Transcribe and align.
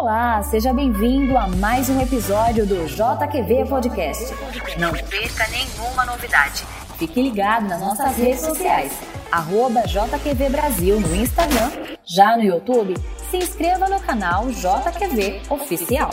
Olá, 0.00 0.42
seja 0.42 0.72
bem-vindo 0.72 1.36
a 1.36 1.46
mais 1.46 1.90
um 1.90 2.00
episódio 2.00 2.64
do 2.64 2.86
JQV 2.86 3.66
Podcast. 3.68 4.34
Não 4.78 4.92
perca 4.92 5.46
nenhuma 5.48 6.06
novidade. 6.06 6.64
Fique 6.96 7.20
ligado 7.20 7.68
nas 7.68 7.82
nossas 7.82 8.16
redes 8.16 8.40
sociais, 8.40 8.98
arroba 9.30 9.82
JQV 9.82 10.48
Brasil 10.48 10.98
no 10.98 11.14
Instagram. 11.14 11.70
Já 12.02 12.34
no 12.34 12.42
YouTube, 12.42 12.94
se 13.30 13.36
inscreva 13.36 13.90
no 13.90 14.00
canal 14.00 14.46
JQV 14.48 15.42
Oficial. 15.50 16.08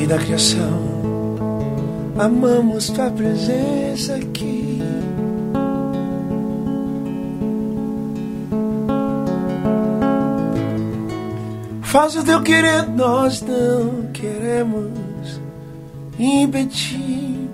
E 0.00 0.06
da 0.06 0.16
criação, 0.16 0.80
amamos 2.16 2.88
tua 2.90 3.10
presença 3.10 4.14
aqui. 4.14 4.80
Faz 11.94 12.16
o 12.16 12.24
teu 12.24 12.42
querer, 12.42 12.88
nós 12.88 13.40
não 13.40 14.10
queremos 14.12 15.40
impedir. 16.18 17.48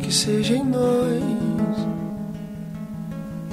Que 0.00 0.12
seja 0.12 0.56
em 0.56 0.64
nós 0.64 1.86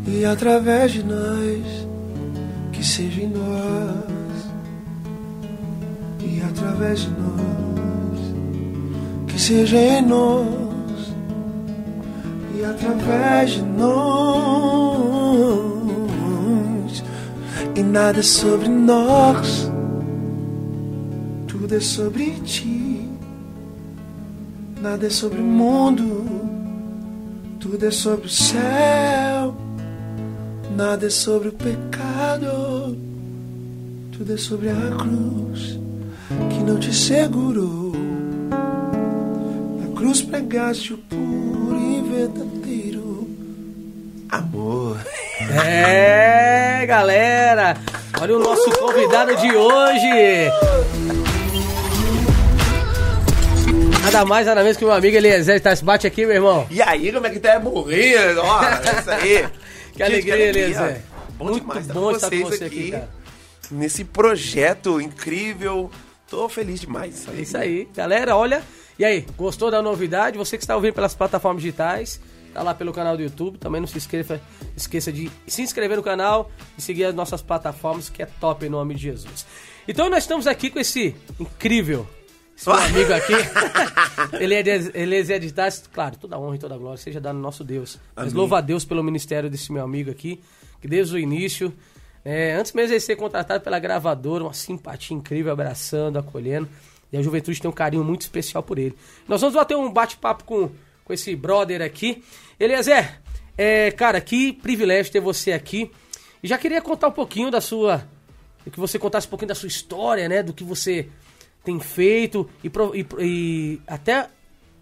e 0.06 0.24
através 0.24 0.92
de 0.92 1.02
nós. 1.02 1.86
Que 2.72 2.82
seja 2.82 3.20
em 3.20 3.28
nós 3.28 4.48
e 6.18 6.40
através 6.40 7.00
de 7.00 7.10
nós 7.10 7.59
seja 9.40 9.78
em 9.78 10.02
nós 10.02 11.14
e 12.54 12.62
através 12.62 13.52
de 13.52 13.62
nós. 13.62 13.90
E 17.74 17.82
nada 17.82 18.18
é 18.18 18.22
sobre 18.22 18.68
nós, 18.68 19.72
tudo 21.48 21.74
é 21.74 21.80
sobre 21.80 22.32
ti. 22.40 23.08
Nada 24.82 25.06
é 25.06 25.10
sobre 25.10 25.40
o 25.40 25.44
mundo, 25.44 26.26
tudo 27.58 27.86
é 27.86 27.90
sobre 27.90 28.26
o 28.26 28.30
céu. 28.30 29.56
Nada 30.76 31.06
é 31.06 31.10
sobre 31.10 31.48
o 31.48 31.52
pecado, 31.52 32.94
tudo 34.12 34.34
é 34.34 34.36
sobre 34.36 34.68
a 34.68 34.96
cruz 34.98 35.78
que 36.50 36.62
não 36.62 36.78
te 36.78 36.94
segurou 36.94 37.89
cruz 40.00 40.22
pregaste 40.22 40.94
o 40.94 40.96
puro 40.96 41.78
e 41.78 42.00
verdadeiro 42.00 43.28
amor. 44.30 44.96
É, 45.62 46.86
galera! 46.86 47.76
Olha 48.18 48.36
o 48.36 48.38
nosso 48.38 48.70
convidado 48.78 49.36
de 49.36 49.54
hoje! 49.54 50.48
Nada 54.02 54.24
mais, 54.24 54.46
nada 54.46 54.62
menos 54.62 54.78
que 54.78 54.84
meu 54.86 54.94
amigo 54.94 55.18
Eliezer. 55.18 55.60
Tá, 55.60 55.76
se 55.76 55.84
bate 55.84 56.06
aqui, 56.06 56.24
meu 56.24 56.36
irmão. 56.36 56.66
E 56.70 56.80
aí, 56.80 57.12
como 57.12 57.26
é 57.26 57.30
que 57.30 57.38
tá 57.38 57.60
morrer? 57.60 58.38
Ó, 58.38 58.64
é 58.64 59.00
isso 59.00 59.10
aí. 59.10 59.48
que 59.92 60.02
alegria, 60.02 60.34
que 60.34 60.42
Eliezer. 60.42 61.02
Bom 61.36 61.44
Muito 61.44 61.60
demais 61.60 61.86
bom 61.88 62.10
estar 62.12 62.30
com 62.30 62.38
vocês 62.38 62.62
aqui, 62.62 62.94
aqui 62.94 63.04
nesse 63.70 64.04
projeto 64.04 64.98
incrível. 64.98 65.90
Tô 66.26 66.48
feliz 66.48 66.80
demais. 66.80 67.26
É 67.36 67.42
isso 67.42 67.58
aí. 67.58 67.86
Galera, 67.94 68.34
olha, 68.34 68.62
e 69.00 69.04
aí, 69.06 69.24
gostou 69.34 69.70
da 69.70 69.80
novidade? 69.80 70.36
Você 70.36 70.58
que 70.58 70.62
está 70.62 70.76
ouvindo 70.76 70.92
pelas 70.92 71.14
plataformas 71.14 71.62
digitais, 71.62 72.20
tá 72.52 72.62
lá 72.62 72.74
pelo 72.74 72.92
canal 72.92 73.16
do 73.16 73.22
YouTube. 73.22 73.56
Também 73.56 73.80
não 73.80 73.88
se 73.88 73.96
esqueça, 73.96 74.38
esqueça 74.76 75.10
de 75.10 75.30
se 75.46 75.62
inscrever 75.62 75.96
no 75.96 76.02
canal 76.02 76.50
e 76.76 76.82
seguir 76.82 77.06
as 77.06 77.14
nossas 77.14 77.40
plataformas, 77.40 78.10
que 78.10 78.22
é 78.22 78.26
top 78.26 78.66
em 78.66 78.68
nome 78.68 78.94
de 78.94 79.00
Jesus. 79.00 79.46
Então 79.88 80.10
nós 80.10 80.24
estamos 80.24 80.46
aqui 80.46 80.68
com 80.68 80.78
esse 80.78 81.16
incrível 81.40 82.06
esse 82.54 82.68
meu 82.68 82.76
amigo 82.76 83.14
aqui. 83.14 83.32
ele 84.38 84.54
é 84.54 84.62
de, 84.62 84.90
ele 84.92 85.16
é 85.16 85.38
de 85.38 85.54
claro, 85.90 86.16
toda 86.18 86.38
honra 86.38 86.56
e 86.56 86.58
toda 86.58 86.76
glória 86.76 86.98
seja 86.98 87.22
dado 87.22 87.36
no 87.36 87.40
nosso 87.40 87.64
Deus. 87.64 87.98
Amém. 88.14 88.26
Mas 88.26 88.34
louva 88.34 88.58
a 88.58 88.60
Deus 88.60 88.84
pelo 88.84 89.02
ministério 89.02 89.48
desse 89.48 89.72
meu 89.72 89.82
amigo 89.82 90.10
aqui, 90.10 90.42
que 90.78 90.86
desde 90.86 91.16
o 91.16 91.18
início, 91.18 91.72
é, 92.22 92.52
antes 92.52 92.74
mesmo 92.74 92.94
de 92.94 93.00
ser 93.00 93.16
contratado 93.16 93.64
pela 93.64 93.78
gravadora, 93.78 94.44
uma 94.44 94.52
simpatia 94.52 95.16
incrível, 95.16 95.50
abraçando, 95.50 96.18
acolhendo. 96.18 96.68
E 97.12 97.16
a 97.16 97.22
juventude 97.22 97.60
tem 97.60 97.68
um 97.68 97.74
carinho 97.74 98.04
muito 98.04 98.22
especial 98.22 98.62
por 98.62 98.78
ele. 98.78 98.94
Nós 99.26 99.40
vamos 99.40 99.56
bater 99.56 99.76
um 99.76 99.90
bate-papo 99.92 100.44
com, 100.44 100.70
com 101.04 101.12
esse 101.12 101.34
brother 101.34 101.82
aqui. 101.82 102.22
Eliezer, 102.58 103.20
é, 103.58 103.90
cara, 103.90 104.20
que 104.20 104.52
privilégio 104.52 105.12
ter 105.12 105.20
você 105.20 105.52
aqui. 105.52 105.90
E 106.42 106.48
já 106.48 106.56
queria 106.56 106.80
contar 106.80 107.08
um 107.08 107.12
pouquinho 107.12 107.50
da 107.50 107.60
sua. 107.60 108.06
Que 108.70 108.78
você 108.78 108.98
contasse 108.98 109.26
um 109.26 109.30
pouquinho 109.30 109.48
da 109.48 109.54
sua 109.54 109.66
história, 109.66 110.28
né? 110.28 110.42
Do 110.42 110.52
que 110.52 110.62
você 110.62 111.08
tem 111.64 111.78
feito 111.80 112.48
e, 112.62 112.68
e, 112.68 113.06
e 113.18 113.80
até 113.86 114.28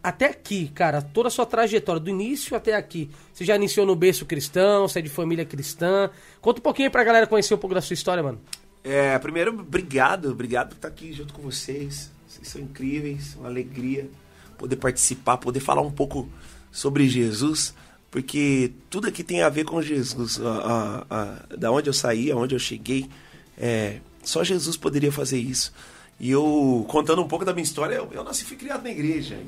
até 0.02 0.26
aqui, 0.26 0.68
cara, 0.68 1.02
toda 1.02 1.28
a 1.28 1.30
sua 1.30 1.44
trajetória, 1.44 2.00
do 2.00 2.08
início 2.08 2.56
até 2.56 2.74
aqui. 2.74 3.10
Você 3.32 3.44
já 3.44 3.56
iniciou 3.56 3.84
no 3.84 3.96
berço 3.96 4.24
cristão, 4.24 4.86
você 4.86 5.00
é 5.00 5.02
de 5.02 5.08
família 5.08 5.44
cristã. 5.44 6.08
Conta 6.40 6.60
um 6.60 6.62
pouquinho 6.62 6.86
aí 6.86 6.90
pra 6.90 7.04
galera 7.04 7.26
conhecer 7.26 7.52
um 7.54 7.58
pouco 7.58 7.74
da 7.74 7.80
sua 7.80 7.94
história, 7.94 8.22
mano. 8.22 8.40
É, 8.84 9.18
primeiro, 9.18 9.52
obrigado, 9.52 10.30
obrigado 10.30 10.68
por 10.68 10.76
estar 10.76 10.88
aqui 10.88 11.12
junto 11.12 11.34
com 11.34 11.42
vocês. 11.42 12.10
Vocês 12.38 12.48
são 12.48 12.60
incríveis, 12.60 13.34
uma 13.34 13.48
alegria 13.48 14.08
poder 14.56 14.76
participar, 14.76 15.38
poder 15.38 15.60
falar 15.60 15.82
um 15.82 15.90
pouco 15.90 16.28
sobre 16.70 17.08
Jesus, 17.08 17.74
porque 18.10 18.72
tudo 18.88 19.08
aqui 19.08 19.24
tem 19.24 19.42
a 19.42 19.48
ver 19.48 19.64
com 19.64 19.82
Jesus. 19.82 20.40
A, 20.40 21.04
a, 21.10 21.22
a, 21.22 21.56
da 21.56 21.72
onde 21.72 21.88
eu 21.88 21.92
saí, 21.92 22.30
aonde 22.30 22.54
eu 22.54 22.58
cheguei, 22.58 23.08
é, 23.56 23.98
só 24.22 24.44
Jesus 24.44 24.76
poderia 24.76 25.10
fazer 25.10 25.38
isso. 25.38 25.72
E 26.20 26.30
eu, 26.30 26.84
contando 26.88 27.22
um 27.22 27.28
pouco 27.28 27.44
da 27.44 27.52
minha 27.52 27.64
história, 27.64 27.96
eu, 27.96 28.08
eu 28.12 28.22
nasci 28.22 28.44
fui 28.44 28.56
criado 28.56 28.82
na 28.84 28.90
igreja. 28.90 29.38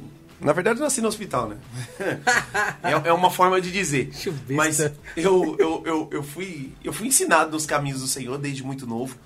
Na 0.41 0.53
verdade, 0.53 0.81
eu 0.81 0.84
nasci 0.84 1.00
no 1.00 1.09
hospital, 1.09 1.49
né? 1.49 1.56
é, 2.83 3.09
é, 3.09 3.12
uma 3.12 3.31
forma 3.31 3.61
de 3.61 3.71
dizer. 3.71 4.11
Mas 4.49 4.81
eu, 4.81 5.56
eu, 5.59 5.83
eu, 5.84 6.09
eu, 6.11 6.23
fui, 6.23 6.73
eu 6.83 6.93
fui 6.93 7.09
ensinado 7.09 7.53
nos 7.53 7.67
caminhos 7.67 8.00
do 8.00 8.06
Senhor 8.09 8.37
desde 8.39 8.65
muito 8.65 8.87
novo. 8.87 9.17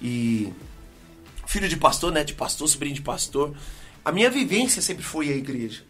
E 0.00 0.52
filho 1.50 1.68
de 1.68 1.76
pastor, 1.76 2.12
né? 2.12 2.22
De 2.22 2.32
pastor, 2.32 2.68
sobrinho 2.68 2.94
de 2.94 3.02
pastor. 3.02 3.52
A 4.04 4.12
minha 4.12 4.30
vivência 4.30 4.80
sempre 4.80 5.02
foi 5.02 5.30
a 5.30 5.36
igreja. 5.36 5.82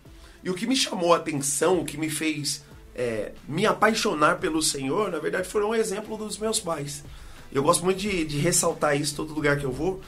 E 0.43 0.48
o 0.48 0.54
que 0.54 0.66
me 0.66 0.75
chamou 0.75 1.12
a 1.12 1.19
atenção, 1.19 1.81
o 1.81 1.84
que 1.84 1.98
me 1.98 2.09
fez 2.09 2.65
é, 2.94 3.32
me 3.47 3.66
apaixonar 3.66 4.38
pelo 4.38 4.62
Senhor, 4.62 5.10
na 5.10 5.19
verdade, 5.19 5.47
foi 5.47 5.62
um 5.62 5.75
exemplo 5.75 6.16
dos 6.16 6.38
meus 6.38 6.59
pais. 6.59 7.04
Eu 7.53 7.62
gosto 7.62 7.84
muito 7.84 7.98
de, 7.98 8.25
de 8.25 8.38
ressaltar 8.38 8.98
isso 8.98 9.15
todo 9.15 9.34
lugar 9.34 9.59
que 9.59 9.65
eu 9.65 9.71
vou. 9.71 10.00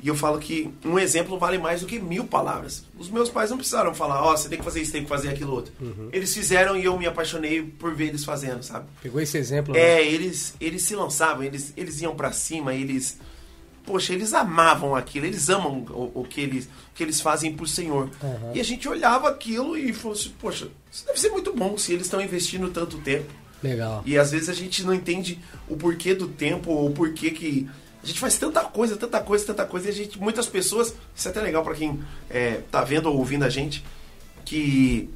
E 0.00 0.08
eu 0.08 0.14
falo 0.14 0.38
que 0.38 0.70
um 0.84 0.98
exemplo 0.98 1.38
vale 1.38 1.56
mais 1.56 1.80
do 1.80 1.86
que 1.86 1.98
mil 1.98 2.24
palavras. 2.24 2.84
Os 2.96 3.08
meus 3.08 3.30
pais 3.30 3.50
não 3.50 3.56
precisaram 3.56 3.94
falar, 3.94 4.22
ó, 4.22 4.34
oh, 4.34 4.36
você 4.36 4.48
tem 4.48 4.58
que 4.58 4.64
fazer 4.64 4.82
isso, 4.82 4.92
tem 4.92 5.02
que 5.02 5.08
fazer 5.08 5.30
aquilo 5.30 5.54
outro. 5.54 5.72
Uhum. 5.80 6.10
Eles 6.12 6.34
fizeram 6.34 6.76
e 6.76 6.84
eu 6.84 6.96
me 6.98 7.06
apaixonei 7.06 7.62
por 7.62 7.94
ver 7.94 8.08
eles 8.08 8.24
fazendo, 8.24 8.62
sabe? 8.62 8.86
Pegou 9.02 9.20
esse 9.20 9.38
exemplo. 9.38 9.72
Né? 9.72 9.80
É, 9.80 10.06
eles, 10.06 10.54
eles 10.60 10.82
se 10.82 10.94
lançavam, 10.94 11.42
eles, 11.42 11.72
eles 11.76 12.00
iam 12.02 12.14
para 12.14 12.30
cima, 12.30 12.74
eles 12.74 13.18
poxa, 13.88 14.12
eles 14.12 14.34
amavam 14.34 14.94
aquilo, 14.94 15.24
eles 15.24 15.48
amam 15.48 15.78
o, 15.88 16.20
o, 16.20 16.24
que, 16.24 16.42
eles, 16.42 16.66
o 16.66 16.94
que 16.94 17.02
eles 17.02 17.22
fazem 17.22 17.54
por 17.54 17.66
Senhor. 17.66 18.10
Uhum. 18.22 18.52
E 18.54 18.60
a 18.60 18.62
gente 18.62 18.86
olhava 18.86 19.30
aquilo 19.30 19.78
e 19.78 19.94
falou 19.94 20.14
assim, 20.14 20.30
poxa, 20.38 20.68
isso 20.92 21.06
deve 21.06 21.18
ser 21.18 21.30
muito 21.30 21.54
bom 21.54 21.78
se 21.78 21.94
eles 21.94 22.04
estão 22.04 22.20
investindo 22.20 22.70
tanto 22.70 22.98
tempo. 22.98 23.32
Legal. 23.62 24.02
E 24.04 24.18
às 24.18 24.30
vezes 24.30 24.50
a 24.50 24.52
gente 24.52 24.84
não 24.84 24.92
entende 24.92 25.38
o 25.66 25.74
porquê 25.74 26.14
do 26.14 26.28
tempo, 26.28 26.70
ou 26.70 26.90
o 26.90 26.92
porquê 26.92 27.30
que. 27.30 27.66
A 28.02 28.06
gente 28.06 28.20
faz 28.20 28.36
tanta 28.36 28.62
coisa, 28.62 28.94
tanta 28.96 29.20
coisa, 29.20 29.46
tanta 29.46 29.64
coisa, 29.64 29.88
e 29.88 29.90
a 29.90 29.94
gente, 29.94 30.20
muitas 30.20 30.46
pessoas, 30.46 30.94
isso 31.16 31.26
é 31.26 31.30
até 31.30 31.40
legal 31.40 31.64
para 31.64 31.74
quem 31.74 31.98
é, 32.30 32.60
tá 32.70 32.84
vendo 32.84 33.06
ou 33.06 33.16
ouvindo 33.16 33.44
a 33.44 33.48
gente, 33.48 33.82
que 34.44 35.10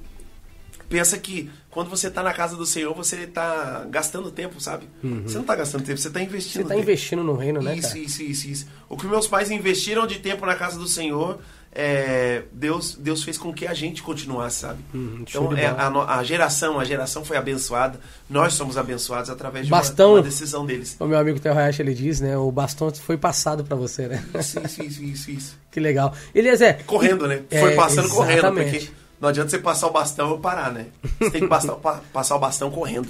pensa 0.88 1.16
que 1.18 1.48
quando 1.72 1.88
você 1.88 2.08
está 2.08 2.22
na 2.22 2.34
casa 2.34 2.54
do 2.54 2.66
Senhor, 2.66 2.94
você 2.94 3.16
está 3.16 3.86
gastando 3.88 4.30
tempo, 4.30 4.60
sabe? 4.60 4.86
Uhum. 5.02 5.22
Você 5.22 5.36
não 5.36 5.40
está 5.40 5.56
gastando 5.56 5.82
tempo, 5.82 5.98
você 5.98 6.08
está 6.08 6.20
investindo. 6.20 6.52
Você 6.52 6.62
está 6.74 6.76
investindo 6.76 7.24
no 7.24 7.34
reino, 7.34 7.62
né? 7.62 7.74
Isso, 7.74 7.88
cara? 7.88 7.98
isso, 7.98 8.22
isso, 8.22 8.48
isso. 8.48 8.66
O 8.90 8.96
que 8.96 9.06
meus 9.06 9.26
pais 9.26 9.50
investiram 9.50 10.06
de 10.06 10.18
tempo 10.18 10.44
na 10.44 10.54
casa 10.54 10.78
do 10.78 10.86
Senhor, 10.86 11.40
é, 11.74 12.42
Deus, 12.52 12.94
Deus 13.00 13.24
fez 13.24 13.38
com 13.38 13.54
que 13.54 13.66
a 13.66 13.72
gente 13.72 14.02
continuasse, 14.02 14.60
sabe? 14.60 14.80
Uhum, 14.92 15.24
então 15.26 15.56
é, 15.56 15.64
a, 15.64 16.18
a, 16.18 16.22
geração, 16.22 16.78
a 16.78 16.84
geração 16.84 17.24
foi 17.24 17.38
abençoada. 17.38 17.98
Nós 18.28 18.52
somos 18.52 18.76
abençoados 18.76 19.30
através 19.30 19.64
de 19.64 19.70
bastão, 19.70 20.10
uma, 20.10 20.16
uma 20.16 20.22
decisão 20.22 20.66
deles. 20.66 20.94
O 21.00 21.06
meu 21.06 21.18
amigo 21.18 21.40
Theo 21.40 21.56
Hayashi, 21.56 21.80
ele 21.80 21.94
diz, 21.94 22.20
né? 22.20 22.36
O 22.36 22.52
bastão 22.52 22.92
foi 22.92 23.16
passado 23.16 23.64
para 23.64 23.76
você, 23.76 24.08
né? 24.08 24.22
Isso, 24.38 24.60
isso, 24.60 24.82
isso, 24.82 25.02
isso, 25.02 25.30
isso. 25.30 25.62
Que 25.72 25.80
legal. 25.80 26.12
Eliezer. 26.34 26.84
Correndo, 26.84 27.26
né? 27.26 27.44
Foi 27.48 27.72
é, 27.72 27.74
passando 27.74 28.08
exatamente. 28.08 28.14
correndo, 28.14 28.54
porque 28.54 29.01
não 29.22 29.28
adianta 29.28 29.50
você 29.50 29.58
passar 29.58 29.86
o 29.86 29.92
bastão 29.92 30.34
e 30.34 30.38
parar, 30.40 30.72
né? 30.72 30.86
Você 31.20 31.30
tem 31.30 31.42
que 31.42 31.46
passar, 31.46 31.76
passar 32.12 32.34
o 32.34 32.40
bastão 32.40 32.72
correndo. 32.72 33.08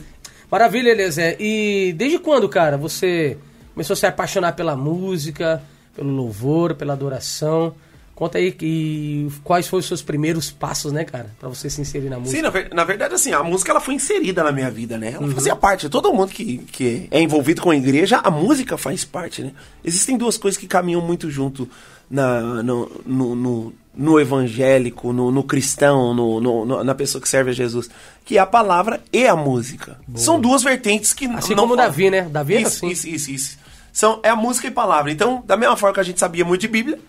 Maravilha, 0.50 0.90
Eliezer. 0.90 1.38
E 1.40 1.94
desde 1.96 2.18
quando, 2.18 2.46
cara, 2.50 2.76
você 2.76 3.38
começou 3.72 3.94
a 3.94 3.96
se 3.96 4.04
apaixonar 4.04 4.52
pela 4.52 4.76
música, 4.76 5.62
pelo 5.96 6.10
louvor, 6.10 6.74
pela 6.74 6.92
adoração? 6.92 7.74
Conta 8.22 8.38
aí 8.38 8.52
que, 8.52 9.26
quais 9.42 9.66
foram 9.66 9.80
os 9.80 9.86
seus 9.86 10.00
primeiros 10.00 10.48
passos, 10.48 10.92
né, 10.92 11.02
cara? 11.02 11.34
Pra 11.40 11.48
você 11.48 11.68
se 11.68 11.80
inserir 11.80 12.08
na 12.08 12.20
música. 12.20 12.36
Sim, 12.36 12.42
na, 12.68 12.74
na 12.76 12.84
verdade, 12.84 13.14
assim, 13.14 13.32
a 13.32 13.42
música 13.42 13.72
ela 13.72 13.80
foi 13.80 13.94
inserida 13.94 14.44
na 14.44 14.52
minha 14.52 14.70
vida, 14.70 14.96
né? 14.96 15.16
Uhum. 15.18 15.24
Ela 15.24 15.34
fazia 15.34 15.56
parte. 15.56 15.88
Todo 15.88 16.12
mundo 16.14 16.30
que, 16.30 16.58
que 16.58 17.08
é 17.10 17.20
envolvido 17.20 17.60
com 17.60 17.70
a 17.72 17.76
igreja, 17.76 18.18
a 18.22 18.30
música 18.30 18.78
faz 18.78 19.04
parte, 19.04 19.42
né? 19.42 19.50
Existem 19.84 20.16
duas 20.16 20.38
coisas 20.38 20.56
que 20.56 20.68
caminham 20.68 21.00
muito 21.00 21.28
junto 21.32 21.68
na, 22.08 22.62
no, 22.62 22.88
no, 23.04 23.34
no- 23.34 23.72
no 23.92 24.20
evangélico, 24.20 25.12
no, 25.12 25.32
no 25.32 25.42
cristão, 25.42 26.14
no, 26.14 26.84
na 26.84 26.94
pessoa 26.94 27.20
que 27.20 27.28
serve 27.28 27.50
a 27.50 27.52
Jesus, 27.54 27.90
que 28.24 28.38
é 28.38 28.40
a 28.40 28.46
palavra 28.46 29.00
e 29.12 29.26
a 29.26 29.34
música. 29.34 29.98
São 30.14 30.40
duas 30.40 30.62
vertentes 30.62 31.12
que 31.12 31.26
Assim 31.26 31.56
não 31.56 31.64
como 31.64 31.74
falam. 31.74 31.90
Davi, 31.90 32.08
né? 32.08 32.22
Davi 32.30 32.54
era 32.54 32.62
isso, 32.62 32.76
assim. 32.76 32.88
Isso, 32.88 33.08
isso, 33.08 33.30
isso. 33.32 33.58
São, 33.92 34.20
é 34.22 34.28
a 34.30 34.36
música 34.36 34.68
e 34.68 34.70
palavra. 34.70 35.10
Então, 35.10 35.42
da 35.44 35.56
mesma 35.56 35.76
forma 35.76 35.92
que 35.94 36.00
a 36.00 36.04
gente 36.04 36.20
sabia 36.20 36.44
muito 36.44 36.60
de 36.60 36.68
Bíblia, 36.68 37.00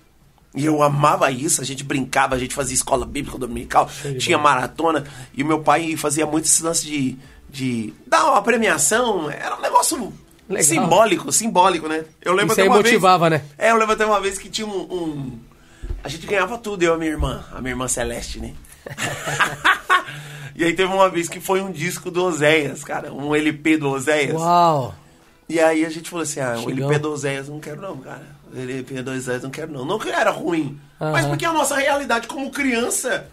e 0.56 0.66
eu 0.66 0.84
amava 0.84 1.32
isso, 1.32 1.62
a 1.62 1.66
gente 1.66 1.84
brincava, 1.84 2.36
a 2.36 2.40
gente 2.40 2.54
fazia 2.54 2.76
escola 2.76 3.06
bíblica 3.06 3.38
dominical, 3.38 3.90
tinha 4.20 4.38
maratona, 4.38 5.04
e 5.34 5.42
o 5.44 5.46
meu 5.46 5.60
pai 5.62 5.96
fazia 5.98 6.26
muito 6.26 6.46
esse 6.46 6.62
lance 6.64 6.86
de, 6.86 7.18
de 7.50 7.94
dar 8.06 8.26
uma 8.26 8.42
premiação, 8.42 9.30
era 9.32 9.56
um 9.58 9.62
negócio 9.62 10.14
Legal. 10.48 10.64
simbólico, 10.64 11.32
simbólico, 11.32 11.88
né? 11.88 12.06
Eu 12.22 12.34
lembro 12.34 12.52
Isso 12.52 12.62
aí 12.62 12.68
até 12.68 12.76
uma 12.76 12.84
motivava, 12.84 13.30
vez, 13.30 13.42
né? 13.42 13.48
É, 13.58 13.72
eu 13.72 13.78
lembro 13.78 13.94
até 13.94 14.06
uma 14.06 14.20
vez 14.22 14.38
que 14.38 14.50
tinha 14.50 14.68
um, 14.68 14.82
um- 14.82 15.40
A 16.04 16.10
gente 16.10 16.28
ganhava 16.28 16.58
tudo, 16.58 16.84
eu 16.84 16.92
e 16.92 16.96
a 16.96 16.98
minha 17.00 17.12
irmã, 17.12 17.44
a 17.52 17.60
minha 17.62 17.72
irmã 17.72 17.88
Celeste, 17.88 18.40
né? 18.40 18.54
e 20.56 20.64
aí 20.64 20.74
teve 20.74 20.94
uma 20.94 21.10
vez 21.10 21.28
que 21.30 21.40
foi 21.40 21.62
um 21.62 21.72
disco 21.72 22.12
do 22.12 22.24
Oséias, 22.26 22.84
cara, 22.84 23.12
um 23.14 23.34
LP 23.36 23.78
do 23.78 23.90
Oséias. 23.90 24.36
Uau! 24.40 24.94
E 25.50 25.60
aí 25.60 25.86
a 25.86 25.90
gente 25.90 26.10
falou 26.10 26.24
assim, 26.24 26.40
ah, 26.40 26.54
o 26.58 26.64
Chegão. 26.70 26.88
LP 26.90 27.00
do 27.00 27.12
Oséias 27.12 27.50
não 27.50 27.60
quero 27.60 27.82
não, 27.82 27.98
cara. 27.98 28.43
LP 28.56 29.02
do 29.02 29.12
Oséias 29.12 29.44
não 29.44 29.50
quero 29.50 29.72
não. 29.72 29.86
Não 29.86 29.98
que 30.00 30.10
era 30.10 30.32
ruim, 30.32 30.80
mas 31.00 31.22
Aham. 31.26 31.30
porque 31.30 31.46
a 31.46 31.54
nossa 31.54 31.76
realidade 31.76 32.28
como 32.28 32.50
criança... 32.52 33.28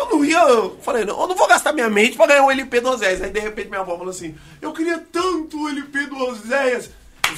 Eu 0.00 0.08
não 0.10 0.24
ia, 0.24 0.38
eu 0.38 0.78
falei, 0.80 1.04
não, 1.04 1.20
eu 1.20 1.26
não 1.26 1.34
vou 1.34 1.48
gastar 1.48 1.72
minha 1.72 1.90
mente 1.90 2.16
pra 2.16 2.28
ganhar 2.28 2.44
um 2.44 2.50
LP 2.52 2.80
do 2.80 2.88
Oséias. 2.90 3.20
Aí 3.20 3.30
de 3.30 3.40
repente 3.40 3.68
minha 3.68 3.80
avó 3.80 3.96
falou 3.98 4.10
assim, 4.10 4.32
eu 4.62 4.72
queria 4.72 4.96
tanto 5.10 5.60
o 5.60 5.68
LP 5.68 6.06
do 6.06 6.16
Oséias. 6.18 6.88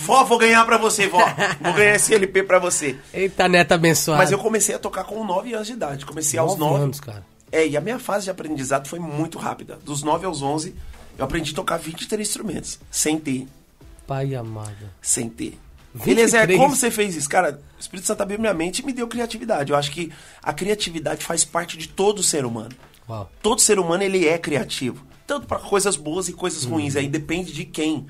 Vó, 0.01 0.25
vou 0.25 0.37
ganhar 0.37 0.63
pra 0.67 0.77
você, 0.77 1.09
vó. 1.09 1.19
Vou 1.59 1.73
ganhar 1.73 1.95
esse 1.97 2.15
LP 2.15 2.43
pra 2.43 2.59
você. 2.59 2.99
Eita, 3.15 3.49
neta 3.49 3.77
abençoada. 3.77 4.19
Mas 4.23 4.31
eu 4.31 4.39
comecei 4.39 4.75
a 4.75 4.79
tocar 4.79 5.05
com 5.05 5.25
9 5.25 5.55
anos 5.55 5.69
de 5.69 5.73
idade. 5.73 6.05
Comecei 6.05 6.39
aos 6.39 6.57
Nove 6.59 6.73
9. 6.73 6.85
anos, 6.85 7.01
cara. 7.01 7.25
É, 7.51 7.67
e 7.67 7.79
a 7.79 7.81
minha 7.81 7.99
fase 7.99 8.25
de 8.27 8.31
aprendizado 8.31 8.87
foi 8.89 8.99
muito 8.99 9.39
rápida. 9.39 9.79
Dos 9.83 10.03
9 10.03 10.27
aos 10.27 10.43
11, 10.43 10.75
eu 11.17 11.25
aprendi 11.25 11.53
a 11.53 11.55
tocar 11.55 11.79
23 11.79 12.29
instrumentos, 12.29 12.79
sem 12.91 13.19
ter 13.19 13.49
Pai 14.07 14.35
amado. 14.35 14.77
sem 15.01 15.31
ter. 15.31 15.59
23. 15.95 16.35
Eliezer, 16.35 16.57
como 16.57 16.77
você 16.77 16.91
fez 16.91 17.17
isso? 17.17 17.29
Cara, 17.29 17.61
o 17.77 17.81
Espírito 17.81 18.07
Santo 18.07 18.23
abriu 18.23 18.39
minha 18.39 18.55
mente 18.55 18.81
e 18.81 18.87
me 18.87 18.93
deu 18.93 19.09
criatividade. 19.09 19.73
Eu 19.73 19.79
acho 19.79 19.91
que 19.91 20.13
a 20.43 20.53
criatividade 20.53 21.25
faz 21.25 21.45
parte 21.45 21.77
de 21.77 21.89
todo 21.89 22.23
ser 22.23 22.45
humano. 22.45 22.71
Uau. 23.09 23.31
Todo 23.43 23.61
ser 23.61 23.79
humano, 23.79 24.03
ele 24.03 24.27
é 24.27 24.39
criativo. 24.39 25.05
Tanto 25.27 25.47
para 25.47 25.59
coisas 25.59 25.97
boas 25.97 26.29
e 26.29 26.33
coisas 26.33 26.65
ruins. 26.65 26.97
Aí 26.97 27.09
depende 27.09 27.53
de 27.53 27.65
quem 27.65 28.07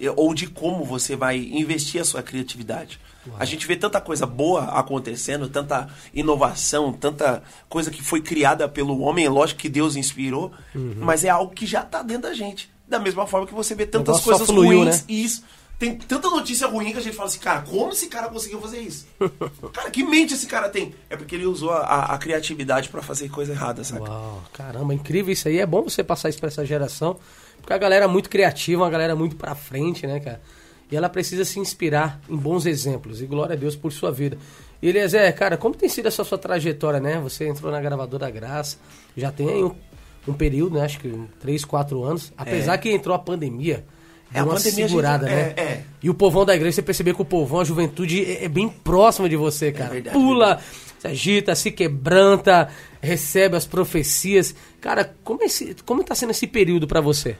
eh, 0.00 0.12
ou 0.16 0.34
de 0.34 0.46
como 0.46 0.84
você 0.84 1.16
vai 1.16 1.38
investir 1.38 2.00
a 2.00 2.04
sua 2.04 2.22
criatividade. 2.22 3.00
A 3.38 3.44
gente 3.44 3.66
vê 3.66 3.74
tanta 3.74 4.00
coisa 4.00 4.26
boa 4.26 4.64
acontecendo, 4.64 5.48
tanta 5.48 5.88
inovação, 6.12 6.92
tanta 6.92 7.42
coisa 7.68 7.90
que 7.90 8.02
foi 8.02 8.20
criada 8.20 8.68
pelo 8.68 9.00
homem. 9.00 9.24
É 9.24 9.30
Lógico 9.30 9.60
que 9.60 9.68
Deus 9.68 9.96
inspirou, 9.96 10.52
mas 10.98 11.24
é 11.24 11.30
algo 11.30 11.54
que 11.54 11.64
já 11.64 11.80
está 11.80 12.02
dentro 12.02 12.24
da 12.24 12.34
gente. 12.34 12.70
Da 12.86 12.98
mesma 12.98 13.26
forma 13.26 13.46
que 13.46 13.54
você 13.54 13.74
vê 13.74 13.86
tantas 13.86 14.20
coisas 14.20 14.46
fluiu, 14.46 14.80
ruins 14.80 14.98
né? 14.98 15.04
e 15.08 15.24
isso. 15.24 15.42
Tem 15.78 15.96
tanta 15.96 16.30
notícia 16.30 16.66
ruim 16.68 16.92
que 16.92 16.98
a 16.98 17.00
gente 17.00 17.16
fala 17.16 17.28
assim, 17.28 17.40
cara, 17.40 17.62
como 17.62 17.90
esse 17.92 18.06
cara 18.06 18.28
conseguiu 18.28 18.60
fazer 18.60 18.78
isso? 18.80 19.06
cara, 19.72 19.90
que 19.90 20.04
mente 20.04 20.32
esse 20.34 20.46
cara 20.46 20.68
tem? 20.68 20.94
É 21.10 21.16
porque 21.16 21.34
ele 21.34 21.46
usou 21.46 21.70
a, 21.72 21.78
a- 21.80 22.14
a 22.14 22.18
criatividade 22.18 22.88
pra 22.88 23.02
fazer 23.02 23.28
coisa 23.28 23.52
errada, 23.52 23.82
sabe? 23.84 24.08
Uau, 24.08 24.42
caramba, 24.52 24.94
incrível 24.94 25.32
isso 25.32 25.48
aí. 25.48 25.58
É 25.58 25.66
bom 25.66 25.82
você 25.82 26.02
passar 26.04 26.28
isso 26.28 26.38
pra 26.38 26.48
essa 26.48 26.64
geração, 26.64 27.18
porque 27.58 27.72
a 27.72 27.78
galera 27.78 28.04
é 28.04 28.08
muito 28.08 28.30
criativa, 28.30 28.82
uma 28.82 28.90
galera 28.90 29.16
muito 29.16 29.36
pra 29.36 29.54
frente, 29.54 30.06
né, 30.06 30.20
cara? 30.20 30.40
E 30.90 30.96
ela 30.96 31.08
precisa 31.08 31.44
se 31.44 31.58
inspirar 31.58 32.20
em 32.28 32.36
bons 32.36 32.66
exemplos. 32.66 33.20
E 33.20 33.26
glória 33.26 33.54
a 33.54 33.58
Deus 33.58 33.74
por 33.74 33.90
sua 33.90 34.12
vida. 34.12 34.38
E 34.80 34.88
Eliezer, 34.88 35.34
cara, 35.34 35.56
como 35.56 35.74
tem 35.74 35.88
sido 35.88 36.06
essa 36.06 36.22
sua 36.22 36.38
trajetória, 36.38 37.00
né? 37.00 37.18
Você 37.20 37.48
entrou 37.48 37.72
na 37.72 37.80
gravadora 37.80 38.30
Graça, 38.30 38.76
já 39.16 39.32
tem 39.32 39.48
aí 39.48 39.64
um, 39.64 39.74
um 40.28 40.32
período, 40.34 40.76
né? 40.78 40.84
Acho 40.84 41.00
que 41.00 41.08
um, 41.08 41.26
três, 41.40 41.64
quatro 41.64 42.04
anos. 42.04 42.32
Apesar 42.36 42.78
que 42.78 42.90
entrou 42.90 43.14
a 43.14 43.18
pandemia. 43.18 43.84
É, 44.34 44.42
uma 44.42 44.54
pandemia 44.54 44.72
a 44.84 44.88
gente- 44.88 44.88
segurada, 44.88 45.28
é, 45.28 45.34
né? 45.34 45.54
é. 45.56 45.82
E 46.02 46.10
o 46.10 46.14
povão 46.14 46.44
da 46.44 46.54
igreja, 46.54 46.74
você 46.76 46.82
percebeu 46.82 47.14
que 47.14 47.22
o 47.22 47.24
povão, 47.24 47.60
a 47.60 47.64
juventude, 47.64 48.24
é, 48.24 48.44
é 48.44 48.48
bem 48.48 48.68
próximo 48.68 49.28
de 49.28 49.36
você, 49.36 49.72
cara. 49.72 49.90
verdade, 49.90 50.16
Pula, 50.16 50.60
se 50.98 51.06
agita, 51.06 51.54
se 51.54 51.70
quebranta, 51.70 52.68
recebe 53.00 53.56
as 53.56 53.64
profecias. 53.66 54.54
Cara, 54.80 55.14
como, 55.22 55.42
é 55.42 55.46
esse, 55.46 55.76
como 55.86 56.02
tá 56.04 56.14
sendo 56.14 56.30
esse 56.30 56.46
período 56.46 56.86
pra 56.86 57.00
você? 57.00 57.36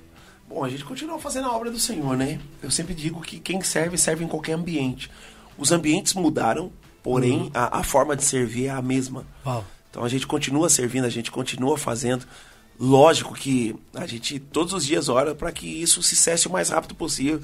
Bom, 0.49 0.64
a 0.64 0.69
gente 0.69 0.85
continua 0.85 1.19
fazendo 1.19 1.49
a 1.49 1.52
obra 1.56 1.70
do 1.70 1.79
Senhor, 1.79 2.17
né? 2.17 2.38
Eu 2.62 2.70
sempre 2.70 2.94
digo 2.94 3.20
que 3.20 3.40
quem 3.40 3.61
serve, 3.62 3.99
serve 3.99 4.25
em 4.25 4.29
qualquer 4.29 4.52
ambiente. 4.52 5.11
Os 5.58 5.73
ambientes 5.73 6.14
mudaram, 6.14 6.70
porém 7.02 7.50
a, 7.55 7.81
a 7.81 7.82
forma 7.82 8.14
de 8.14 8.23
servir 8.25 8.67
é 8.67 8.70
a 8.70 8.81
mesma. 8.82 9.26
Uau. 9.44 9.64
Então 9.90 10.05
a 10.05 10.08
gente 10.08 10.26
continua 10.26 10.69
servindo, 10.69 11.05
a 11.05 11.11
gente 11.11 11.31
continua 11.31 11.76
fazendo. 11.79 12.25
Lógico 12.79 13.35
que 13.35 13.75
a 13.94 14.06
gente 14.06 14.38
todos 14.38 14.73
os 14.73 14.85
dias 14.85 15.09
ora 15.09 15.35
para 15.35 15.53
que 15.53 15.67
isso 15.67 16.03
se 16.03 16.17
cesse 16.17 16.49
o 16.49 16.50
mais 16.53 16.71
rápido 16.71 16.94
possível. 16.94 17.41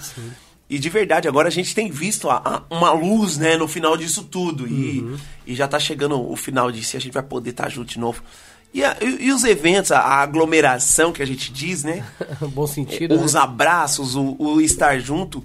E 0.69 0.79
de 0.79 0.89
verdade, 0.89 1.27
agora 1.29 1.49
a 1.49 1.51
gente 1.51 1.75
tem 1.75 1.91
visto 1.91 2.29
a- 2.31 2.41
a- 2.45 2.63
uma 2.75 2.93
luz 2.93 3.37
né, 3.39 3.57
no 3.57 3.67
final 3.69 3.97
disso 3.97 4.25
tudo. 4.25 4.67
E, 4.69 5.05
e 5.47 5.55
já 5.55 5.67
tá 5.69 5.79
chegando 5.81 6.21
o 6.21 6.37
final 6.37 6.71
disso 6.71 6.95
e 6.95 6.99
a 6.99 7.01
gente 7.01 7.13
vai 7.13 7.23
poder 7.23 7.51
estar 7.51 7.69
junto 7.69 7.89
de 7.93 7.99
novo. 7.99 8.23
E, 8.73 8.85
a- 8.85 8.97
e- 9.01 9.33
os 9.33 9.43
eventos, 9.45 9.91
a, 9.91 9.99
a 9.99 10.23
aglomeração 10.23 11.13
que 11.13 11.23
a 11.23 11.27
gente 11.27 11.53
diz, 11.53 11.83
né? 11.83 12.05
Bom 12.55 12.67
sentido. 12.69 13.15
os 13.21 13.35
né? 13.35 13.41
abraços, 13.41 14.15
o, 14.15 14.37
o 14.39 14.61
estar 14.61 14.99
junto, 15.01 15.45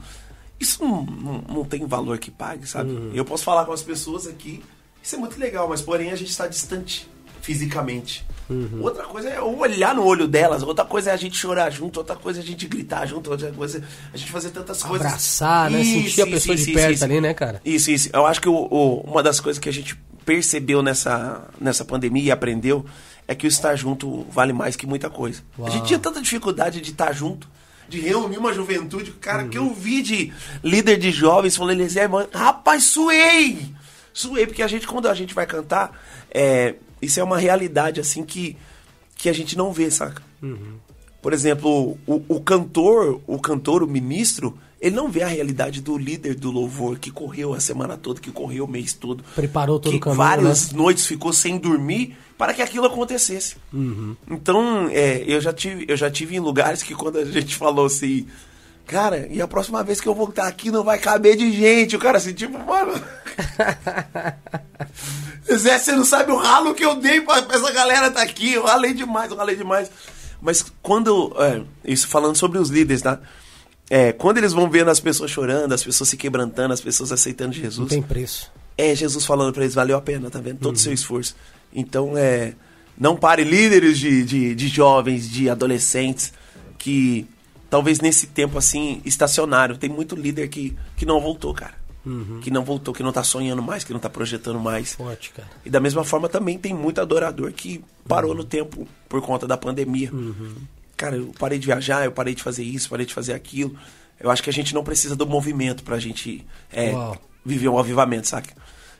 isso 0.59 0.83
não, 0.83 1.03
não, 1.03 1.43
não 1.55 1.63
tem 1.65 1.85
valor 1.87 2.19
que 2.19 2.29
pague, 2.29 2.67
sabe? 2.67 2.91
Uhum. 2.91 3.11
Eu 3.15 3.25
posso 3.25 3.43
falar 3.43 3.65
com 3.65 3.71
as 3.71 3.81
pessoas 3.81 4.27
aqui, 4.27 4.63
isso 5.01 5.15
é 5.15 5.17
muito 5.17 5.39
legal, 5.39 5.67
mas 5.67 5.81
porém 5.81 6.11
a 6.11 6.15
gente 6.15 6.29
está 6.29 6.45
distante 6.47 7.07
fisicamente. 7.41 8.23
Uhum. 8.49 8.79
Outra 8.81 9.03
coisa 9.05 9.29
é 9.29 9.41
olhar 9.41 9.95
no 9.95 10.03
olho 10.05 10.27
delas, 10.27 10.61
outra 10.61 10.85
coisa 10.85 11.09
é 11.09 11.13
a 11.13 11.17
gente 11.17 11.35
chorar 11.35 11.69
junto, 11.71 11.97
outra 11.97 12.15
coisa 12.15 12.39
é 12.39 12.43
a 12.43 12.45
gente 12.45 12.67
gritar 12.67 13.05
junto, 13.07 13.31
outra 13.31 13.51
coisa 13.51 13.79
é 13.79 13.81
a 14.13 14.17
gente 14.17 14.31
fazer 14.31 14.51
tantas 14.51 14.83
coisas. 14.83 15.05
Abraçar, 15.07 15.71
né? 15.71 15.83
Sentir 15.83 16.21
a 16.21 16.27
pessoa 16.27 16.55
de 16.55 16.71
perto 16.71 17.03
ali, 17.03 17.19
né, 17.19 17.33
cara? 17.33 17.59
Isso, 17.65 17.89
isso. 17.89 18.09
Eu 18.13 18.25
acho 18.25 18.39
que 18.39 18.47
o- 18.49 18.67
o- 18.69 19.01
uma 19.01 19.23
das 19.23 19.39
coisas 19.39 19.59
que 19.59 19.67
a 19.67 19.73
gente 19.73 19.97
percebeu 20.25 20.81
nessa, 20.83 21.43
nessa 21.59 21.83
pandemia 21.83 22.23
e 22.23 22.31
aprendeu 22.31 22.85
é 23.27 23.33
que 23.33 23.45
o 23.45 23.49
estar 23.49 23.75
junto 23.75 24.25
vale 24.29 24.53
mais 24.53 24.75
que 24.75 24.85
muita 24.85 25.09
coisa. 25.09 25.41
Uau. 25.57 25.67
A 25.67 25.71
gente 25.71 25.85
tinha 25.87 25.99
tanta 25.99 26.21
dificuldade 26.21 26.79
de 26.81 26.91
estar 26.91 27.11
junto, 27.13 27.47
de 27.89 27.99
reunir 27.99 28.37
uma 28.37 28.53
juventude. 28.53 29.11
Cara, 29.19 29.47
que 29.47 29.57
eu 29.57 29.73
vi 29.73 30.01
de 30.03 30.33
líder 30.63 30.97
de 30.97 31.09
jovens 31.11 31.55
falando, 31.55 31.71
Eliezer, 31.79 32.07
mano, 32.09 32.27
rapaz, 32.33 32.83
suei! 32.83 33.73
Suei, 34.13 34.45
porque 34.47 34.63
a 34.63 34.67
gente, 34.67 34.87
quando 34.87 35.07
a 35.09 35.13
gente 35.13 35.33
vai 35.33 35.45
cantar, 35.45 35.91
é, 36.31 36.75
isso 37.05 37.19
é 37.19 37.23
uma 37.23 37.37
realidade, 37.37 37.99
assim, 37.99 38.23
que, 38.23 38.57
que 39.15 39.29
a 39.29 39.33
gente 39.33 39.57
não 39.57 39.71
vê, 39.71 39.89
saca? 39.89 40.21
Por 41.21 41.33
exemplo, 41.33 41.97
o, 42.05 42.21
o 42.27 42.39
cantor, 42.39 43.19
o 43.25 43.39
cantor, 43.39 43.81
o 43.81 43.87
ministro, 43.87 44.55
ele 44.79 44.95
não 44.95 45.09
vê 45.09 45.23
a 45.23 45.27
realidade 45.27 45.81
do 45.81 45.97
líder 45.97 46.35
do 46.35 46.51
louvor 46.51 46.99
que 46.99 47.09
correu 47.09 47.55
a 47.55 47.59
semana 47.59 47.97
toda, 47.97 48.21
que 48.21 48.31
correu 48.31 48.65
o 48.65 48.67
mês 48.67 48.93
todo. 48.93 49.23
Preparou 49.33 49.79
todo 49.79 49.91
que 49.91 49.97
o 49.97 49.99
caminho, 49.99 50.17
várias 50.17 50.71
né? 50.71 50.77
noites 50.77 51.07
ficou 51.07 51.33
sem 51.33 51.57
dormir 51.57 52.15
para 52.37 52.53
que 52.53 52.61
aquilo 52.61 52.85
acontecesse. 52.85 53.55
Uhum. 53.73 54.15
Então, 54.29 54.87
é, 54.91 55.23
eu, 55.25 55.41
já 55.41 55.51
tive, 55.51 55.85
eu 55.87 55.97
já 55.97 56.11
tive 56.11 56.35
em 56.35 56.39
lugares 56.39 56.83
que 56.83 56.93
quando 56.93 57.17
a 57.17 57.25
gente 57.25 57.55
falou 57.55 57.87
assim, 57.87 58.27
cara, 58.85 59.27
e 59.31 59.41
a 59.41 59.47
próxima 59.47 59.83
vez 59.83 59.99
que 59.99 60.07
eu 60.07 60.13
voltar 60.13 60.47
aqui 60.47 60.69
não 60.69 60.83
vai 60.83 60.99
caber 60.99 61.35
de 61.35 61.51
gente. 61.51 61.95
O 61.95 61.99
cara 61.99 62.19
assim, 62.19 62.33
tipo, 62.33 62.59
mano. 62.59 62.93
Zé, 65.53 65.77
você 65.77 65.91
não 65.91 66.05
sabe 66.05 66.31
o 66.31 66.37
ralo 66.37 66.73
que 66.73 66.83
eu 66.83 66.95
dei 66.95 67.21
pra, 67.21 67.41
pra 67.41 67.57
essa 67.57 67.71
galera 67.71 68.09
tá 68.11 68.21
aqui. 68.21 68.53
Eu 68.53 68.65
ralei 68.65 68.93
demais, 68.93 69.29
eu 69.31 69.37
ralei 69.37 69.55
demais. 69.55 69.91
Mas 70.41 70.65
quando. 70.81 71.35
é, 71.39 71.61
isso 71.83 72.07
falando 72.07 72.35
sobre 72.35 72.57
os 72.57 72.69
líderes, 72.69 73.01
tá? 73.01 73.19
É, 73.89 74.11
quando 74.11 74.37
eles 74.39 74.53
vão 74.53 74.69
vendo 74.69 74.89
as 74.89 74.99
pessoas 74.99 75.29
chorando, 75.29 75.73
as 75.73 75.83
pessoas 75.83 76.09
se 76.09 76.17
quebrantando, 76.17 76.73
as 76.73 76.81
pessoas 76.81 77.11
aceitando 77.11 77.55
Não 77.55 77.61
Jesus, 77.63 77.89
tem 77.89 78.01
preço. 78.01 78.51
é 78.77 78.95
Jesus 78.95 79.25
falando 79.25 79.53
pra 79.53 79.63
eles, 79.63 79.75
valeu 79.75 79.95
a 79.95 80.01
pena, 80.01 80.29
tá 80.29 80.39
vendo? 80.39 80.59
Todo 80.59 80.75
o 80.75 80.79
seu 80.79 80.91
esforço. 80.93 81.35
Então, 81.73 82.17
é. 82.17 82.53
Não 82.97 83.15
pare 83.15 83.43
líderes 83.43 83.99
de, 83.99 84.23
de, 84.23 84.55
de 84.55 84.67
jovens, 84.69 85.29
de 85.29 85.49
adolescentes, 85.49 86.31
que 86.77 87.27
talvez 87.69 87.99
nesse 87.99 88.27
tempo 88.27 88.57
assim, 88.57 89.01
estacionário, 89.03 89.77
tem 89.77 89.89
muito 89.89 90.15
líder 90.15 90.47
que, 90.47 90.73
que 90.95 91.05
não 91.05 91.19
voltou, 91.19 91.53
cara. 91.53 91.73
Que 92.41 92.51
não 92.51 92.63
voltou, 92.63 92.93
que 92.93 93.01
não 93.01 93.11
tá 93.11 93.23
sonhando 93.23 93.61
mais, 93.61 93.83
que 93.83 93.91
não 93.91 93.99
tá 93.99 94.09
projetando 94.09 94.59
mais. 94.59 94.93
Forte, 94.93 95.31
cara. 95.31 95.49
E 95.65 95.69
da 95.69 95.79
mesma 95.79 96.03
forma 96.03 96.29
também 96.29 96.57
tem 96.57 96.73
muito 96.73 97.01
adorador 97.01 97.51
que 97.51 97.83
parou 98.07 98.35
no 98.35 98.43
tempo 98.43 98.87
por 99.09 99.21
conta 99.21 99.47
da 99.47 99.57
pandemia. 99.57 100.11
Cara, 100.95 101.17
eu 101.17 101.33
parei 101.37 101.57
de 101.57 101.65
viajar, 101.65 102.05
eu 102.05 102.11
parei 102.11 102.35
de 102.35 102.43
fazer 102.43 102.63
isso, 102.63 102.89
parei 102.89 103.05
de 103.05 103.13
fazer 103.13 103.33
aquilo. 103.33 103.75
Eu 104.19 104.29
acho 104.29 104.41
que 104.41 104.49
a 104.49 104.53
gente 104.53 104.73
não 104.73 104.83
precisa 104.83 105.15
do 105.15 105.25
movimento 105.25 105.83
pra 105.83 105.99
gente 105.99 106.45
é, 106.71 106.93
viver 107.43 107.67
um 107.67 107.77
avivamento, 107.77 108.27
saca? 108.27 108.53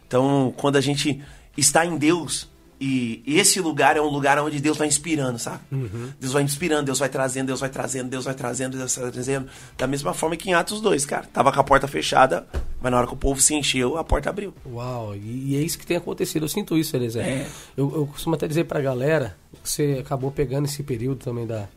Então, 0.08 0.54
quando 0.58 0.76
a 0.76 0.82
gente 0.82 1.22
está 1.56 1.86
em 1.86 1.98
Deus 1.98 2.50
e 2.80 3.40
esse 3.40 3.62
lugar 3.62 3.96
é 3.96 4.02
um 4.02 4.10
lugar 4.10 4.38
onde 4.40 4.60
Deus 4.60 4.78
vai 4.78 4.88
inspirando, 4.88 5.40
sabe? 5.40 5.60
Uhum. 5.72 6.12
Deus 6.20 6.34
vai 6.34 6.44
inspirando, 6.44 6.86
Deus 6.86 7.00
vai 7.00 7.08
trazendo, 7.08 7.48
Deus 7.48 7.60
vai 7.60 7.70
trazendo, 7.70 8.10
Deus 8.10 8.26
vai 8.26 8.34
trazendo, 8.34 8.78
Deus 8.78 8.96
vai 8.96 9.12
trazendo. 9.12 9.48
Da 9.78 9.88
mesma 9.88 10.14
forma 10.14 10.36
que 10.36 10.50
em 10.50 10.54
Atos 10.54 10.82
2, 10.82 11.06
cara. 11.06 11.26
Tava 11.32 11.52
com 11.54 11.60
a 11.60 11.64
porta 11.64 11.88
fechada, 11.88 12.46
mas 12.82 12.92
na 12.92 12.98
hora 12.98 13.08
que 13.08 13.14
o 13.14 13.18
povo 13.18 13.40
se 13.40 13.56
encheu, 13.56 13.98
a 13.98 14.04
porta 14.04 14.30
abriu. 14.30 14.54
Uau, 14.66 15.16
e, 15.16 15.56
é 15.56 15.60
isso 15.60 15.80
que 15.80 15.86
tem 15.86 15.96
acontecido. 15.96 16.44
Eu 16.44 16.50
sinto 16.50 16.78
isso, 16.78 16.96
Eliezer. 16.96 17.26
É. 17.26 17.48
Eu, 17.78 17.92
eu 17.96 18.08
costumo 18.08 18.36
até 18.36 18.48
dizer 18.48 18.66
pra 18.66 18.82
galera 18.82 19.38
que 19.64 19.70
você 19.70 19.98
acabou 20.02 20.32
pegando 20.32 20.66
esse 20.66 20.84
período 20.84 21.24
também 21.24 21.48
da. 21.48 21.68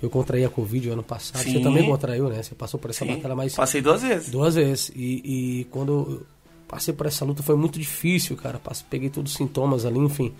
Eu 0.00 0.08
contraí 0.08 0.44
a 0.44 0.48
Covid 0.48 0.90
ano 0.90 1.02
passado. 1.02 1.42
Você 1.42 1.50
Sim. 1.50 1.62
também 1.62 1.84
contraiu, 1.84 2.28
né? 2.30 2.42
Você 2.42 2.54
passou 2.54 2.80
por 2.80 2.90
essa 2.90 3.04
Sim, 3.04 3.16
batalha, 3.16 3.34
mas. 3.34 3.54
Passei 3.54 3.82
duas 3.82 4.00
vezes. 4.00 4.30
Duas 4.30 4.54
vezes. 4.54 4.90
E, 4.94 5.60
e 5.60 5.64
quando 5.64 6.24
passei 6.70 6.94
por 6.94 7.06
essa 7.06 7.24
luta 7.24 7.42
foi 7.42 7.56
muito 7.56 7.78
difícil, 7.78 8.36
cara. 8.36 8.60
Passei, 8.60 8.86
peguei 8.88 9.10
todos 9.10 9.32
os 9.32 9.36
sintomas 9.36 9.84
ali, 9.84 9.98
enfim. 9.98 10.32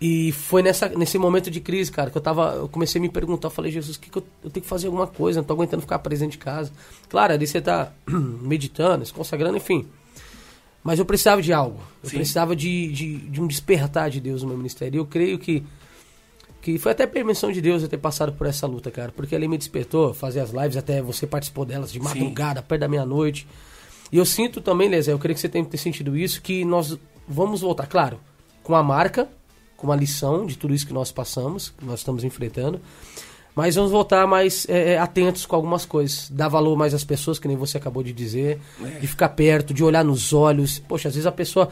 E 0.00 0.30
foi 0.32 0.62
nessa, 0.62 0.88
nesse 0.88 1.18
momento 1.18 1.50
de 1.50 1.60
crise, 1.60 1.90
cara, 1.90 2.10
que 2.10 2.16
eu 2.16 2.22
tava. 2.22 2.54
Eu 2.54 2.68
comecei 2.68 3.00
a 3.00 3.02
me 3.02 3.08
perguntar, 3.08 3.48
eu 3.48 3.50
falei, 3.50 3.72
Jesus, 3.72 3.96
o 3.96 4.00
que, 4.00 4.08
que 4.08 4.18
eu, 4.18 4.24
eu 4.44 4.50
tenho 4.50 4.62
que 4.62 4.68
fazer 4.68 4.86
alguma 4.86 5.06
coisa, 5.06 5.40
não 5.40 5.44
tô 5.44 5.52
aguentando 5.52 5.82
ficar 5.82 5.98
preso 5.98 6.26
de 6.28 6.38
casa. 6.38 6.72
Claro, 7.08 7.32
ali 7.32 7.46
você 7.46 7.60
tá 7.60 7.92
meditando, 8.06 9.04
se 9.04 9.12
consagrando, 9.12 9.56
enfim. 9.56 9.86
Mas 10.82 10.98
eu 10.98 11.04
precisava 11.04 11.42
de 11.42 11.52
algo. 11.52 11.80
Eu 12.02 12.10
Sim. 12.10 12.16
precisava 12.16 12.56
de, 12.56 12.90
de, 12.92 13.16
de 13.18 13.40
um 13.40 13.46
despertar 13.46 14.10
de 14.10 14.20
Deus 14.20 14.42
no 14.42 14.48
meu 14.48 14.56
ministério. 14.56 14.96
E 14.96 14.98
eu 14.98 15.06
creio 15.06 15.38
que 15.38 15.64
que 16.60 16.78
foi 16.78 16.92
até 16.92 17.08
permissão 17.08 17.50
de 17.50 17.60
Deus 17.60 17.82
eu 17.82 17.88
ter 17.88 17.98
passado 17.98 18.32
por 18.32 18.46
essa 18.46 18.68
luta, 18.68 18.88
cara. 18.88 19.10
Porque 19.10 19.34
ele 19.34 19.48
me 19.48 19.58
despertou, 19.58 20.14
fazer 20.14 20.38
as 20.38 20.50
lives, 20.50 20.76
até 20.76 21.02
você 21.02 21.26
participou 21.26 21.64
delas 21.64 21.92
de 21.92 21.98
madrugada, 21.98 22.62
perto 22.62 22.80
da 22.80 22.88
meia-noite. 22.88 23.48
E 24.12 24.18
eu 24.18 24.26
sinto 24.26 24.60
também, 24.60 24.90
Lezé, 24.90 25.10
eu 25.12 25.18
creio 25.18 25.34
que 25.34 25.40
você 25.40 25.48
ter 25.48 25.78
sentido 25.78 26.14
isso, 26.14 26.42
que 26.42 26.64
nós 26.64 26.98
vamos 27.26 27.62
voltar, 27.62 27.86
claro, 27.86 28.20
com 28.62 28.74
a 28.74 28.82
marca, 28.82 29.26
com 29.74 29.86
uma 29.86 29.96
lição 29.96 30.46
de 30.46 30.56
tudo 30.56 30.74
isso 30.74 30.86
que 30.86 30.92
nós 30.92 31.10
passamos, 31.10 31.70
que 31.70 31.84
nós 31.84 32.00
estamos 32.00 32.22
enfrentando. 32.22 32.78
Mas 33.54 33.74
vamos 33.74 33.90
voltar 33.90 34.26
mais 34.26 34.66
é, 34.68 34.92
é, 34.92 34.98
atentos 34.98 35.44
com 35.44 35.56
algumas 35.56 35.84
coisas. 35.84 36.30
Dar 36.30 36.48
valor 36.48 36.76
mais 36.76 36.94
às 36.94 37.04
pessoas, 37.04 37.38
que 37.38 37.48
nem 37.48 37.56
você 37.56 37.76
acabou 37.76 38.02
de 38.02 38.12
dizer. 38.12 38.58
De 39.00 39.06
ficar 39.06 39.30
perto, 39.30 39.74
de 39.74 39.84
olhar 39.84 40.04
nos 40.04 40.32
olhos. 40.32 40.78
Poxa, 40.78 41.08
às 41.08 41.14
vezes 41.14 41.26
a 41.26 41.32
pessoa 41.32 41.68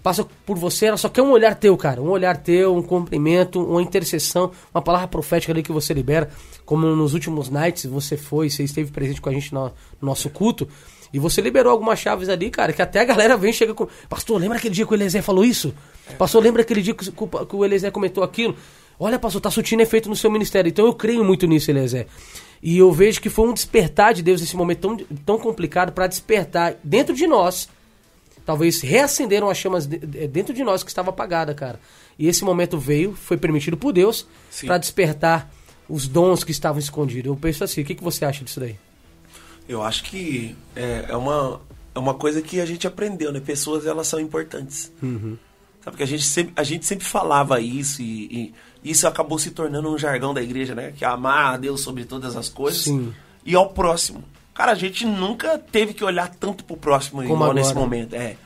passa 0.00 0.24
por 0.44 0.58
você, 0.58 0.86
ela 0.86 0.98
só 0.98 1.08
quer 1.08 1.22
um 1.22 1.30
olhar 1.30 1.54
teu, 1.54 1.76
cara. 1.76 2.00
Um 2.00 2.10
olhar 2.10 2.36
teu, 2.36 2.76
um 2.76 2.82
cumprimento, 2.82 3.60
uma 3.60 3.82
intercessão, 3.82 4.52
uma 4.72 4.82
palavra 4.82 5.08
profética 5.08 5.50
ali 5.52 5.62
que 5.62 5.72
você 5.72 5.94
libera. 5.94 6.28
Como 6.64 6.86
nos 6.86 7.14
últimos 7.14 7.48
nights 7.48 7.86
você 7.86 8.16
foi, 8.16 8.50
você 8.50 8.62
esteve 8.62 8.92
presente 8.92 9.20
com 9.20 9.30
a 9.30 9.32
gente 9.32 9.52
no, 9.52 9.64
no 9.64 9.72
nosso 10.02 10.28
culto. 10.30 10.68
E 11.14 11.18
você 11.20 11.40
liberou 11.40 11.70
algumas 11.70 11.98
chaves 12.00 12.28
ali, 12.28 12.50
cara, 12.50 12.72
que 12.72 12.82
até 12.82 12.98
a 13.00 13.04
galera 13.04 13.36
vem 13.36 13.50
e 13.50 13.54
chega 13.54 13.72
com. 13.72 13.86
Pastor, 14.08 14.38
lembra 14.40 14.58
aquele 14.58 14.74
dia 14.74 14.84
que 14.84 14.92
o 14.92 14.96
Eliezer 14.96 15.22
falou 15.22 15.44
isso? 15.44 15.72
Pastor, 16.18 16.42
lembra 16.42 16.62
aquele 16.62 16.82
dia 16.82 16.92
que, 16.92 17.08
o- 17.08 17.46
que 17.46 17.54
o 17.56 17.64
Eliezer 17.64 17.92
comentou 17.92 18.24
aquilo? 18.24 18.56
Olha, 18.98 19.16
pastor, 19.18 19.40
tá 19.40 19.50
surtindo 19.50 19.80
efeito 19.80 20.08
no 20.08 20.16
seu 20.16 20.28
ministério. 20.30 20.68
Então 20.68 20.84
eu 20.86 20.92
creio 20.92 21.24
muito 21.24 21.46
nisso, 21.46 21.70
Eliezer. 21.70 22.08
E 22.60 22.76
eu 22.78 22.90
vejo 22.90 23.20
que 23.20 23.30
foi 23.30 23.48
um 23.48 23.52
despertar 23.54 24.12
de 24.12 24.22
Deus 24.22 24.40
nesse 24.40 24.56
momento 24.56 24.80
tão, 24.80 24.96
tão 25.24 25.38
complicado 25.38 25.92
para 25.92 26.06
despertar 26.08 26.74
dentro 26.82 27.14
de 27.14 27.26
nós. 27.28 27.68
Talvez 28.44 28.80
reacenderam 28.82 29.48
as 29.48 29.56
chamas 29.56 29.86
de- 29.86 29.98
de- 29.98 30.26
dentro 30.28 30.52
de 30.52 30.62
nós 30.64 30.82
que 30.82 30.90
estava 30.90 31.10
apagada, 31.10 31.54
cara. 31.54 31.78
E 32.18 32.26
esse 32.28 32.44
momento 32.44 32.76
veio, 32.76 33.14
foi 33.14 33.36
permitido 33.36 33.76
por 33.76 33.92
Deus 33.92 34.26
para 34.66 34.78
despertar 34.78 35.50
os 35.88 36.06
dons 36.08 36.42
que 36.44 36.50
estavam 36.50 36.78
escondidos. 36.78 37.26
Eu 37.26 37.36
penso 37.36 37.62
assim, 37.64 37.80
o 37.82 37.84
que, 37.84 37.94
que 37.94 38.02
você 38.04 38.24
acha 38.24 38.44
disso 38.44 38.60
daí? 38.60 38.76
Eu 39.68 39.82
acho 39.82 40.04
que 40.04 40.54
é, 40.76 41.06
é 41.08 41.16
uma, 41.16 41.60
é 41.94 41.98
uma 41.98 42.14
coisa 42.14 42.42
que 42.42 42.60
a 42.60 42.66
gente 42.66 42.86
aprendeu, 42.86 43.32
né? 43.32 43.40
Pessoas, 43.40 43.86
elas 43.86 44.06
são 44.06 44.20
importantes. 44.20 44.92
Sabe 45.82 45.96
que 45.96 46.02
a 46.02 46.06
gente 46.06 46.22
sempre, 46.24 46.52
a 46.56 46.62
gente 46.62 46.86
sempre 46.86 47.04
falava 47.04 47.60
isso 47.60 48.00
e, 48.02 48.52
e 48.82 48.90
isso 48.90 49.06
acabou 49.06 49.38
se 49.38 49.50
tornando 49.50 49.88
um 49.90 49.98
jargão 49.98 50.32
da 50.34 50.42
igreja, 50.42 50.74
né? 50.74 50.92
Que 50.96 51.04
é 51.04 51.08
amar 51.08 51.54
a 51.54 51.56
Deus 51.56 51.80
sobre 51.82 52.04
todas 52.04 52.36
as 52.36 52.48
coisas 52.48 52.82
Sim. 52.82 53.12
e 53.44 53.54
ao 53.54 53.70
próximo. 53.70 54.24
Cara, 54.54 54.72
a 54.72 54.74
gente 54.74 55.04
nunca 55.04 55.58
teve 55.58 55.92
que 55.94 56.04
olhar 56.04 56.28
tanto 56.28 56.64
pro 56.64 56.76
próximo 56.76 57.22
Como 57.22 57.34
igual 57.34 57.52
nesse 57.52 57.70
agora. 57.72 57.84
momento. 57.86 58.14
É. 58.14 58.36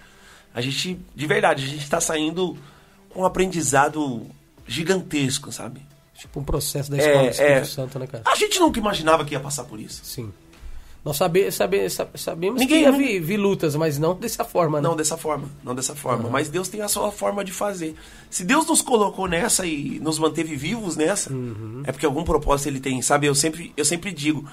A 0.55 0.61
gente, 0.61 0.99
de 1.15 1.27
verdade, 1.27 1.65
a 1.65 1.69
gente 1.69 1.89
tá 1.89 2.01
saindo 2.01 2.57
com 3.11 3.23
um 3.23 3.25
aprendizado 3.27 4.27
gigantesco, 4.67 5.53
sabe? 5.53 5.81
Tipo 6.15 6.41
um 6.41 6.45
processo 6.45 6.91
da 6.91 6.97
É, 6.97 7.01
escola 7.01 7.23
do 7.25 7.31
Espírito 7.31 7.53
é. 7.53 7.65
Santo, 7.65 7.99
né, 7.99 8.07
cara? 8.07 8.25
A 8.27 8.35
gente 8.35 8.59
nunca 8.59 8.79
imaginava 8.81 9.25
que 9.25 9.35
ia 9.35 9.41
passar 9.41 9.65
por 9.65 9.79
isso. 9.79 10.01
Sim. 10.05 10.33
Nós 11.05 11.17
sabe, 11.17 11.51
sabe, 11.51 11.89
sa- 11.89 12.09
sabemos 12.17 12.61
Ninguém- 12.61 12.85
que 12.85 12.91
ia 12.91 12.93
vir, 12.93 13.21
vir 13.21 13.37
lutas, 13.37 13.75
mas 13.77 13.99
não 13.99 14.15
dessa 14.15 14.45
forma, 14.45 14.81
né? 14.81 14.89
Não 14.89 14.97
dessa 14.97 15.17
forma, 15.17 15.49
não 15.65 15.75
dessa 15.75 15.95
forma. 15.95 16.29
Mas 16.29 16.49
Deus 16.49 16.69
tem 16.69 16.83
a 16.83 16.89
sua 16.89 17.11
forma 17.13 17.45
de 17.45 17.53
fazer. 17.53 17.95
Se 18.29 18.45
Deus 18.45 18.67
nos 18.67 18.83
colocou 18.83 19.27
nessa 19.29 19.65
e 19.65 19.99
nos 20.01 20.19
manteve 20.19 20.55
vivos 20.57 20.97
nessa, 20.97 21.31
é 21.85 21.93
porque 21.93 22.05
algum 22.05 22.25
propósito 22.25 22.67
ele 22.69 22.81
tem. 22.81 23.01
Sabe, 23.01 23.27
eu 23.27 23.35
sempre, 23.35 23.73
eu 23.77 23.85
sempre 23.85 24.11
digo, 24.13 24.45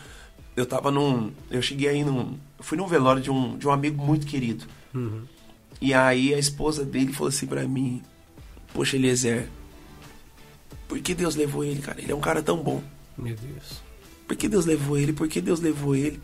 eu 0.56 0.66
tava 0.66 0.92
num. 0.92 1.32
Eu 1.52 1.62
cheguei 1.62 1.90
aí 1.90 2.04
num. 2.06 2.38
Eu 2.58 2.64
fui 2.64 2.78
num 2.78 2.88
velório 2.88 3.22
de 3.22 3.32
um, 3.32 3.58
de 3.58 3.68
um 3.68 3.72
amigo 3.72 4.02
muito 4.02 4.26
querido. 4.28 4.66
E 5.82 5.94
aí 5.94 6.34
a 6.34 6.38
esposa 6.40 6.86
dele 6.86 7.12
falou 7.12 7.28
assim 7.30 7.48
pra 7.48 7.68
mim, 7.68 8.02
poxa, 8.74 8.96
Eliezer, 8.96 9.50
por 10.88 11.00
que 11.00 11.14
Deus 11.14 11.36
levou 11.36 11.64
ele, 11.66 11.82
cara? 11.82 12.00
Ele 12.00 12.12
é 12.12 12.16
um 12.16 12.22
cara 12.22 12.42
tão 12.42 12.58
bom. 12.58 12.82
Meu 13.18 13.36
Deus. 13.36 13.82
Por 14.28 14.38
que 14.38 14.48
Deus 14.48 14.66
levou 14.66 14.98
ele? 14.98 15.12
Por 15.12 15.28
que 15.28 15.42
Deus 15.42 15.60
levou 15.60 15.96
ele? 15.96 16.22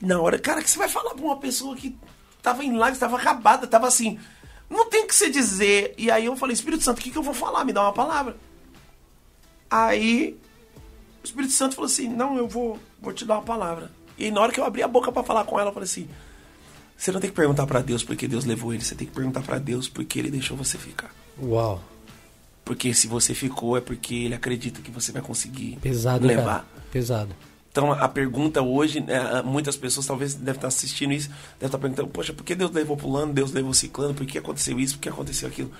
Na 0.00 0.20
hora, 0.20 0.38
cara, 0.38 0.62
que 0.62 0.70
você 0.70 0.78
vai 0.78 0.88
falar 0.88 1.14
pra 1.14 1.24
uma 1.24 1.36
pessoa 1.36 1.76
que 1.76 1.96
tava 2.42 2.64
em 2.64 2.72
lágrimas, 2.76 2.98
tava 2.98 3.16
acabada, 3.16 3.66
tava 3.66 3.86
assim. 3.86 4.18
Não 4.68 4.88
tem 4.88 5.04
o 5.04 5.06
que 5.06 5.14
você 5.14 5.28
dizer. 5.28 5.94
E 5.98 6.10
aí 6.10 6.24
eu 6.26 6.36
falei, 6.36 6.54
Espírito 6.54 6.82
Santo, 6.82 6.98
o 6.98 7.02
que, 7.02 7.10
que 7.10 7.18
eu 7.18 7.22
vou 7.22 7.34
falar? 7.34 7.64
Me 7.64 7.72
dá 7.72 7.82
uma 7.82 7.92
palavra. 7.92 8.36
Aí 9.70 10.36
o 11.22 11.26
Espírito 11.26 11.52
Santo 11.52 11.74
falou 11.74 11.86
assim: 11.86 12.08
Não, 12.08 12.36
eu 12.36 12.48
vou, 12.48 12.78
vou 13.00 13.12
te 13.12 13.24
dar 13.24 13.34
uma 13.34 13.42
palavra. 13.42 13.90
E 14.16 14.24
aí, 14.24 14.30
na 14.30 14.40
hora 14.40 14.52
que 14.52 14.60
eu 14.60 14.64
abri 14.64 14.82
a 14.82 14.88
boca 14.88 15.10
pra 15.12 15.22
falar 15.22 15.44
com 15.44 15.58
ela, 15.58 15.70
eu 15.70 15.74
falei 15.74 15.84
assim: 15.84 16.08
Você 16.96 17.12
não 17.12 17.20
tem 17.20 17.30
que 17.30 17.36
perguntar 17.36 17.66
pra 17.66 17.80
Deus 17.80 18.02
por 18.02 18.16
que 18.16 18.26
Deus 18.26 18.44
levou 18.44 18.72
ele, 18.72 18.82
você 18.82 18.94
tem 18.94 19.06
que 19.06 19.12
perguntar 19.14 19.42
pra 19.42 19.58
Deus 19.58 19.88
por 19.88 20.04
que 20.04 20.18
ele 20.18 20.30
deixou 20.30 20.56
você 20.56 20.78
ficar. 20.78 21.10
Uau. 21.40 21.80
Porque 22.64 22.94
se 22.94 23.06
você 23.06 23.34
ficou 23.34 23.76
é 23.76 23.80
porque 23.80 24.14
ele 24.14 24.34
acredita 24.34 24.80
que 24.80 24.90
você 24.90 25.10
vai 25.10 25.22
conseguir 25.22 25.78
Pesado, 25.80 26.26
levar. 26.26 26.44
cara? 26.44 26.66
Pesado. 26.92 27.34
Então 27.70 27.92
a 27.92 28.08
pergunta 28.08 28.60
hoje, 28.62 29.00
né, 29.00 29.42
muitas 29.44 29.76
pessoas 29.76 30.06
talvez 30.06 30.34
devem 30.34 30.54
estar 30.54 30.68
assistindo 30.68 31.12
isso, 31.12 31.28
devem 31.28 31.66
estar 31.66 31.78
perguntando, 31.78 32.08
poxa, 32.08 32.32
por 32.32 32.44
que 32.44 32.54
Deus 32.54 32.72
levou 32.72 32.96
pulando, 32.96 33.32
Deus 33.32 33.52
levou 33.52 33.72
ciclano, 33.72 34.12
por 34.12 34.26
que 34.26 34.38
aconteceu 34.38 34.78
isso, 34.80 34.96
por 34.96 35.02
que 35.02 35.08
aconteceu 35.08 35.48
aquilo? 35.48 35.70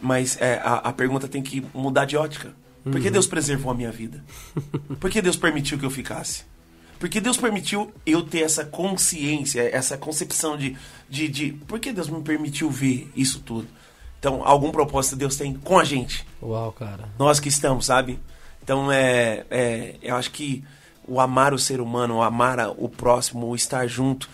Mas 0.00 0.36
é, 0.40 0.60
a, 0.64 0.74
a 0.78 0.92
pergunta 0.92 1.28
tem 1.28 1.42
que 1.42 1.64
mudar 1.72 2.04
de 2.06 2.16
ótica. 2.16 2.52
Por 2.82 3.00
que 3.00 3.10
Deus 3.10 3.28
preservou 3.28 3.70
a 3.70 3.74
minha 3.76 3.92
vida? 3.92 4.24
Por 4.98 5.08
que 5.08 5.22
Deus 5.22 5.36
permitiu 5.36 5.78
que 5.78 5.84
eu 5.84 5.90
ficasse? 5.90 6.42
Porque 6.98 7.20
Deus 7.20 7.36
permitiu 7.36 7.92
eu 8.04 8.22
ter 8.22 8.40
essa 8.40 8.64
consciência, 8.64 9.60
essa 9.72 9.96
concepção 9.96 10.56
de, 10.56 10.76
de, 11.08 11.28
de 11.28 11.52
por 11.52 11.78
que 11.78 11.92
Deus 11.92 12.08
me 12.08 12.20
permitiu 12.22 12.70
ver 12.70 13.10
isso 13.14 13.40
tudo? 13.40 13.68
Então, 14.18 14.42
algum 14.44 14.70
propósito 14.70 15.16
Deus 15.16 15.36
tem 15.36 15.52
com 15.52 15.78
a 15.78 15.84
gente 15.84 16.24
Uau, 16.40 16.70
cara. 16.72 17.08
nós 17.18 17.40
que 17.40 17.48
estamos, 17.48 17.86
sabe? 17.86 18.20
Então 18.62 18.90
é, 18.90 19.44
é, 19.50 19.96
eu 20.00 20.14
acho 20.14 20.30
que 20.30 20.62
o 21.06 21.20
amar 21.20 21.52
o 21.54 21.58
ser 21.58 21.80
humano, 21.80 22.16
o 22.16 22.22
amar 22.22 22.58
o 22.78 22.88
próximo, 22.88 23.46
o 23.48 23.54
estar 23.56 23.86
junto, 23.86 24.28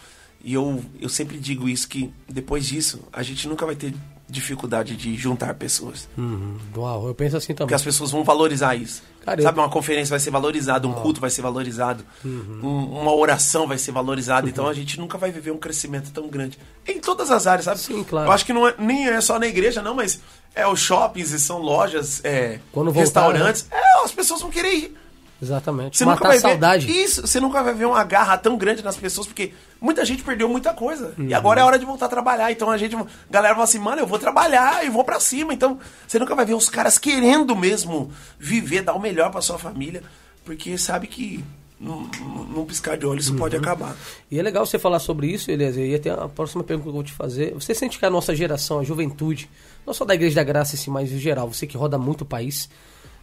e 0.44 0.54
eu, 0.54 0.82
eu 1.00 1.08
sempre 1.08 1.38
digo 1.38 1.68
isso 1.68 1.88
que 1.88 2.12
depois 2.28 2.66
disso 2.66 3.00
a 3.12 3.22
gente 3.22 3.48
nunca 3.48 3.64
vai 3.66 3.74
ter 3.76 3.94
dificuldade 4.30 4.94
de 4.94 5.16
juntar 5.16 5.54
pessoas, 5.54 6.06
Uhum. 6.16 6.56
Uau, 6.76 7.08
eu 7.08 7.14
penso 7.14 7.36
assim 7.38 7.54
também. 7.54 7.66
porque 7.66 7.74
as 7.74 7.82
pessoas 7.82 8.10
vão 8.10 8.22
valorizar 8.22 8.74
isso. 8.76 9.02
Sabe, 9.24 9.58
uma 9.58 9.68
conferência 9.68 10.10
vai 10.10 10.20
ser 10.20 10.30
valorizada, 10.30 10.86
um 10.88 10.92
culto 10.92 11.20
vai 11.20 11.28
ser 11.30 11.42
valorizado, 11.42 12.02
Uhum. 12.24 12.60
um- 12.62 13.00
uma 13.00 13.14
oração 13.14 13.66
vai 13.66 13.76
ser 13.78 13.92
valorizada. 13.92 14.48
Então 14.48 14.66
a 14.66 14.72
gente 14.74 14.98
nunca 14.98 15.18
vai 15.18 15.30
viver 15.30 15.50
um 15.50 15.58
crescimento 15.58 16.10
tão 16.12 16.28
grande 16.28 16.58
em 16.86 16.98
todas 16.98 17.30
as 17.30 17.46
áreas, 17.46 17.64
sabe? 17.66 17.78
Sim, 17.80 18.02
claro. 18.04 18.28
Eu 18.28 18.32
acho 18.32 18.44
que 18.46 18.52
não 18.54 18.66
é, 18.68 18.74
nem 18.78 19.06
é 19.08 19.20
só 19.20 19.38
na 19.38 19.46
igreja, 19.46 19.82
não, 19.82 19.94
mas 19.94 20.20
é 20.54 20.66
os 20.66 20.80
shoppings 20.80 21.30
e 21.32 21.38
são 21.40 21.58
lojas, 21.58 22.22
é, 22.24 22.58
Quando 22.72 22.86
voltar, 22.86 23.00
restaurantes. 23.00 23.66
É, 23.70 24.04
as 24.04 24.12
pessoas 24.12 24.40
vão 24.40 24.50
querer 24.50 24.74
ir. 24.74 24.96
Exatamente. 25.40 25.96
Você 25.96 26.04
Matar 26.04 26.16
nunca 26.16 26.28
vai 26.28 26.38
saudade. 26.38 26.86
ver 26.86 26.92
isso. 27.04 27.26
Você 27.26 27.38
nunca 27.40 27.62
vai 27.62 27.72
ver 27.72 27.84
uma 27.86 28.02
garra 28.02 28.36
tão 28.36 28.56
grande 28.56 28.82
nas 28.82 28.96
pessoas 28.96 29.26
porque 29.26 29.52
muita 29.80 30.04
gente 30.04 30.22
perdeu 30.24 30.48
muita 30.48 30.74
coisa 30.74 31.14
Uhum. 31.16 31.26
e 31.26 31.34
agora 31.34 31.60
é 31.60 31.64
hora 31.64 31.78
de 31.78 31.84
voltar 31.84 32.06
a 32.06 32.08
trabalhar. 32.08 32.50
Então 32.50 32.70
a 32.70 32.76
gente, 32.76 32.96
a 32.96 33.06
galera 33.30 33.54
fala 33.54 33.64
assim, 33.64 33.78
mano, 33.78 34.00
eu 34.02 34.06
vou 34.06 34.18
trabalhar 34.18 34.84
e 34.84 34.90
vou 34.90 35.04
pra 35.04 35.20
cima. 35.20 35.54
Então 35.54 35.78
você 36.06 36.18
nunca 36.18 36.34
vai 36.34 36.44
ver 36.44 36.54
os 36.54 36.68
caras 36.68 36.98
querendo 36.98 37.54
mesmo 37.54 38.10
viver, 38.38 38.82
dar 38.82 38.94
o 38.94 39.00
melhor 39.00 39.30
pra 39.30 39.40
sua 39.40 39.58
família, 39.58 40.02
porque 40.44 40.76
sabe 40.76 41.06
que 41.06 41.44
num, 41.78 42.08
num 42.52 42.64
piscar 42.64 42.96
de 42.96 43.06
olho 43.06 43.20
isso 43.20 43.30
Uhum. 43.30 43.38
pode 43.38 43.56
acabar. 43.56 43.94
E 44.28 44.40
é 44.40 44.42
legal 44.42 44.66
você 44.66 44.76
falar 44.80 44.98
sobre 44.98 45.28
isso, 45.28 45.48
Eliezer. 45.52 45.86
E 45.86 45.94
até 45.94 46.10
a 46.10 46.28
próxima 46.28 46.64
pergunta 46.64 46.82
que 46.82 46.88
eu 46.88 46.94
vou 46.94 47.04
te 47.04 47.12
fazer. 47.12 47.54
Você 47.54 47.72
sente 47.72 47.96
que 47.96 48.04
a 48.04 48.10
nossa 48.10 48.34
geração, 48.34 48.80
a 48.80 48.82
juventude, 48.82 49.48
não 49.86 49.94
só 49.94 50.04
da 50.04 50.16
Igreja 50.16 50.34
da 50.34 50.42
Graça, 50.42 50.74
assim, 50.74 50.90
mas 50.90 51.12
em 51.12 51.18
geral, 51.20 51.46
você 51.52 51.64
que 51.64 51.76
roda 51.76 51.96
muito 51.96 52.22
o 52.22 52.26
país, 52.26 52.68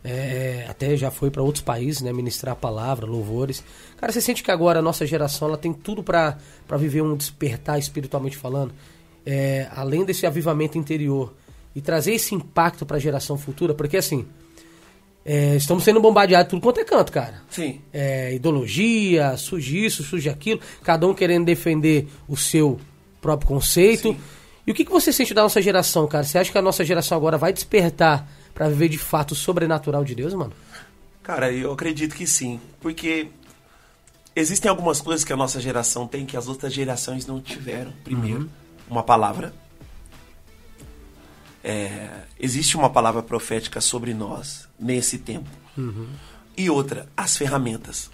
é, 0.06 0.66
até 0.70 0.96
já 0.96 1.10
foi 1.10 1.32
para 1.32 1.42
outros 1.42 1.64
países, 1.64 2.02
né, 2.02 2.14
ministrar 2.14 2.54
a 2.54 2.56
palavra, 2.56 3.06
louvores. 3.06 3.64
Cara, 3.98 4.12
você 4.12 4.22
sente 4.22 4.44
que 4.44 4.52
agora 4.52 4.80
a 4.80 4.82
nossa 4.82 5.06
geração 5.06 5.48
ela 5.48 5.58
tem 5.58 5.74
tudo 5.74 6.04
para 6.04 6.38
viver 6.78 7.02
um 7.02 7.16
despertar 7.16 7.80
espiritualmente 7.80 8.38
falando? 8.38 8.74
É, 9.26 9.68
além 9.76 10.06
desse 10.06 10.26
avivamento 10.26 10.78
interior, 10.78 11.34
e 11.76 11.82
trazer 11.82 12.14
esse 12.14 12.34
impacto 12.34 12.86
para 12.86 12.96
a 12.96 13.00
geração 13.00 13.38
futura, 13.38 13.74
porque 13.74 13.98
assim, 13.98 14.26
é, 15.26 15.56
estamos 15.58 15.84
sendo 15.84 16.00
bombardeados 16.00 16.50
tudo 16.50 16.62
quanto 16.62 16.80
é 16.80 16.86
canto, 16.86 17.12
cara. 17.12 17.42
Sim. 17.50 17.82
É, 17.92 18.34
ideologia, 18.34 19.36
surge 19.36 19.86
isso, 19.86 20.02
surge 20.02 20.30
aquilo, 20.30 20.62
cada 20.84 21.06
um 21.06 21.14
querendo 21.14 21.46
defender 21.46 22.08
o 22.30 22.38
seu 22.38 22.80
próprio 23.22 23.48
conceito. 23.50 24.14
Sim. 24.14 24.18
E 24.66 24.72
o 24.72 24.74
que, 24.74 24.86
que 24.86 24.92
você 24.92 25.12
sente 25.12 25.34
da 25.34 25.44
nossa 25.44 25.62
geração, 25.62 26.08
cara? 26.08 26.24
Você 26.24 26.38
acha 26.38 26.52
que 26.52 26.58
a 26.58 26.62
nossa 26.62 26.84
geração 26.86 27.18
agora 27.18 27.38
vai 27.38 27.52
despertar 27.52 28.28
para 28.56 28.70
viver 28.70 28.88
de 28.88 28.98
fato 28.98 29.34
o 29.34 29.36
sobrenatural 29.36 30.06
de 30.06 30.16
Deus, 30.16 30.34
mano? 30.34 30.54
Cara, 31.22 31.52
eu 31.52 31.74
acredito 31.74 32.16
que 32.16 32.26
sim. 32.26 32.60
Porque 32.80 33.28
existem 34.34 34.70
algumas 34.70 35.02
coisas 35.02 35.26
que 35.26 35.34
a 35.34 35.36
nossa 35.36 35.60
geração 35.60 36.08
tem 36.08 36.26
que 36.26 36.38
as 36.38 36.48
outras 36.48 36.74
gerações 36.74 37.28
não 37.28 37.42
tiveram. 37.42 37.92
Primeiro, 38.04 38.50
uma 38.90 39.04
palavra. 39.04 39.54
É, 41.62 42.10
existe 42.40 42.78
uma 42.78 42.90
palavra 42.90 43.22
profética 43.22 43.82
sobre 43.82 44.14
nós 44.14 44.70
nesse 44.80 45.18
tempo. 45.18 45.50
E 46.56 46.70
outra, 46.70 47.10
as 47.18 47.36
ferramentas. 47.36 48.10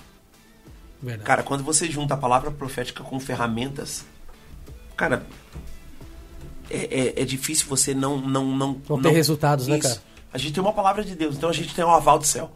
Verdade. 1.02 1.28
Cara, 1.28 1.44
quando 1.44 1.64
você 1.64 1.90
junta 1.90 2.16
a 2.16 2.18
palavra 2.18 2.50
profética 2.50 3.04
com 3.04 3.20
ferramentas, 3.20 4.06
cara, 4.96 5.26
é, 6.70 7.18
é, 7.18 7.22
é 7.22 7.26
difícil 7.26 7.68
você 7.68 7.94
não 7.94 8.18
não 8.22 8.56
não 8.56 8.82
Não 8.90 9.02
ter 9.02 9.12
resultados, 9.12 9.68
né, 9.68 9.78
Isso. 9.78 9.88
cara? 9.88 10.11
A 10.34 10.38
gente 10.38 10.54
tem 10.54 10.64
uma 10.64 10.74
palavra 10.74 11.04
de 11.04 11.16
Deus, 11.16 11.36
então 11.36 11.50
a 11.50 11.54
gente 11.54 11.74
tem 11.74 11.84
um 11.84 11.92
aval 11.92 12.20
do 12.20 12.26
céu. 12.26 12.52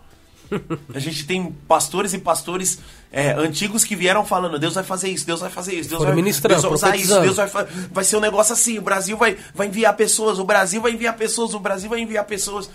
A 0.93 0.99
gente 0.99 1.25
tem 1.25 1.51
pastores 1.67 2.13
e 2.13 2.19
pastores 2.19 2.79
é, 3.11 3.31
antigos 3.31 3.83
que 3.83 3.95
vieram 3.95 4.25
falando: 4.25 4.59
Deus 4.59 4.75
vai 4.75 4.83
fazer 4.83 5.09
isso, 5.09 5.25
Deus 5.25 5.39
vai 5.39 5.49
fazer 5.49 5.73
isso, 5.73 5.89
Deus 5.89 6.01
vai, 6.03 6.15
Deus 6.49 6.61
vai 6.63 6.71
usar 6.73 6.95
isso. 6.95 7.21
Deus 7.21 7.35
vai, 7.35 7.65
vai 7.91 8.03
ser 8.03 8.17
um 8.17 8.19
negócio 8.19 8.53
assim. 8.53 8.77
O 8.77 8.81
Brasil 8.81 9.17
vai, 9.17 9.37
vai 9.53 9.67
enviar 9.67 9.95
pessoas, 9.95 10.39
o 10.39 10.43
Brasil 10.43 10.81
vai 10.81 10.91
enviar 10.91 11.15
pessoas, 11.15 11.53
o 11.53 11.59
Brasil 11.59 11.89
vai 11.89 11.99
enviar 11.99 12.25
pessoas. 12.25 12.69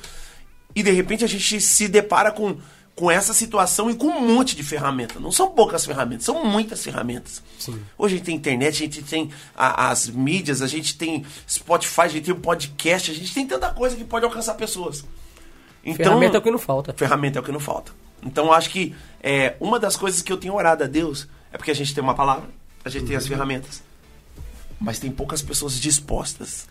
E 0.75 0.83
de 0.83 0.90
repente 0.90 1.25
a 1.25 1.28
gente 1.28 1.61
se 1.61 1.88
depara 1.88 2.30
com, 2.30 2.57
com 2.94 3.11
essa 3.11 3.32
situação 3.32 3.90
e 3.90 3.94
com 3.94 4.06
um 4.09 4.35
monte 4.35 4.54
de 4.54 4.62
ferramentas. 4.62 5.23
Não 5.23 5.32
são 5.32 5.50
poucas 5.50 5.87
ferramentas, 5.87 6.25
são 6.26 6.44
muitas 6.44 6.82
ferramentas. 6.85 7.42
Sim. 7.59 7.80
Hoje 7.97 8.14
a 8.14 8.16
gente 8.18 8.26
tem 8.26 8.37
internet, 8.37 8.75
a 8.75 8.78
gente 8.87 9.02
tem 9.02 9.30
a- 9.56 9.88
as 9.90 10.09
mídias, 10.09 10.61
a 10.61 10.66
gente 10.66 10.97
tem 10.97 11.25
Spotify, 11.49 12.02
a 12.02 12.09
gente 12.09 12.25
tem 12.26 12.35
o 12.35 12.38
podcast, 12.38 13.11
a 13.11 13.14
gente 13.14 13.32
tem 13.32 13.47
tanta 13.47 13.70
coisa 13.73 13.97
que 13.97 14.04
pode 14.04 14.25
alcançar 14.25 14.54
pessoas. 14.54 15.04
Então, 15.82 16.04
Ferramenta 16.04 16.37
é 16.37 16.40
o 16.40 16.42
que 16.42 16.50
não 16.50 16.59
falta. 16.59 16.92
ferramenta 16.92 17.38
é 17.38 17.40
o 17.40 17.44
que 17.44 17.52
não 17.52 17.61
falta. 17.61 17.92
Então 18.23 18.47
eu 18.47 18.52
acho 18.52 18.68
que 18.68 18.94
é, 19.23 19.56
uma 19.59 19.80
das 19.80 19.97
coisas 19.97 20.20
que 20.20 20.30
eu 20.30 20.37
tenho 20.37 20.54
orado 20.54 20.85
a 20.85 20.87
Deus 20.87 21.26
é 21.50 21.56
porque 21.56 21.70
a 21.70 21.75
gente 21.75 21.94
tem 21.94 22.04
uma 22.04 22.14
palavra, 22.14 22.50
a 22.85 22.88
gente 22.90 23.06
tem 23.06 23.16
as 23.16 23.26
ferramentas. 23.26 23.82
Mas 24.78 24.99
tem 24.99 25.11
poucas 25.11 25.40
pessoas 25.40 25.80
dispostas. 25.80 26.68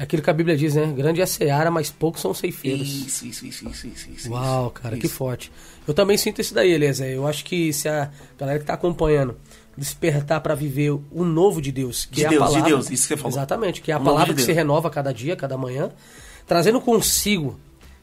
É 0.00 0.04
aquilo 0.04 0.22
que 0.22 0.30
a 0.30 0.32
Bíblia 0.32 0.56
diz, 0.56 0.76
né? 0.76 0.86
Grande 0.96 1.20
é 1.20 1.24
a 1.24 1.26
seara, 1.26 1.70
mas 1.70 1.90
poucos 1.90 2.22
são 2.22 2.32
ceifeiros. 2.32 2.88
Isso, 2.88 3.26
isso, 3.26 3.44
isso, 3.46 3.68
isso, 3.68 3.86
isso, 3.86 4.10
isso. 4.10 4.30
Uau, 4.32 4.70
cara, 4.70 4.96
que 4.96 5.04
isso. 5.04 5.14
forte. 5.14 5.52
Eu 5.86 5.92
também 5.92 6.16
sinto 6.16 6.40
isso 6.40 6.54
daí, 6.54 6.72
Eliezer. 6.72 7.10
Eu 7.10 7.26
acho 7.26 7.44
que 7.44 7.70
se 7.70 7.86
a 7.86 8.10
galera 8.38 8.58
que 8.58 8.64
tá 8.64 8.72
acompanhando 8.72 9.36
despertar 9.76 10.40
para 10.40 10.54
viver 10.54 10.90
o 10.90 11.22
novo 11.22 11.60
de 11.60 11.70
Deus, 11.70 12.06
que 12.06 12.16
De 12.16 12.24
é 12.24 12.28
Deus, 12.30 12.42
a 12.42 12.46
de 12.46 12.52
palavra. 12.52 12.68
Deus, 12.74 12.90
isso 12.90 13.02
que 13.02 13.14
você 13.14 13.16
falou. 13.18 13.30
Exatamente, 13.36 13.82
que 13.82 13.92
é 13.92 13.94
a 13.94 13.98
O 13.98 14.04
palavra 14.04 14.28
de 14.28 14.34
que 14.36 14.40
se 14.40 14.46
Deus. 14.46 14.56
renova 14.56 14.88
a 14.88 14.90
cada 14.90 15.12
dia, 15.12 15.36
cada 15.36 15.58
manhã, 15.58 15.90
trazendo 16.46 16.80
consigo 16.80 17.58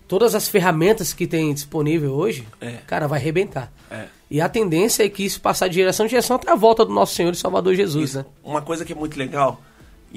todas 0.07 0.35
as 0.35 0.47
ferramentas 0.47 1.13
que 1.13 1.25
tem 1.25 1.51
disponível 1.53 2.13
hoje, 2.13 2.47
É. 2.61 2.73
cara, 2.85 3.07
vai 3.07 3.19
arrebentar. 3.19 3.71
É. 3.89 4.05
E 4.29 4.39
a 4.39 4.47
tendência 4.47 5.03
é 5.03 5.09
que 5.09 5.23
isso 5.25 5.41
passar 5.41 5.67
de 5.67 5.73
geração 5.75 6.05
em 6.05 6.09
geração 6.09 6.35
até 6.35 6.51
a 6.51 6.55
volta 6.55 6.85
do 6.85 6.93
nosso 6.93 7.15
Senhor 7.15 7.33
e 7.33 7.35
Salvador 7.35 7.73
Jesus, 7.75 8.13
né? 8.13 8.25
Uma 8.43 8.61
coisa 8.61 8.85
que 8.85 8.93
é 8.93 8.95
muito 8.95 9.17
legal, 9.17 9.61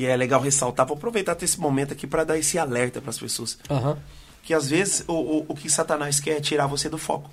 e 0.01 0.07
é 0.07 0.17
legal 0.17 0.41
ressaltar, 0.41 0.87
vou 0.87 0.97
aproveitar 0.97 1.37
esse 1.43 1.61
momento 1.61 1.93
aqui 1.93 2.07
para 2.07 2.25
dar 2.25 2.39
esse 2.39 2.59
alerta 2.59 3.03
para 3.03 3.11
as 3.11 3.19
pessoas. 3.19 3.59
Aham. 3.69 3.99
Que 4.43 4.55
às 4.55 4.71
vezes 4.71 5.05
o, 5.07 5.13
o, 5.13 5.47
o 5.49 5.55
que 5.55 5.69
Satanás 5.69 6.19
quer 6.19 6.39
é 6.39 6.41
tirar 6.41 6.67
você 6.67 6.89
do 6.89 6.97
foco. 6.97 7.31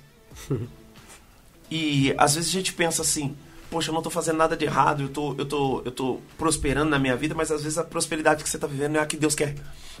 e 1.70 2.14
às 2.18 2.34
vezes 2.34 2.50
a 2.50 2.52
gente 2.52 2.74
pensa 2.74 3.00
assim, 3.00 3.34
poxa, 3.70 3.88
eu 3.88 3.94
não 3.94 4.02
tô 4.02 4.10
fazendo 4.10 4.36
nada 4.36 4.54
de 4.54 4.66
errado, 4.66 5.04
eu 5.04 5.08
tô, 5.08 5.34
eu 5.38 5.46
tô, 5.46 5.82
eu 5.82 5.90
tô 5.90 6.20
prosperando 6.36 6.90
na 6.90 6.98
minha 6.98 7.16
vida, 7.16 7.34
mas 7.34 7.50
às 7.50 7.62
vezes 7.62 7.78
a 7.78 7.84
prosperidade 7.84 8.42
que 8.42 8.50
você 8.50 8.58
tá 8.58 8.66
vivendo 8.66 8.92
não 8.92 9.00
é 9.00 9.02
a 9.02 9.06
que 9.06 9.16
Deus 9.16 9.34
quer. 9.34 9.54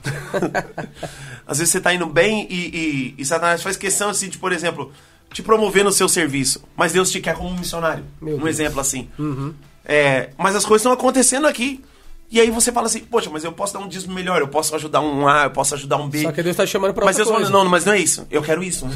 às 1.48 1.56
vezes 1.56 1.72
você 1.72 1.80
tá 1.80 1.94
indo 1.94 2.04
bem 2.04 2.46
e, 2.50 2.54
e, 2.54 3.14
e 3.16 3.24
Satanás 3.24 3.62
faz 3.62 3.78
questão 3.78 4.10
assim 4.10 4.28
de, 4.28 4.36
por 4.36 4.52
exemplo, 4.52 4.92
te 5.32 5.42
promover 5.42 5.84
no 5.84 5.90
seu 5.90 6.06
serviço, 6.06 6.62
mas 6.76 6.92
Deus 6.92 7.10
te 7.10 7.18
quer 7.18 7.34
como 7.34 7.48
um 7.48 7.58
missionário. 7.58 8.04
Meu 8.20 8.34
um 8.34 8.40
Deus. 8.40 8.50
exemplo 8.50 8.78
assim. 8.78 9.08
É, 9.86 10.32
mas 10.36 10.54
as 10.54 10.66
coisas 10.66 10.82
estão 10.82 10.92
acontecendo 10.92 11.46
aqui. 11.46 11.82
E 12.30 12.38
aí 12.40 12.50
você 12.50 12.70
fala 12.70 12.86
assim, 12.86 13.00
poxa, 13.00 13.30
mas 13.30 13.42
eu 13.42 13.52
posso 13.52 13.72
dar 13.72 13.78
um 13.80 13.88
dízimo 13.88 14.12
melhor, 14.12 14.40
eu 14.42 14.48
posso 14.48 14.74
ajudar 14.74 15.00
um 15.00 15.26
A, 15.26 15.44
eu 15.44 15.50
posso 15.50 15.74
ajudar 15.74 15.96
um 15.96 16.08
B. 16.08 16.22
Só 16.22 16.30
que 16.32 16.42
Deus 16.42 16.54
tá 16.56 16.66
te 16.66 16.70
chamando 16.70 16.92
pra 16.92 17.04
Mas 17.06 17.16
outra 17.18 17.24
Deus 17.32 17.36
coisa. 17.38 17.50
fala, 17.52 17.64
não, 17.64 17.70
mas 17.70 17.84
não 17.86 17.92
é 17.94 17.98
isso. 17.98 18.26
Eu 18.30 18.42
quero 18.42 18.62
isso. 18.62 18.86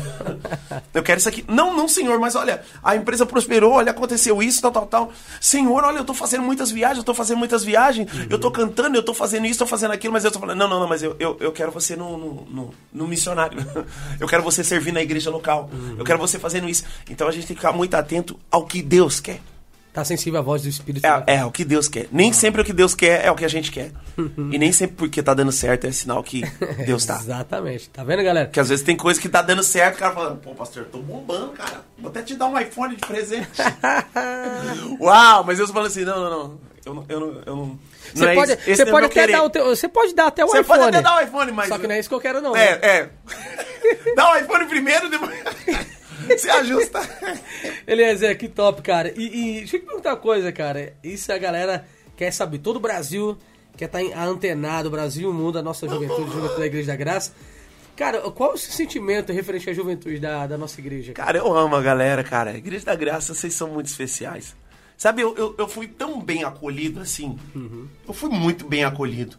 eu 0.92 1.02
quero 1.02 1.18
isso 1.18 1.28
aqui. 1.28 1.42
Não, 1.48 1.74
não, 1.74 1.88
senhor, 1.88 2.18
mas 2.18 2.34
olha, 2.34 2.62
a 2.82 2.94
empresa 2.94 3.24
prosperou, 3.24 3.72
olha, 3.72 3.90
aconteceu 3.90 4.42
isso, 4.42 4.60
tal, 4.60 4.70
tal, 4.70 4.86
tal. 4.86 5.12
Senhor, 5.40 5.82
olha, 5.82 5.98
eu 5.98 6.04
tô 6.04 6.12
fazendo 6.12 6.42
muitas 6.42 6.70
viagens, 6.70 6.98
eu 6.98 7.04
tô 7.04 7.14
fazendo 7.14 7.38
muitas 7.38 7.64
viagens, 7.64 8.06
eu 8.28 8.38
tô 8.38 8.50
cantando, 8.50 8.96
eu 8.96 9.02
tô 9.02 9.14
fazendo 9.14 9.46
isso, 9.46 9.58
tô 9.60 9.66
fazendo 9.66 9.92
aquilo, 9.92 10.12
mas 10.12 10.24
eu 10.24 10.30
tô 10.30 10.38
falando, 10.38 10.58
não, 10.58 10.68
não, 10.68 10.80
não, 10.80 10.88
mas 10.88 11.02
eu, 11.02 11.16
eu, 11.18 11.36
eu 11.40 11.52
quero 11.52 11.72
você 11.72 11.96
no, 11.96 12.18
no, 12.18 12.46
no- 12.50 12.74
no 12.92 13.08
missionário. 13.08 13.58
eu 14.20 14.28
quero 14.28 14.42
você 14.42 14.62
servir 14.62 14.92
na 14.92 15.00
igreja 15.02 15.30
local. 15.30 15.70
Eu 15.98 16.04
quero 16.04 16.18
você 16.18 16.38
fazendo 16.38 16.68
isso. 16.68 16.84
Então 17.08 17.26
a 17.26 17.32
gente 17.32 17.46
tem 17.46 17.56
que 17.56 17.62
ficar 17.62 17.72
muito 17.72 17.94
atento 17.94 18.38
ao 18.50 18.66
que 18.66 18.82
Deus 18.82 19.20
quer. 19.20 19.40
Tá 19.92 20.02
sensível 20.04 20.40
à 20.40 20.42
voz 20.42 20.62
do 20.62 20.68
Espírito. 20.70 21.02
né? 21.06 21.22
É, 21.26 21.34
é 21.36 21.44
o 21.44 21.50
que 21.50 21.64
Deus 21.66 21.86
quer. 21.86 22.08
Nem 22.10 22.32
sempre 22.32 22.62
o 22.62 22.64
que 22.64 22.72
Deus 22.72 22.94
quer 22.94 23.24
é 23.26 23.30
o 23.30 23.34
que 23.34 23.44
a 23.44 23.48
gente 23.48 23.70
quer. 23.70 23.90
e 24.50 24.58
nem 24.58 24.72
sempre 24.72 24.96
porque 24.96 25.22
tá 25.22 25.34
dando 25.34 25.52
certo 25.52 25.86
é 25.86 25.92
sinal 25.92 26.22
que 26.22 26.40
Deus 26.86 27.04
tá. 27.04 27.16
Exatamente. 27.20 27.90
Tá 27.90 28.02
vendo, 28.02 28.22
galera? 28.22 28.46
Porque 28.46 28.58
às 28.60 28.70
vezes 28.70 28.82
tem 28.84 28.96
coisa 28.96 29.20
que 29.20 29.28
tá 29.28 29.42
dando 29.42 29.62
certo, 29.62 29.96
o 29.96 29.98
cara 29.98 30.14
fala, 30.14 30.34
pô, 30.36 30.54
pastor, 30.54 30.84
tô 30.90 30.98
bombando, 30.98 31.48
cara. 31.52 31.84
Vou 31.98 32.08
até 32.10 32.22
te 32.22 32.34
dar 32.34 32.46
um 32.46 32.58
iPhone 32.58 32.96
de 32.96 33.06
presente. 33.06 33.48
Uau, 34.98 35.44
mas 35.44 35.58
Deus 35.58 35.70
fala 35.70 35.86
assim, 35.88 36.04
não, 36.04 36.18
não, 36.20 36.30
não. 36.30 36.60
Eu 36.84 36.94
não. 36.94 37.04
Eu 37.08 37.20
não, 37.20 37.42
eu 37.46 37.56
não 37.56 37.78
Você 38.14 38.24
não 38.24 38.30
é 38.30 38.34
pode. 38.34 38.52
Esse 38.52 38.76
você 38.76 38.82
é 38.82 38.86
pode 38.90 39.06
até 39.06 39.20
querer. 39.20 39.32
dar 39.32 39.42
o 39.44 39.50
teu, 39.50 39.64
você 39.66 39.88
pode 39.88 40.14
dar 40.14 40.26
até 40.26 40.44
o 40.44 40.48
Você 40.48 40.60
iPhone. 40.60 40.80
pode 40.80 40.96
até 40.96 41.02
dar 41.02 41.16
o 41.18 41.20
iPhone, 41.22 41.52
mas. 41.52 41.68
Só 41.68 41.78
que 41.78 41.86
não 41.86 41.94
é 41.94 42.00
isso 42.00 42.08
que 42.08 42.14
eu 42.14 42.20
quero 42.20 42.40
não. 42.40 42.52
né? 42.54 42.64
É, 42.64 42.86
é. 42.86 43.08
Dá 44.16 44.32
o 44.32 44.36
iPhone 44.38 44.66
primeiro, 44.66 45.08
depois. 45.08 45.32
Você 46.38 46.50
ajusta. 46.50 47.00
Eliezer, 47.86 48.36
que 48.38 48.48
top, 48.48 48.82
cara. 48.82 49.12
E, 49.16 49.26
e 49.26 49.52
deixa 49.60 49.76
eu 49.76 49.80
te 49.80 49.86
perguntar 49.86 50.10
uma 50.10 50.16
coisa, 50.16 50.52
cara. 50.52 50.94
Isso 51.02 51.32
a 51.32 51.38
galera 51.38 51.86
quer 52.16 52.32
saber. 52.32 52.58
Todo 52.58 52.76
o 52.76 52.80
Brasil 52.80 53.38
quer 53.76 53.86
estar 53.86 54.02
tá 54.02 54.24
antenado, 54.24 54.88
o 54.88 54.90
Brasil, 54.90 55.30
o 55.30 55.34
mundo, 55.34 55.58
a 55.58 55.62
nossa 55.62 55.88
juventude, 55.88 56.22
a 56.22 56.32
juventude 56.32 56.60
da 56.60 56.66
Igreja 56.66 56.86
da 56.88 56.96
Graça. 56.96 57.32
Cara, 57.96 58.20
qual 58.30 58.52
é 58.52 58.54
o 58.54 58.58
seu 58.58 58.72
sentimento 58.72 59.32
referente 59.32 59.68
à 59.68 59.72
juventude 59.72 60.18
da, 60.18 60.46
da 60.46 60.56
nossa 60.56 60.80
igreja? 60.80 61.12
Cara, 61.12 61.38
eu 61.38 61.54
amo 61.54 61.76
a 61.76 61.82
galera, 61.82 62.24
cara. 62.24 62.56
Igreja 62.56 62.86
da 62.86 62.94
Graça, 62.94 63.34
vocês 63.34 63.52
são 63.54 63.68
muito 63.68 63.86
especiais. 63.86 64.56
Sabe, 64.96 65.22
eu, 65.22 65.36
eu, 65.36 65.54
eu 65.58 65.68
fui 65.68 65.88
tão 65.88 66.20
bem 66.20 66.44
acolhido 66.44 67.00
assim. 67.00 67.38
Eu 68.06 68.14
fui 68.14 68.30
muito 68.30 68.66
bem 68.66 68.84
acolhido. 68.84 69.36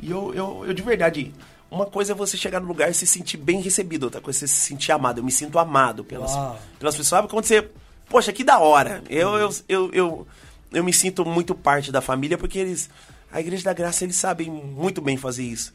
E 0.00 0.10
eu, 0.10 0.34
eu, 0.34 0.64
eu, 0.66 0.72
de 0.72 0.82
verdade, 0.82 1.32
uma 1.74 1.86
coisa 1.86 2.12
é 2.12 2.14
você 2.14 2.36
chegar 2.36 2.60
no 2.60 2.68
lugar 2.68 2.90
e 2.90 2.94
se 2.94 3.06
sentir 3.06 3.36
bem 3.36 3.60
recebido, 3.60 4.04
outra 4.04 4.20
coisa 4.20 4.38
é 4.38 4.40
você 4.40 4.46
se 4.48 4.60
sentir 4.60 4.92
amado. 4.92 5.18
Eu 5.18 5.24
me 5.24 5.32
sinto 5.32 5.58
amado 5.58 6.04
pelas, 6.04 6.32
Uau. 6.32 6.58
pelas 6.78 6.94
pessoas. 6.94 7.08
Sabe 7.08 7.28
quando 7.28 7.44
você. 7.44 7.68
Poxa, 8.08 8.32
que 8.32 8.44
da 8.44 8.58
hora. 8.58 9.02
Eu, 9.08 9.34
eu, 9.36 9.50
eu, 9.68 9.90
eu, 9.92 10.26
eu 10.72 10.84
me 10.84 10.92
sinto 10.92 11.24
muito 11.24 11.54
parte 11.54 11.90
da 11.90 12.00
família 12.00 12.38
porque 12.38 12.58
eles. 12.58 12.88
A 13.32 13.40
Igreja 13.40 13.64
da 13.64 13.72
Graça, 13.72 14.04
eles 14.04 14.16
sabem 14.16 14.48
muito 14.48 15.00
bem 15.02 15.16
fazer 15.16 15.42
isso. 15.42 15.72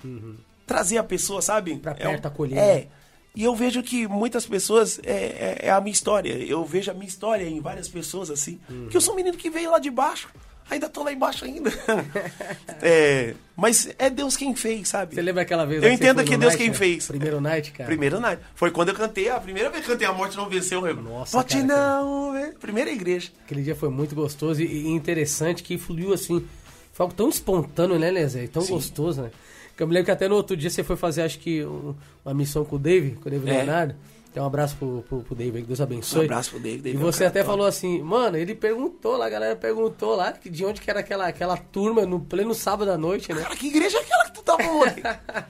Trazer 0.65 0.97
a 0.97 1.03
pessoa, 1.03 1.41
sabe? 1.41 1.75
Pra 1.75 1.91
É 1.91 1.95
perto, 1.95 2.25
acolher, 2.27 2.57
É. 2.57 2.87
E 3.35 3.43
eu 3.43 3.55
vejo 3.55 3.83
que 3.83 4.07
muitas 4.07 4.45
pessoas 4.45 4.99
é, 5.03 5.11
é, 5.13 5.57
é 5.67 5.71
a 5.71 5.79
minha 5.79 5.91
história. 5.93 6.33
Eu 6.33 6.65
vejo 6.65 6.89
a 6.89 6.93
minha 6.93 7.07
história 7.07 7.43
em 7.47 7.59
várias 7.61 7.87
pessoas 7.87 8.29
assim. 8.29 8.59
Que 8.89 8.97
eu 8.97 9.01
sou 9.01 9.13
um 9.13 9.17
menino 9.17 9.37
que 9.37 9.49
veio 9.49 9.71
lá 9.71 9.79
de 9.79 9.89
baixo. 9.91 10.29
Ainda 10.69 10.87
tô 10.87 11.03
lá 11.03 11.11
embaixo 11.11 11.45
ainda. 11.45 11.71
É, 12.81 13.33
mas 13.55 13.89
é 13.99 14.09
Deus 14.09 14.37
quem 14.37 14.55
fez, 14.55 14.87
sabe? 14.87 15.13
Você 15.15 15.21
lembra 15.21 15.41
aquela 15.41 15.65
vez 15.65 15.83
Eu 15.83 15.89
você 15.89 15.95
entendo 15.95 16.23
que 16.23 16.33
é 16.33 16.37
Deus 16.37 16.53
Night, 16.53 16.57
quem 16.57 16.67
né? 16.69 16.73
fez. 16.73 17.07
Primeiro 17.07 17.41
night, 17.41 17.71
cara. 17.71 17.87
Primeiro 17.87 18.19
night. 18.19 18.41
Foi 18.55 18.71
quando 18.71 18.89
eu 18.89 18.95
cantei, 18.95 19.29
a 19.29 19.39
primeira 19.39 19.69
vez 19.69 19.83
que 19.85 19.91
cantei 19.91 20.07
A 20.07 20.13
Morte 20.13 20.37
Não 20.37 20.47
Venceu. 20.49 20.85
Eu, 20.87 20.95
Nossa, 20.95 21.35
Vote 21.37 21.55
cara, 21.55 21.65
não, 21.67 22.31
velho. 22.33 22.53
Primeira 22.59 22.89
igreja. 22.91 23.31
Aquele 23.45 23.63
dia 23.63 23.75
foi 23.75 23.89
muito 23.89 24.15
gostoso 24.15 24.61
e, 24.61 24.87
interessante 24.87 25.61
que 25.63 25.77
fluiu 25.77 26.13
assim. 26.13 26.45
Foi 26.93 27.03
algo 27.03 27.13
tão 27.13 27.27
espontâneo, 27.29 27.99
né, 27.99 28.09
Lezé? 28.11 28.47
Tão 28.47 28.65
gostoso, 28.65 29.23
né? 29.23 29.31
Que 29.75 29.83
eu 29.83 29.87
me 29.87 29.93
lembro 29.93 30.05
que 30.05 30.11
até 30.11 30.27
no 30.29 30.35
outro 30.35 30.55
dia 30.55 30.69
você 30.69 30.83
foi 30.83 30.95
fazer, 30.95 31.23
acho 31.23 31.39
que, 31.39 31.63
um- 31.65 31.95
uma 32.23 32.33
missão 32.33 32.63
com 32.63 32.75
o 32.77 32.79
Dave, 32.79 33.11
com 33.21 33.27
o 33.27 33.31
Dave 33.31 33.49
É. 33.49 33.53
Leonardo. 33.57 33.95
Então, 34.31 34.43
um 34.43 34.47
abraço 34.47 34.75
pro, 34.77 35.03
pro, 35.09 35.21
pro 35.23 35.35
Dave 35.35 35.57
aí, 35.57 35.61
que 35.63 35.67
Deus 35.67 35.81
abençoe. 35.81 36.21
Um 36.21 36.25
abraço 36.25 36.51
pro 36.51 36.59
Dave, 36.59 36.77
Dave 36.77 36.95
E 36.95 37.01
é 37.01 37.03
um 37.03 37.11
você 37.11 37.25
até 37.25 37.39
top. 37.39 37.51
falou 37.51 37.65
assim, 37.65 37.99
mano, 38.01 38.37
ele 38.37 38.53
perguntou 38.53 39.17
lá, 39.17 39.25
a 39.25 39.29
galera 39.29 39.55
perguntou 39.55 40.15
lá 40.15 40.31
que 40.31 40.49
de 40.51 40.63
onde 40.63 40.79
que 40.81 40.89
era 40.89 40.99
aquela, 40.99 41.27
aquela 41.27 41.57
turma 41.57 42.05
no 42.05 42.19
pleno 42.19 42.53
sábado 42.53 42.91
à 42.91 42.97
noite, 42.97 43.33
né? 43.33 43.41
Cara, 43.41 43.55
que 43.55 43.67
igreja 43.67 43.97
é 43.97 44.01
aquela 44.01 44.25
que 44.25 44.31
tu 44.33 44.43
tava 44.43 44.61
ontem? 44.63 45.01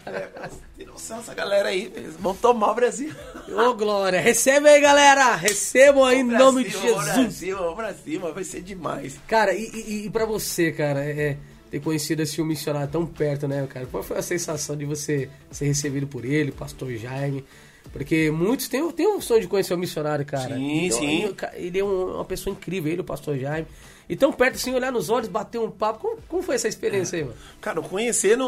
é, 0.06 0.50
tem 0.78 0.86
noção, 0.88 1.20
essa 1.20 1.34
galera 1.34 1.68
aí, 1.70 1.92
eles 1.94 2.16
vão 2.16 2.34
tomar 2.34 2.72
o 2.72 2.76
Brasil. 2.76 3.14
Ô, 3.50 3.74
Glória, 3.74 4.22
recebe 4.22 4.70
aí, 4.70 4.80
galera! 4.80 5.36
Recebam 5.36 6.06
aí 6.06 6.20
em 6.20 6.28
Pra 6.30 6.40
nome 6.40 6.64
de 6.64 6.70
Jesus. 6.70 7.10
Pra 7.10 7.30
cima, 7.32 7.76
pra 7.76 7.94
cima, 7.94 8.32
vai 8.32 8.44
ser 8.46 8.62
demais. 8.62 9.20
Cara, 9.28 9.54
e, 9.54 9.70
e, 9.74 10.06
e 10.06 10.10
pra 10.10 10.26
você, 10.26 10.72
cara, 10.72 11.04
é, 11.04 11.36
ter 11.70 11.82
conhecido 11.82 12.22
esse 12.22 12.42
missionário 12.42 12.88
tão 12.90 13.06
perto, 13.06 13.46
né, 13.46 13.68
cara? 13.68 13.86
Qual 13.88 14.02
foi 14.02 14.18
a 14.18 14.22
sensação 14.22 14.78
de 14.78 14.86
você 14.86 15.30
ser 15.52 15.66
recebido 15.66 16.08
por 16.08 16.24
ele, 16.24 16.54
pastor 16.54 16.94
Jaime? 16.96 17.44
Porque 17.92 18.30
muitos 18.30 18.68
têm, 18.68 18.90
têm 18.92 19.08
um 19.08 19.20
sonho 19.20 19.42
de 19.42 19.48
conhecer 19.48 19.74
o 19.74 19.78
missionário, 19.78 20.26
cara. 20.26 20.56
Sim, 20.56 20.86
Então, 20.86 20.98
sim. 21.00 21.24
Ele, 21.24 21.36
ele 21.56 21.80
é 21.80 21.84
um- 21.84 22.16
uma 22.16 22.26
pessoa 22.26 22.54
incrível, 22.54 22.92
ele, 22.92 23.02
o 23.02 23.04
pastor 23.04 23.38
Jaime. 23.38 23.68
E 24.08 24.16
tão 24.16 24.32
perto 24.32 24.56
assim, 24.56 24.74
olhar 24.74 24.92
nos 24.92 25.10
olhos, 25.10 25.28
bater 25.28 25.60
um 25.60 25.70
papo. 25.72 26.00
Como, 26.00 26.18
como 26.28 26.42
foi 26.44 26.56
essa 26.56 26.68
experiência 26.68 27.18
aí, 27.18 27.24
mano? 27.24 27.36
Cara, 27.62 27.80
o 27.80 27.84
conhecer, 27.84 28.40
o, 28.40 28.46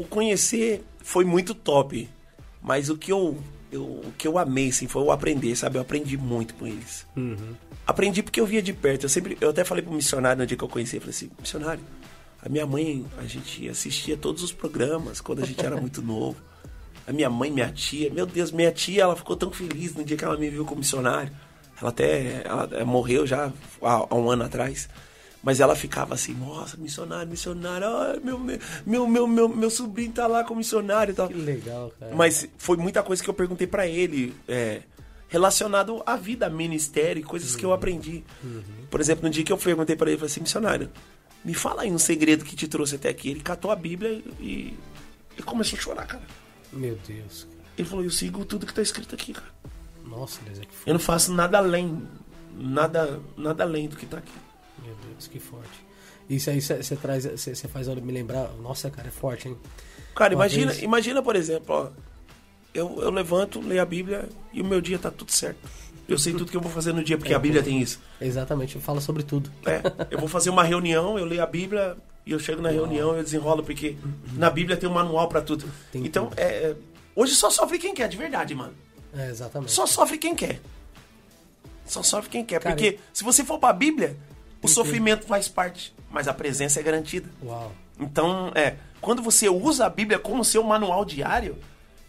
o- 0.00 0.06
conhecer 0.08 0.82
foi 1.02 1.24
muito 1.24 1.54
top. 1.54 2.08
Mas 2.62 2.88
o 2.90 2.96
que 2.96 3.12
eu, 3.12 3.36
eu- 3.70 3.82
o 3.82 4.12
que 4.16 4.26
eu 4.26 4.38
amei, 4.38 4.68
assim, 4.70 4.86
foi 4.88 5.02
o 5.02 5.10
aprender, 5.10 5.54
sabe? 5.56 5.76
Eu 5.78 5.82
aprendi 5.82 6.16
muito 6.16 6.54
com 6.54 6.66
eles. 6.66 7.06
Aprendi 7.86 8.22
porque 8.22 8.40
eu 8.40 8.46
via 8.46 8.60
de 8.62 8.72
perto. 8.72 9.04
Eu 9.04 9.08
sempre, 9.08 9.36
eu 9.40 9.50
até 9.50 9.64
falei 9.64 9.82
pro 9.82 9.92
missionário 9.92 10.40
no 10.40 10.46
dia 10.46 10.56
que 10.56 10.64
eu 10.64 10.68
conheci, 10.68 10.96
eu 10.96 11.00
falei 11.00 11.14
assim, 11.14 11.30
missionário, 11.38 11.82
a 12.42 12.48
minha 12.48 12.66
mãe, 12.66 13.04
a 13.18 13.24
gente 13.24 13.68
assistia 13.68 14.16
todos 14.16 14.42
os 14.42 14.52
programas 14.52 15.20
quando 15.20 15.42
a 15.42 15.46
gente 15.46 15.64
era 15.64 15.76
muito 15.80 16.02
novo. 16.02 16.36
A 17.06 17.12
minha 17.12 17.30
mãe, 17.30 17.50
minha 17.50 17.70
tia, 17.70 18.10
meu 18.10 18.26
Deus, 18.26 18.50
minha 18.50 18.72
tia, 18.72 19.02
ela 19.02 19.14
ficou 19.14 19.36
tão 19.36 19.50
feliz 19.52 19.94
no 19.94 20.04
dia 20.04 20.16
que 20.16 20.24
ela 20.24 20.36
me 20.36 20.50
viu 20.50 20.64
como 20.64 20.78
missionário. 20.78 21.30
Ela 21.80 21.90
até 21.90 22.42
ela, 22.44 22.68
eh, 22.72 22.84
morreu 22.84 23.26
já 23.26 23.52
há, 23.82 24.06
há 24.10 24.14
um 24.14 24.30
ano 24.30 24.44
atrás. 24.44 24.88
Mas 25.42 25.60
ela 25.60 25.76
ficava 25.76 26.14
assim, 26.14 26.34
nossa, 26.34 26.76
missionário, 26.76 27.30
missionário, 27.30 27.86
ai, 27.86 28.18
meu, 28.18 28.36
meu, 28.38 29.06
meu, 29.06 29.26
meu, 29.28 29.48
meu 29.48 29.70
sobrinho 29.70 30.10
tá 30.10 30.26
lá 30.26 30.42
como 30.42 30.58
missionário 30.58 31.12
e 31.12 31.14
tal. 31.14 31.28
Que 31.28 31.34
legal, 31.34 31.92
cara. 32.00 32.12
Mas 32.16 32.48
foi 32.58 32.76
muita 32.76 33.00
coisa 33.02 33.22
que 33.22 33.30
eu 33.30 33.34
perguntei 33.34 33.66
pra 33.68 33.86
ele, 33.86 34.34
é, 34.48 34.82
relacionado 35.28 36.02
à 36.04 36.16
vida, 36.16 36.50
ministério, 36.50 37.20
e 37.20 37.22
coisas 37.22 37.54
que 37.54 37.64
eu 37.64 37.72
aprendi. 37.72 38.24
Por 38.90 39.00
exemplo, 39.00 39.24
no 39.24 39.30
dia 39.30 39.44
que 39.44 39.52
eu 39.52 39.58
perguntei 39.58 39.94
pra 39.94 40.08
ele, 40.08 40.16
eu 40.16 40.18
falei 40.18 40.32
assim, 40.32 40.40
missionário, 40.40 40.90
me 41.44 41.54
fala 41.54 41.82
aí 41.82 41.92
um 41.92 41.98
segredo 41.98 42.44
que 42.44 42.56
te 42.56 42.66
trouxe 42.66 42.96
até 42.96 43.08
aqui. 43.08 43.30
Ele 43.30 43.40
catou 43.40 43.70
a 43.70 43.76
Bíblia 43.76 44.20
e, 44.40 44.76
e 45.38 45.42
começou 45.44 45.78
a 45.78 45.82
chorar, 45.82 46.06
cara. 46.06 46.24
Meu 46.72 46.96
Deus. 47.06 47.44
cara. 47.44 47.56
Ele 47.78 47.88
falou, 47.88 48.04
eu 48.04 48.10
sigo 48.10 48.44
tudo 48.44 48.66
que 48.66 48.72
tá 48.74 48.82
escrito 48.82 49.14
aqui, 49.14 49.32
cara. 49.32 49.46
Nossa, 50.04 50.40
Deus, 50.44 50.58
é 50.58 50.62
que 50.62 50.72
forte. 50.72 50.88
Eu 50.88 50.94
não 50.94 51.00
faço 51.00 51.32
nada 51.32 51.58
além, 51.58 52.02
nada, 52.56 53.20
nada 53.36 53.64
além 53.64 53.88
do 53.88 53.96
que 53.96 54.06
tá 54.06 54.18
aqui. 54.18 54.32
Meu 54.84 54.94
Deus, 55.08 55.26
que 55.26 55.38
forte. 55.38 55.84
Isso 56.28 56.50
aí 56.50 56.60
você 56.60 56.96
traz, 56.96 57.24
você 57.24 57.54
faz 57.68 57.86
me 57.88 58.12
lembrar. 58.12 58.50
Nossa, 58.62 58.90
cara, 58.90 59.08
é 59.08 59.10
forte, 59.10 59.48
hein? 59.48 59.56
Cara, 60.14 60.34
Uma 60.34 60.44
imagina, 60.44 60.70
vez- 60.72 60.82
imagina, 60.82 61.22
por 61.22 61.36
exemplo, 61.36 61.74
ó, 61.74 61.88
eu, 62.74 63.00
eu 63.02 63.10
levanto, 63.10 63.60
leio 63.60 63.80
a 63.82 63.84
Bíblia 63.84 64.28
e 64.52 64.60
o 64.60 64.64
meu 64.64 64.80
dia 64.80 64.98
tá 64.98 65.10
tudo 65.10 65.30
certo. 65.30 65.58
Eu 66.08 66.18
sei 66.18 66.32
tudo 66.32 66.50
que 66.50 66.56
eu 66.56 66.60
vou 66.60 66.70
fazer 66.70 66.92
no 66.92 67.02
dia, 67.02 67.18
porque 67.18 67.32
É, 67.32 67.36
a 67.36 67.38
Bíblia 67.38 67.62
pô. 67.62 67.68
tem 67.68 67.80
isso. 67.80 68.00
Exatamente, 68.20 68.78
fala 68.78 69.00
sobre 69.00 69.22
tudo. 69.24 69.50
É, 69.66 69.82
eu 70.10 70.18
vou 70.18 70.28
fazer 70.28 70.50
uma 70.50 70.62
reunião, 70.62 71.18
eu 71.18 71.24
leio 71.24 71.42
a 71.42 71.46
Bíblia 71.46 71.96
e 72.26 72.32
eu 72.32 72.38
chego 72.40 72.60
na 72.60 72.70
reunião 72.70 73.14
e 73.14 73.18
eu 73.18 73.22
desenrolo, 73.22 73.62
porque 73.62 73.96
na 74.34 74.50
Bíblia 74.50 74.76
tem 74.76 74.88
um 74.88 74.92
manual 74.92 75.28
pra 75.28 75.40
tudo. 75.40 75.64
Tem 75.92 76.04
então, 76.04 76.26
tudo. 76.26 76.38
é, 76.40 76.42
é, 76.44 76.76
hoje 77.14 77.34
só 77.36 77.48
sofre 77.50 77.78
quem 77.78 77.94
quer, 77.94 78.08
de 78.08 78.16
verdade, 78.16 78.52
mano. 78.52 78.74
É, 79.16 79.30
exatamente. 79.30 79.70
Só 79.70 79.86
sofre 79.86 80.18
quem 80.18 80.34
quer. 80.34 80.60
Só 81.86 82.02
sofre 82.02 82.28
quem 82.28 82.44
quer. 82.44 82.60
Cara, 82.60 82.74
porque 82.74 82.98
se 83.12 83.22
você 83.22 83.44
for 83.44 83.60
pra 83.60 83.72
Bíblia, 83.72 84.16
o 84.60 84.66
sofrimento 84.66 85.24
faz 85.24 85.46
parte, 85.48 85.94
mas 86.10 86.26
a 86.26 86.34
presença 86.34 86.80
é 86.80 86.82
garantida. 86.82 87.30
Uau. 87.44 87.72
Então, 87.98 88.50
é, 88.56 88.74
quando 89.00 89.22
você 89.22 89.48
usa 89.48 89.86
a 89.86 89.88
Bíblia 89.88 90.18
como 90.18 90.44
seu 90.44 90.64
manual 90.64 91.04
diário, 91.04 91.56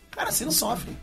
cara, 0.09 0.31
você 0.31 0.43
não 0.43 0.51
sofre. 0.51 0.97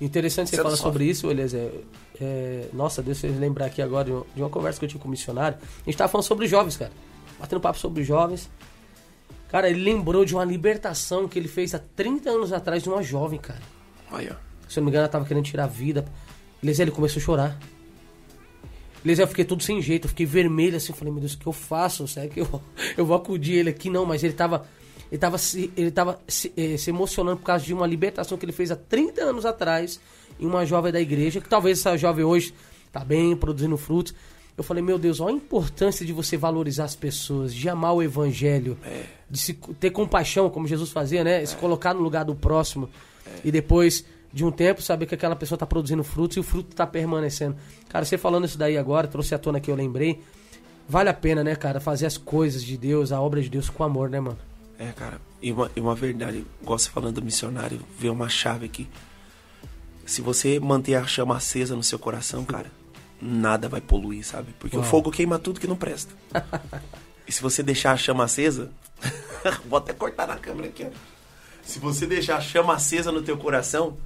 Interessante 0.00 0.50
você 0.50 0.56
Você 0.56 0.62
falar 0.62 0.76
sobre 0.76 1.04
isso, 1.04 1.30
Eliezer. 1.30 1.72
É, 2.20 2.68
nossa, 2.72 3.00
deixa 3.02 3.28
eu 3.28 3.38
lembrar 3.38 3.66
aqui 3.66 3.80
agora 3.80 4.04
de 4.34 4.40
uma- 4.40 4.50
conversa 4.50 4.80
que 4.80 4.84
eu 4.84 4.88
tive 4.88 5.00
com 5.00 5.06
o 5.08 5.10
missionário. 5.10 5.58
A 5.62 5.84
gente 5.84 5.96
tava 5.96 6.10
falando 6.10 6.24
sobre 6.26 6.46
jovens, 6.48 6.76
cara. 6.76 6.92
Batendo 7.38 7.60
papo 7.60 7.78
sobre 7.78 8.02
jovens. 8.02 8.50
Cara, 9.48 9.70
ele 9.70 9.82
lembrou 9.82 10.24
de 10.24 10.34
uma 10.34 10.44
libertação 10.44 11.26
que 11.26 11.38
ele 11.38 11.48
fez 11.48 11.74
há 11.74 11.78
30 11.78 12.30
anos 12.30 12.52
atrás 12.52 12.82
de 12.82 12.88
uma 12.88 13.02
jovem, 13.02 13.38
cara. 13.38 13.60
Aí, 14.10 14.28
ó. 14.30 14.34
Se 14.68 14.78
eu 14.78 14.82
não 14.82 14.86
me 14.86 14.90
engano, 14.90 15.04
ela 15.04 15.08
tava 15.08 15.24
querendo 15.24 15.44
tirar 15.44 15.64
a 15.64 15.68
vida. 15.68 16.04
Eliezer, 16.62 16.84
ele 16.84 16.94
começou 16.94 17.20
a 17.20 17.24
chorar. 17.24 17.58
Eliezer, 19.02 19.24
eu 19.24 19.28
fiquei 19.28 19.44
todo 19.44 19.62
sem 19.62 19.80
jeito, 19.80 20.04
eu 20.04 20.08
fiquei 20.10 20.26
vermelho 20.26 20.76
assim. 20.76 20.92
Falei, 20.92 21.12
meu 21.12 21.20
Deus, 21.20 21.32
o 21.32 21.38
que 21.38 21.46
eu 21.46 21.52
faço? 21.52 22.06
Será 22.06 22.28
que 22.28 22.40
eu, 22.40 22.62
eu 22.96 23.06
vou 23.06 23.16
acudir 23.16 23.54
ele 23.54 23.70
aqui? 23.70 23.88
Não, 23.88 24.04
mas 24.04 24.22
ele 24.22 24.34
tava. 24.34 24.66
Ele 25.10 25.18
tava, 25.18 25.38
se, 25.38 25.72
ele 25.74 25.90
tava 25.90 26.20
se, 26.28 26.52
eh, 26.54 26.76
se 26.76 26.90
emocionando 26.90 27.38
por 27.38 27.44
causa 27.44 27.64
de 27.64 27.72
uma 27.72 27.86
libertação 27.86 28.36
que 28.36 28.44
ele 28.44 28.52
fez 28.52 28.70
há 28.70 28.76
30 28.76 29.22
anos 29.22 29.46
atrás 29.46 29.98
em 30.38 30.44
uma 30.44 30.66
jovem 30.66 30.92
da 30.92 31.00
igreja, 31.00 31.40
que 31.40 31.48
talvez 31.48 31.78
essa 31.78 31.96
jovem 31.96 32.26
hoje 32.26 32.52
tá 32.92 33.02
bem, 33.02 33.34
produzindo 33.34 33.78
frutos. 33.78 34.14
Eu 34.58 34.64
falei, 34.64 34.82
meu 34.82 34.98
Deus, 34.98 35.20
olha 35.20 35.34
a 35.34 35.36
importância 35.36 36.04
de 36.04 36.12
você 36.12 36.36
valorizar 36.36 36.82
as 36.82 36.96
pessoas, 36.96 37.54
de 37.54 37.68
amar 37.68 37.94
o 37.94 38.02
evangelho, 38.02 38.76
de 39.30 39.38
se, 39.38 39.54
ter 39.54 39.90
compaixão, 39.90 40.50
como 40.50 40.66
Jesus 40.66 40.90
fazia, 40.90 41.22
né? 41.22 41.46
Se 41.46 41.54
colocar 41.54 41.94
no 41.94 42.00
lugar 42.00 42.24
do 42.24 42.34
próximo. 42.34 42.90
E 43.44 43.52
depois 43.52 44.04
de 44.32 44.44
um 44.44 44.50
tempo 44.50 44.82
saber 44.82 45.06
que 45.06 45.14
aquela 45.14 45.36
pessoa 45.36 45.54
está 45.54 45.64
produzindo 45.64 46.02
frutos 46.02 46.38
e 46.38 46.40
o 46.40 46.42
fruto 46.42 46.70
está 46.72 46.84
permanecendo. 46.84 47.54
Cara, 47.88 48.04
você 48.04 48.18
falando 48.18 48.46
isso 48.46 48.58
daí 48.58 48.76
agora, 48.76 49.06
trouxe 49.06 49.32
à 49.32 49.38
tona 49.38 49.60
que 49.60 49.70
eu 49.70 49.76
lembrei. 49.76 50.20
Vale 50.88 51.08
a 51.08 51.14
pena, 51.14 51.44
né, 51.44 51.54
cara, 51.54 51.78
fazer 51.78 52.06
as 52.06 52.18
coisas 52.18 52.64
de 52.64 52.76
Deus, 52.76 53.12
a 53.12 53.20
obra 53.20 53.40
de 53.40 53.48
Deus 53.48 53.70
com 53.70 53.84
amor, 53.84 54.10
né, 54.10 54.18
mano? 54.18 54.38
É, 54.76 54.90
cara, 54.90 55.20
e 55.40 55.52
uma, 55.52 55.70
e 55.76 55.80
uma 55.80 55.94
verdade, 55.94 56.44
igual 56.60 56.76
você 56.76 56.90
falando 56.90 57.14
do 57.14 57.22
missionário, 57.22 57.78
vê 57.96 58.08
uma 58.08 58.28
chave 58.28 58.66
aqui. 58.66 58.88
Se 60.04 60.20
você 60.20 60.58
manter 60.58 60.96
a 60.96 61.06
chama 61.06 61.36
acesa 61.36 61.76
no 61.76 61.82
seu 61.84 61.98
coração, 61.98 62.44
cara, 62.44 62.72
nada 63.20 63.68
vai 63.68 63.80
poluir, 63.80 64.24
sabe? 64.24 64.54
Porque 64.58 64.76
Uau. 64.76 64.84
o 64.84 64.88
fogo 64.88 65.10
queima 65.10 65.38
tudo 65.38 65.60
que 65.60 65.66
não 65.66 65.76
presta. 65.76 66.12
e 67.26 67.32
se 67.32 67.42
você 67.42 67.62
deixar 67.62 67.92
a 67.92 67.96
chama 67.96 68.24
acesa, 68.24 68.70
vou 69.66 69.78
até 69.78 69.92
cortar 69.92 70.26
na 70.26 70.36
câmera 70.36 70.68
aqui, 70.68 70.84
ó. 70.84 70.90
Se 71.62 71.78
você 71.78 72.06
deixar 72.06 72.36
a 72.36 72.40
chama 72.40 72.74
acesa 72.74 73.12
no 73.12 73.20
teu 73.20 73.36
coração, 73.36 73.98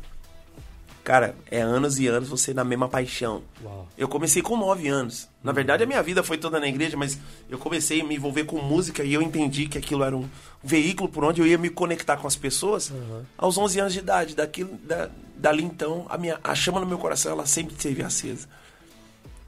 cara, 1.04 1.36
é 1.48 1.60
anos 1.60 2.00
e 2.00 2.08
anos 2.08 2.28
você 2.28 2.52
na 2.52 2.64
mesma 2.64 2.88
paixão. 2.88 3.42
Uau. 3.62 3.86
Eu 3.96 4.08
comecei 4.08 4.42
com 4.42 4.56
9 4.56 4.88
anos. 4.88 5.28
Na 5.44 5.52
verdade, 5.52 5.84
a 5.84 5.86
minha 5.86 6.02
vida 6.02 6.24
foi 6.24 6.38
toda 6.38 6.58
na 6.58 6.66
igreja, 6.66 6.96
mas 6.96 7.18
eu 7.48 7.58
comecei 7.58 8.00
a 8.00 8.04
me 8.04 8.16
envolver 8.16 8.44
com 8.44 8.60
música 8.60 9.04
e 9.04 9.14
eu 9.14 9.22
entendi 9.22 9.68
que 9.68 9.78
aquilo 9.78 10.02
era 10.02 10.16
um 10.16 10.28
veículo 10.62 11.08
por 11.08 11.22
onde 11.24 11.40
eu 11.40 11.46
ia 11.46 11.58
me 11.58 11.70
conectar 11.70 12.16
com 12.16 12.26
as 12.26 12.34
pessoas 12.34 12.92
aos 13.38 13.56
11 13.56 13.80
anos 13.80 13.92
de 13.92 13.98
idade. 14.00 14.34
Daquilo, 14.34 14.76
da, 14.82 15.08
dali 15.36 15.62
então, 15.62 16.06
a, 16.08 16.18
minha, 16.18 16.40
a 16.42 16.54
chama 16.54 16.80
no 16.80 16.86
meu 16.86 16.98
coração, 16.98 17.32
ela 17.32 17.46
sempre 17.46 17.74
esteve 17.74 18.02
acesa. 18.02 18.48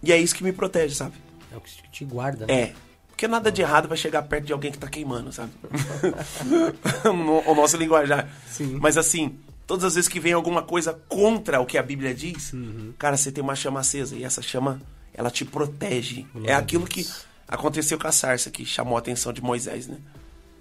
E 0.05 0.12
é 0.12 0.19
isso 0.19 0.35
que 0.35 0.45
me 0.45 0.53
protege, 0.53 0.95
sabe? 0.95 1.14
É 1.53 1.57
o 1.57 1.61
que 1.61 1.71
te 1.90 2.05
guarda. 2.05 2.47
né? 2.47 2.55
É. 2.55 2.73
Porque 3.09 3.29
nada 3.29 3.51
de 3.53 3.62
errado 3.62 3.87
vai 3.88 3.97
chegar 3.97 4.23
perto 4.23 4.47
de 4.47 4.53
alguém 4.53 4.73
que 4.73 4.79
tá 4.79 4.88
queimando, 4.88 5.33
sabe? 5.33 5.53
O 7.47 7.55
nosso 7.55 7.77
linguajar. 7.77 8.29
Sim. 8.49 8.79
Mas 8.81 8.97
assim, 8.97 9.38
todas 9.67 9.85
as 9.85 9.95
vezes 9.95 10.09
que 10.09 10.19
vem 10.21 10.33
alguma 10.33 10.62
coisa 10.62 10.93
contra 11.09 11.61
o 11.61 11.67
que 11.67 11.79
a 11.79 11.83
Bíblia 11.83 12.14
diz, 12.14 12.53
Uhum. 12.53 12.93
cara, 12.99 13.17
você 13.17 13.31
tem 13.31 13.43
uma 13.43 13.55
chama 13.55 13.81
acesa. 13.81 14.17
E 14.17 14.25
essa 14.25 14.43
chama, 14.43 14.81
ela 15.12 15.31
te 15.31 15.45
protege. 15.45 16.27
Glória 16.33 16.51
é 16.51 16.55
aquilo 16.55 16.87
que 16.87 17.07
aconteceu 17.47 17.99
com 17.99 18.07
a 18.09 18.12
sarça, 18.12 18.51
que 18.51 18.64
chamou 18.64 18.97
a 18.97 18.99
atenção 18.99 19.33
de 19.33 19.43
Moisés, 19.43 19.87
né? 19.87 19.97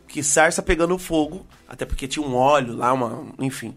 Que 0.08 0.22
sarça 0.22 0.62
pegando 0.62 0.98
fogo, 1.00 1.46
até 1.68 1.86
porque 1.86 2.08
tinha 2.08 2.26
um 2.26 2.36
óleo 2.36 2.76
lá, 2.76 2.94
uma, 2.94 3.26
enfim. 3.40 3.76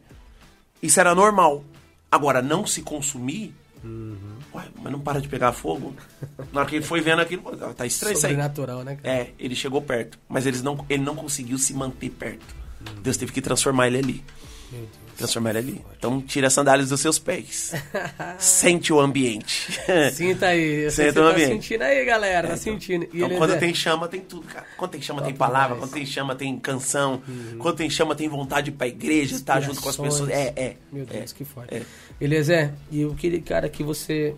Isso 0.83 1.01
era 1.01 1.15
normal. 1.15 1.65
Agora, 2.11 2.43
não 2.43 2.67
se 2.67 2.83
consumir, 2.83 3.55
Uhum. 3.85 4.17
ué, 4.55 4.65
mas 4.83 4.93
não 4.93 5.01
para 5.01 5.21
de 5.21 5.29
pegar 5.29 5.53
fogo. 5.53 5.95
Na 6.53 6.61
hora 6.61 6.69
que 6.69 6.77
ele 6.77 6.85
foi 6.85 7.01
vendo 7.01 7.21
aquilo, 7.21 7.43
tá 7.75 7.87
estranho 7.87 8.15
isso 8.15 8.27
aí. 8.27 8.33
Né, 8.85 8.97
cara? 8.97 9.15
É, 9.17 9.31
ele 9.39 9.55
chegou 9.55 9.81
perto, 9.83 10.19
mas 10.29 10.47
eles 10.47 10.63
não, 10.63 10.85
ele 10.89 11.03
não 11.03 11.15
conseguiu 11.15 11.59
se 11.59 11.73
manter 11.75 12.11
perto. 12.11 12.55
Deus 13.03 13.17
teve 13.17 13.33
que 13.33 13.41
transformar 13.41 13.89
ele 13.89 13.99
ali. 13.99 14.25
Transformar 15.17 15.51
ele 15.51 15.59
ali. 15.59 15.85
Então 15.97 16.21
tira 16.21 16.49
as 16.49 16.53
sandálias 16.53 16.91
dos 16.91 17.01
seus 17.01 17.19
pés. 17.19 17.73
Sente 18.39 18.93
o 18.93 19.01
ambiente. 19.01 19.73
Sinta 20.13 20.49
aí. 20.49 20.85
Que 20.87 20.91
Sinta 20.91 21.11
o 21.11 21.13
você 21.13 21.13
tá 21.13 21.21
ambiente. 21.31 21.53
sentindo 21.53 21.83
aí, 21.83 22.05
galera. 22.05 22.49
tá 22.49 22.57
sentindo. 22.57 23.05
E 23.13 23.17
Então 23.23 23.31
quando 23.39 23.55
é- 23.55 23.57
tem 23.57 23.75
chama, 23.75 24.09
tem 24.09 24.21
tudo, 24.21 24.47
cara. 24.47 24.67
Quando 24.77 24.91
tem 24.91 25.01
chama, 25.01 25.23
tem 25.23 25.31
Top 25.33 25.39
palavra. 25.39 25.75
demais. 25.75 25.81
Quando 25.91 25.95
tem 25.95 26.07
chama, 26.07 26.35
tem 26.35 26.59
canção. 26.59 27.23
Quando 27.59 27.77
tem 27.77 27.89
chama, 27.89 28.15
tem 28.15 28.29
vontade 28.29 28.71
pra 28.71 28.87
igreja, 28.87 29.37
estar 29.37 29.61
junto 29.61 29.81
com 29.81 29.89
as 29.89 29.97
pessoas. 29.97 30.29
É, 30.29 30.53
é. 30.57 30.77
Meu 30.93 31.07
Deus, 31.07 31.33
é. 31.33 31.35
que 31.35 31.45
forte. 31.45 31.75
é. 31.75 31.83
Eliezer, 32.21 32.73
e 32.91 33.01
eu 33.03 33.15
queria, 33.15 33.41
cara, 33.41 33.69
que 33.69 33.83
você 33.83 34.35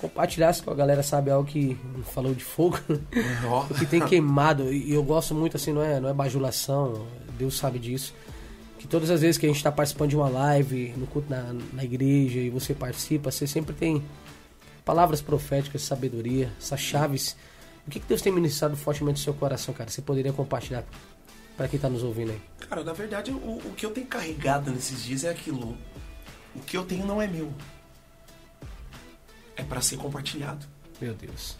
compartilhasse 0.00 0.62
com 0.62 0.70
a 0.70 0.74
galera, 0.74 1.02
sabe, 1.02 1.30
algo 1.30 1.48
que 1.48 1.76
falou 2.14 2.32
de 2.32 2.44
fogo, 2.44 2.78
o 3.70 3.74
que 3.74 3.84
tem 3.84 4.00
queimado, 4.00 4.72
e 4.72 4.92
eu 4.94 5.02
gosto 5.02 5.34
muito, 5.34 5.56
assim, 5.56 5.72
não 5.72 5.82
é, 5.82 5.98
não 5.98 6.08
é 6.08 6.12
bajulação, 6.14 7.04
Deus 7.36 7.56
sabe 7.58 7.78
disso, 7.80 8.14
que 8.78 8.86
todas 8.86 9.10
as 9.10 9.20
vezes 9.20 9.36
que 9.38 9.46
a 9.46 9.48
gente 9.48 9.58
está 9.58 9.72
participando 9.72 10.10
de 10.10 10.16
uma 10.16 10.28
live, 10.28 10.94
no 10.96 11.06
culto 11.06 11.28
na, 11.30 11.52
na 11.72 11.84
igreja, 11.84 12.38
e 12.38 12.48
você 12.50 12.72
participa, 12.74 13.30
você 13.30 13.46
sempre 13.46 13.74
tem 13.74 14.02
palavras 14.84 15.20
proféticas, 15.20 15.82
sabedoria, 15.82 16.52
essas 16.60 16.80
chaves. 16.80 17.36
O 17.86 17.90
que, 17.90 17.98
que 18.00 18.06
Deus 18.06 18.22
tem 18.22 18.32
ministrado 18.32 18.76
fortemente 18.76 19.18
no 19.18 19.24
seu 19.24 19.34
coração, 19.34 19.74
cara? 19.74 19.90
Você 19.90 20.00
poderia 20.02 20.32
compartilhar 20.32 20.84
para 21.56 21.66
quem 21.68 21.78
tá 21.78 21.88
nos 21.88 22.02
ouvindo 22.02 22.30
aí? 22.32 22.40
Cara, 22.68 22.84
na 22.84 22.92
verdade, 22.92 23.30
o, 23.30 23.34
o 23.36 23.74
que 23.76 23.84
eu 23.84 23.90
tenho 23.90 24.06
carregado 24.06 24.70
nesses 24.70 25.02
dias 25.02 25.24
é 25.24 25.30
aquilo. 25.30 25.76
O 26.54 26.60
que 26.60 26.76
eu 26.76 26.84
tenho 26.84 27.04
não 27.06 27.20
é 27.20 27.26
meu. 27.26 27.52
É 29.56 29.62
pra 29.62 29.80
ser 29.80 29.96
compartilhado. 29.96 30.64
Meu 31.00 31.14
Deus. 31.14 31.56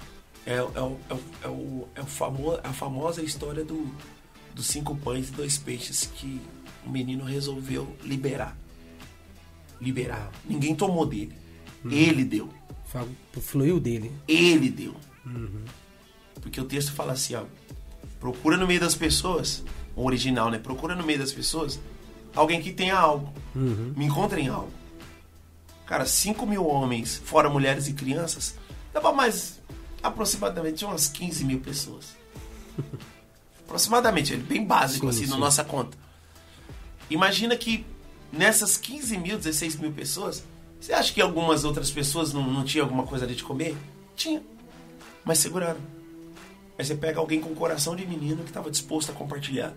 É, 0.46 0.54
é, 0.57 0.62
o- 0.62 0.70
é, 1.11 1.14
o- 1.14 1.20
é, 1.44 1.48
o, 1.48 1.88
é 1.96 2.00
o 2.00 2.07
famo, 2.07 2.59
a 2.62 2.72
famosa 2.72 3.22
história 3.22 3.64
do, 3.64 3.92
dos 4.54 4.66
cinco 4.66 4.96
pães 4.96 5.28
e 5.28 5.33
dois 5.33 5.59
peixes 5.59 6.09
que 6.14 6.40
o 6.88 6.90
menino 6.90 7.24
resolveu 7.24 7.94
liberar. 8.03 8.57
Liberar. 9.81 10.31
Ninguém 10.48 10.74
tomou 10.74 11.05
dele. 11.05 11.35
Ele 11.85 12.24
deu. 12.24 12.48
Fluiu 13.40 13.79
dele. 13.79 14.11
Ele 14.27 14.70
deu. 14.70 14.96
Porque 16.40 16.61
o 16.61 16.64
texto 16.64 16.92
fala 16.92 17.12
assim, 17.12 17.35
ó. 17.35 17.44
Procura 18.18 18.57
no 18.57 18.66
meio 18.66 18.81
das 18.81 18.94
pessoas, 18.96 19.62
o 19.94 20.05
original, 20.05 20.51
né? 20.51 20.59
Procura 20.59 20.94
no 20.96 21.05
meio 21.05 21.18
das 21.18 21.31
pessoas 21.31 21.79
alguém 22.35 22.61
que 22.61 22.72
tenha 22.72 22.96
algo. 22.96 23.33
Me 23.55 24.07
encontrem 24.07 24.48
algo. 24.48 24.72
Cara, 25.87 26.05
5 26.05 26.46
mil 26.46 26.66
homens, 26.66 27.20
fora 27.24 27.48
mulheres 27.48 27.87
e 27.87 27.92
crianças, 27.92 28.55
dava 28.92 29.12
mais 29.12 29.61
aproximadamente 30.03 30.85
umas 30.85 31.09
15 31.09 31.44
mil 31.44 31.61
pessoas. 31.61 32.16
aproximadamente, 33.64 34.35
é 34.35 34.37
bem 34.37 34.64
básico 34.64 35.11
Sim, 35.12 35.22
assim, 35.22 35.31
na 35.31 35.35
sim. 35.35 35.40
nossa 35.40 35.64
conta. 35.64 36.08
Imagina 37.11 37.57
que 37.57 37.85
nessas 38.33 38.77
15 38.77 39.16
mil, 39.18 39.37
16 39.38 39.77
mil 39.77 39.92
pessoas, 39.92 40.44
você 40.81 40.92
acha 40.92 41.12
que 41.12 41.21
algumas 41.21 41.64
outras 41.64 41.90
pessoas 41.90 42.33
não, 42.33 42.42
não 42.51 42.64
tinham 42.64 42.85
alguma 42.85 43.05
coisa 43.05 43.25
ali 43.25 43.35
de 43.35 43.42
comer? 43.42 43.77
Tinha. 44.16 44.42
Mas 45.25 45.38
seguraram. 45.38 45.81
Aí 46.79 46.85
você 46.85 46.94
pega 46.94 47.18
alguém 47.18 47.40
com 47.40 47.55
coração 47.55 47.97
de 47.97 48.07
menino 48.07 48.42
que 48.44 48.51
estava 48.51 48.71
disposto 48.71 49.11
a 49.11 49.14
compartilhar. 49.14 49.73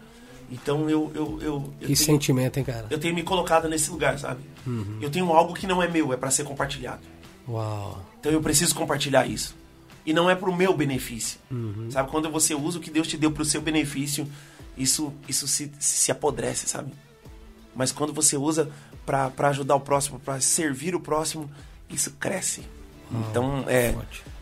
Então 0.51 0.89
eu, 0.89 1.11
eu, 1.15 1.39
eu, 1.41 1.41
eu 1.41 1.61
Que 1.79 1.85
tenho- 1.87 1.97
sentimento, 1.97 2.57
hein, 2.57 2.63
cara? 2.65 2.87
eu 2.89 2.99
tenho 2.99 3.15
me 3.15 3.23
colocado 3.23 3.67
nesse 3.69 3.89
lugar, 3.89 4.19
sabe? 4.19 4.41
Eu 5.01 5.09
tenho 5.09 5.31
algo 5.31 5.53
que 5.53 5.65
não 5.65 5.81
é 5.81 5.87
meu, 5.87 6.11
é 6.13 6.17
para 6.17 6.29
ser 6.29 6.43
compartilhado. 6.43 7.01
Uau. 7.47 8.05
Então 8.19 8.31
eu 8.31 8.41
preciso 8.41 8.75
compartilhar 8.75 9.25
isso. 9.25 9.55
E 10.05 10.13
não 10.13 10.29
é 10.29 10.35
pro 10.35 10.53
meu 10.55 10.75
benefício. 10.75 11.39
Sabe? 11.89 12.11
Quando 12.11 12.29
você 12.29 12.53
usa 12.53 12.77
o 12.77 12.81
que 12.81 12.91
Deus 12.91 13.07
te 13.07 13.17
deu 13.17 13.31
pro 13.31 13.45
seu 13.45 13.61
benefício, 13.61 14.27
isso, 14.77 15.13
isso 15.27 15.47
se, 15.47 15.71
se 15.79 16.11
apodrece, 16.11 16.67
sabe? 16.67 16.91
Mas 17.75 17.91
quando 17.91 18.13
você 18.13 18.37
usa 18.37 18.69
pra 19.05 19.31
ajudar 19.49 19.75
o 19.75 19.79
próximo, 19.79 20.19
pra 20.19 20.39
servir 20.39 20.95
o 20.95 20.99
próximo, 20.99 21.49
isso 21.89 22.11
cresce. 22.19 22.63
Então 23.11 23.65
é. 23.67 23.93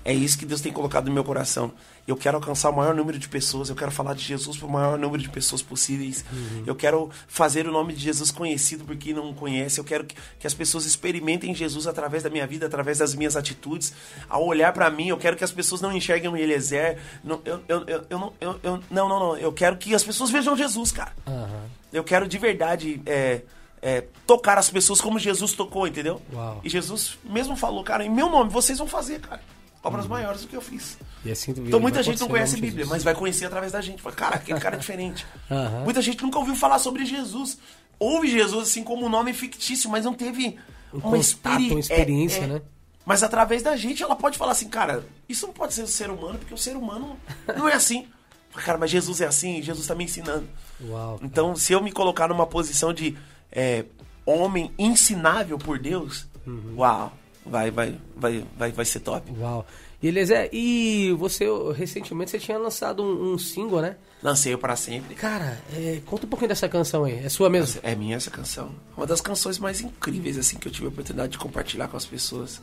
É 0.10 0.14
isso 0.14 0.38
que 0.38 0.46
Deus 0.46 0.60
tem 0.62 0.72
colocado 0.74 1.06
no 1.08 1.14
meu 1.14 1.24
coração. 1.24 1.72
Eu 2.08 2.16
quero 2.18 2.38
alcançar 2.38 2.72
o 2.72 2.76
maior 2.76 2.96
número 2.96 3.20
de 3.20 3.30
pessoas, 3.30 3.70
eu 3.70 3.76
quero 3.76 3.92
falar 3.92 4.16
de 4.16 4.24
Jesus 4.24 4.58
para 4.58 4.66
o 4.68 4.72
maior 4.72 4.98
número 4.98 5.22
de 5.22 5.30
pessoas 5.30 5.62
possíveis. 5.62 6.26
Eu 6.66 6.76
quero 6.76 7.10
fazer 7.28 7.68
o 7.68 7.72
nome 7.72 7.94
de 7.94 8.00
Jesus 8.02 8.32
conhecido 8.32 8.84
por 8.84 8.96
quem 8.98 9.14
não 9.14 9.32
conhece. 9.34 9.80
Eu 9.80 9.84
quero 9.84 10.04
que, 10.06 10.16
que 10.40 10.48
as 10.48 10.54
pessoas 10.56 10.86
experimentem 10.86 11.54
Jesus 11.54 11.86
através 11.86 12.24
da 12.24 12.30
minha 12.30 12.48
vida, 12.48 12.66
através 12.66 12.98
das 12.98 13.14
minhas 13.14 13.36
atitudes. 13.36 13.94
Ao 14.28 14.44
olhar 14.44 14.74
para 14.74 14.90
mim, 14.90 15.10
eu 15.10 15.18
quero 15.18 15.38
que 15.38 15.44
as 15.44 15.52
pessoas 15.52 15.82
não 15.82 15.92
enxerguem 15.92 16.30
o 16.32 16.36
Eliezer. 16.36 16.98
Não, 17.24 17.40
eu, 17.46 17.62
eu, 17.68 17.84
eu, 17.88 18.06
eu 18.10 18.18
não, 18.20 18.34
eu, 18.42 18.60
eu- 18.64 18.84
não, 18.90 19.08
não, 19.10 19.20
não. 19.20 19.38
Eu 19.38 19.54
quero 19.54 19.78
que 19.78 19.94
as 19.94 20.04
pessoas 20.04 20.32
vejam 20.32 20.58
Jesus, 20.58 20.92
cara. 20.92 21.14
Aham. 21.28 21.66
Eu 21.94 22.04
quero 22.04 22.28
de 22.28 22.38
verdade 22.40 23.02
é, 23.06 23.42
é, 23.82 24.04
tocar 24.26 24.58
as 24.58 24.70
pessoas 24.70 25.00
como 25.02 25.20
Jesus 25.20 25.54
tocou, 25.54 25.88
entendeu? 25.88 26.20
Uau. 26.34 26.62
E 26.64 26.70
Jesus 26.70 27.18
mesmo 27.24 27.56
falou, 27.56 27.84
cara, 27.84 28.04
em 28.04 28.10
meu 28.10 28.30
nome 28.32 28.50
vocês 28.50 28.80
vão 28.80 28.88
fazer, 28.88 29.20
cara. 29.20 29.42
Obras 29.82 30.08
maiores 30.08 30.42
do 30.42 30.48
que 30.48 30.56
eu 30.56 30.62
fiz. 30.62 30.98
E 31.24 31.32
assim 31.32 31.52
Então 31.52 31.80
muita 31.80 32.04
gente 32.04 32.20
não 32.20 32.28
conhece 32.28 32.56
a 32.56 32.60
Bíblia, 32.60 32.86
mas 32.86 33.04
vai 33.04 33.16
conhecer 33.16 33.46
através 33.46 33.72
da 33.72 33.80
gente. 33.82 34.02
Fala, 34.02 34.16
cara, 34.16 34.36
aquele 34.36 34.60
cara 34.60 34.76
é 34.76 34.80
diferente. 34.80 35.26
Aham. 35.50 35.84
Muita 35.86 36.02
gente 36.02 36.22
nunca 36.22 36.38
ouviu 36.40 36.56
falar 36.56 36.80
sobre 36.80 37.06
Jesus. 37.06 37.58
Ouve 37.98 38.28
Jesus 38.30 38.70
assim 38.70 38.84
como 38.84 39.06
um 39.06 39.10
nome 39.10 39.34
fictício, 39.34 39.90
mas 39.90 40.04
não 40.06 40.14
teve 40.14 40.58
uma, 40.92 41.02
contato, 41.02 41.20
experi- 41.22 41.70
uma 41.72 41.80
experiência, 41.80 42.42
é, 42.42 42.44
é. 42.44 42.48
né? 42.48 42.62
Mas 43.06 43.24
através 43.24 43.64
da 43.64 43.76
gente 43.76 44.04
ela 44.04 44.16
pode 44.16 44.38
falar 44.38 44.52
assim, 44.52 44.68
cara, 44.70 45.04
isso 45.28 45.48
não 45.48 45.54
pode 45.54 45.74
ser 45.74 45.84
o 45.84 45.88
ser 45.88 46.10
humano, 46.10 46.38
porque 46.40 46.54
o 46.54 46.58
ser 46.58 46.76
humano 46.76 47.18
não 47.58 47.68
é 47.68 47.74
assim. 47.74 48.08
Cara, 48.56 48.78
mas 48.78 48.90
Jesus 48.92 49.22
é 49.22 49.26
assim, 49.28 49.62
Jesus 49.62 49.88
tá 49.88 49.96
me 49.96 50.04
ensinando. 50.04 50.48
Uau. 50.82 51.20
Então, 51.24 51.56
se 51.56 51.72
eu 51.72 51.82
me 51.82 51.92
colocar 51.92 52.28
numa 52.28 52.46
posição 52.46 52.94
de 52.94 53.18
é, 53.52 53.86
homem 54.26 54.72
ensinável 54.78 55.58
por 55.58 55.80
Deus, 55.80 56.28
Uhum. 56.46 56.76
uau, 56.78 57.14
vai, 57.50 57.72
vai, 57.72 57.98
vai, 58.16 58.46
vai, 58.58 58.72
vai 58.72 58.86
ser 58.86 59.00
top. 59.00 59.32
Uau. 59.40 59.66
E 60.02 60.08
Eliezer, 60.08 60.50
e 60.54 61.14
você 61.18 61.46
recentemente 61.76 62.32
você 62.32 62.40
tinha 62.40 62.58
lançado 62.58 63.04
um, 63.04 63.34
um 63.34 63.38
single, 63.38 63.82
né? 63.82 63.98
Lancei 64.24 64.54
o 64.54 64.58
para 64.58 64.76
sempre. 64.76 65.14
Cara, 65.16 65.62
é, 65.74 66.02
conta 66.06 66.26
um 66.26 66.30
pouquinho 66.30 66.48
dessa 66.50 66.70
canção 66.70 67.04
aí. 67.04 67.26
É 67.26 67.30
sua 67.30 67.50
mesmo? 67.50 67.82
É 67.84 67.96
minha 67.96 68.16
essa 68.16 68.32
canção. 68.32 68.72
Uma 68.96 69.06
das 69.06 69.20
canções 69.20 69.60
mais 69.60 69.82
incríveis 69.82 70.38
assim 70.38 70.58
que 70.58 70.68
eu 70.68 70.72
tive 70.72 70.86
a 70.86 70.90
oportunidade 70.90 71.34
de 71.34 71.38
compartilhar 71.38 71.90
com 71.90 71.98
as 71.98 72.06
pessoas. 72.06 72.62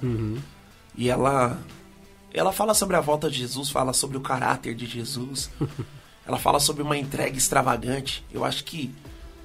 E 0.96 1.10
ela 1.10 1.58
ela 2.32 2.52
fala 2.52 2.74
sobre 2.74 2.96
a 2.96 3.00
volta 3.00 3.30
de 3.30 3.38
Jesus, 3.38 3.70
fala 3.70 3.92
sobre 3.92 4.16
o 4.16 4.20
caráter 4.20 4.74
de 4.74 4.86
Jesus. 4.86 5.50
ela 6.26 6.38
fala 6.38 6.58
sobre 6.58 6.82
uma 6.82 6.96
entrega 6.96 7.36
extravagante. 7.36 8.24
Eu 8.32 8.44
acho 8.44 8.64
que 8.64 8.94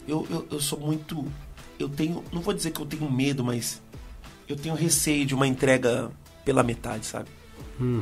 eu, 0.07 0.25
eu, 0.29 0.47
eu 0.51 0.59
sou 0.59 0.79
muito 0.79 1.25
eu 1.81 1.89
tenho, 1.89 2.23
não 2.31 2.41
vou 2.41 2.53
dizer 2.53 2.71
que 2.71 2.79
eu 2.79 2.85
tenho 2.85 3.09
medo, 3.11 3.43
mas 3.43 3.81
eu 4.47 4.55
tenho 4.55 4.75
receio 4.75 5.25
de 5.25 5.33
uma 5.33 5.47
entrega 5.47 6.11
pela 6.43 6.63
metade, 6.63 7.05
sabe? 7.05 7.29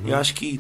Eu 0.06 0.16
acho 0.18 0.34
que 0.34 0.60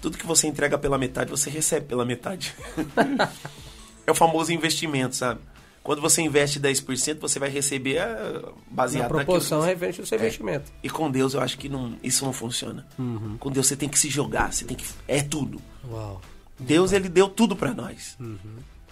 tudo 0.00 0.16
que 0.16 0.26
você 0.26 0.46
entrega 0.46 0.78
pela 0.78 0.96
metade, 0.98 1.30
você 1.30 1.50
recebe 1.50 1.86
pela 1.86 2.04
metade. 2.04 2.54
é 4.06 4.10
o 4.10 4.14
famoso 4.14 4.52
investimento, 4.52 5.16
sabe? 5.16 5.40
Quando 5.82 6.00
você 6.00 6.20
investe 6.20 6.58
10%, 6.58 7.20
você 7.20 7.38
vai 7.38 7.48
receber 7.48 7.98
ah, 7.98 8.50
baseado 8.70 9.04
Na 9.04 9.08
proporção 9.08 9.58
naquilo. 9.58 9.74
referente 9.74 10.00
ao 10.00 10.06
seu 10.06 10.18
investimento. 10.18 10.72
E 10.82 10.90
com 10.90 11.10
Deus 11.10 11.34
eu 11.34 11.40
acho 11.40 11.56
que 11.58 11.68
não, 11.68 11.96
isso 12.02 12.24
não 12.24 12.32
funciona. 12.32 12.86
Com 13.38 13.50
Deus 13.50 13.66
você 13.68 13.76
tem 13.76 13.88
que 13.88 13.98
se 13.98 14.08
jogar, 14.08 14.52
você 14.52 14.64
tem 14.64 14.76
que 14.76 14.84
é 15.06 15.22
tudo. 15.22 15.60
Uau. 15.88 16.20
Deus 16.58 16.92
ele 16.92 17.08
deu 17.08 17.28
tudo 17.28 17.54
pra 17.54 17.72
nós. 17.72 18.18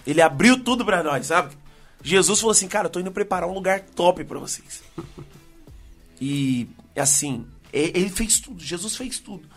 Ele 0.07 0.21
abriu 0.23 0.63
tudo 0.63 0.85
pra 0.85 1.03
nós, 1.03 1.27
sabe? 1.27 1.57
Jesus 2.03 2.39
falou 2.39 2.53
assim, 2.53 2.69
cara, 2.69 2.87
eu 2.87 2.91
tô 2.91 3.01
indo 3.01 3.11
preparar 3.11 3.49
um 3.49 3.55
lugar 3.55 3.81
top 3.81 4.23
pra 4.25 4.39
vocês. 4.39 4.83
e 6.21 6.69
assim, 6.97 7.47
e- 7.73 7.93
ele 7.95 8.09
fez 8.11 8.41
tudo, 8.41 8.63
Jesus 8.63 8.97
fez 8.97 9.19
tudo. 9.19 9.49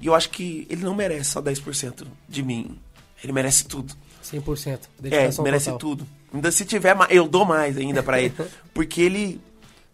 E 0.00 0.06
eu 0.06 0.14
acho 0.14 0.30
que 0.30 0.66
ele 0.68 0.82
não 0.82 0.94
merece 0.94 1.30
só 1.30 1.40
10% 1.40 2.06
de 2.28 2.42
mim. 2.42 2.78
Ele 3.22 3.32
merece 3.32 3.64
tudo. 3.66 3.94
100%. 4.22 4.88
É, 4.98 5.02
Dedicação 5.02 5.44
merece 5.44 5.66
total. 5.66 5.78
tudo. 5.78 6.06
Ainda 6.34 6.50
se 6.50 6.64
tiver 6.64 6.96
eu 7.10 7.28
dou 7.28 7.44
mais 7.44 7.76
ainda 7.76 8.02
pra 8.02 8.20
ele. 8.20 8.34
Porque 8.74 9.00
ele 9.00 9.40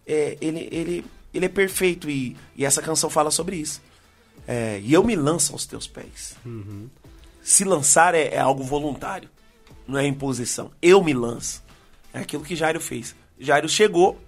é, 0.07 0.39
ele, 0.41 0.69
ele, 0.73 1.05
ele 1.35 1.45
é 1.45 1.49
perfeito 1.49 2.09
e, 2.09 2.37
e 2.57 2.65
essa 2.65 2.81
canção 2.81 3.11
fala 3.11 3.31
sobre 3.31 3.57
isso. 3.57 3.83
É, 4.47 4.81
e 4.83 4.95
eu 4.95 5.05
me 5.05 5.15
lanço 5.15 5.53
aos 5.53 5.67
teus 5.67 5.87
pés. 5.87 6.35
Se 7.43 7.65
lançar 7.65 8.15
é, 8.15 8.29
é 8.35 8.39
algo 8.39 8.63
voluntário, 8.63 9.29
não 9.87 9.99
é 9.99 10.07
imposição. 10.07 10.71
Eu 10.81 11.05
me 11.05 11.13
lanço. 11.13 11.63
É 12.15 12.21
aquilo 12.21 12.43
que 12.43 12.57
Jairo 12.57 12.81
fez. 12.81 13.15
Jairo 13.39 13.69
chegou 13.69 14.19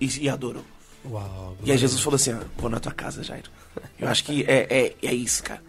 e, 0.00 0.24
e 0.24 0.28
adorou. 0.28 0.64
Uau. 1.10 1.56
E 1.64 1.70
aí 1.72 1.78
Jesus 1.78 2.00
falou 2.00 2.16
assim: 2.16 2.32
ah, 2.32 2.42
vou 2.56 2.70
na 2.70 2.80
tua 2.80 2.92
casa, 2.92 3.22
Jairo. 3.22 3.50
Eu 3.98 4.08
acho 4.08 4.24
que 4.24 4.44
é, 4.48 4.66
é, 4.70 4.94
é 5.02 5.14
isso, 5.14 5.42
cara. 5.42 5.62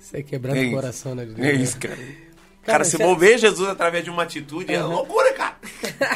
Você 0.00 0.18
é 0.18 0.22
quebrado 0.22 0.58
É 0.58 0.66
o 0.66 0.70
coração, 0.72 1.14
né? 1.14 1.26
É 1.38 1.52
isso, 1.52 1.78
cara. 1.78 1.96
Cara, 1.96 2.78
Cara, 2.78 2.84
se 2.84 2.96
cê- 2.96 3.04
mover 3.04 3.38
Jesus 3.38 3.68
através 3.68 4.02
de 4.04 4.10
uma 4.10 4.22
atitude 4.22 4.72
é 4.72 4.76
Aham. 4.76 4.88
loucura, 4.88 5.32
cara. 5.34 5.56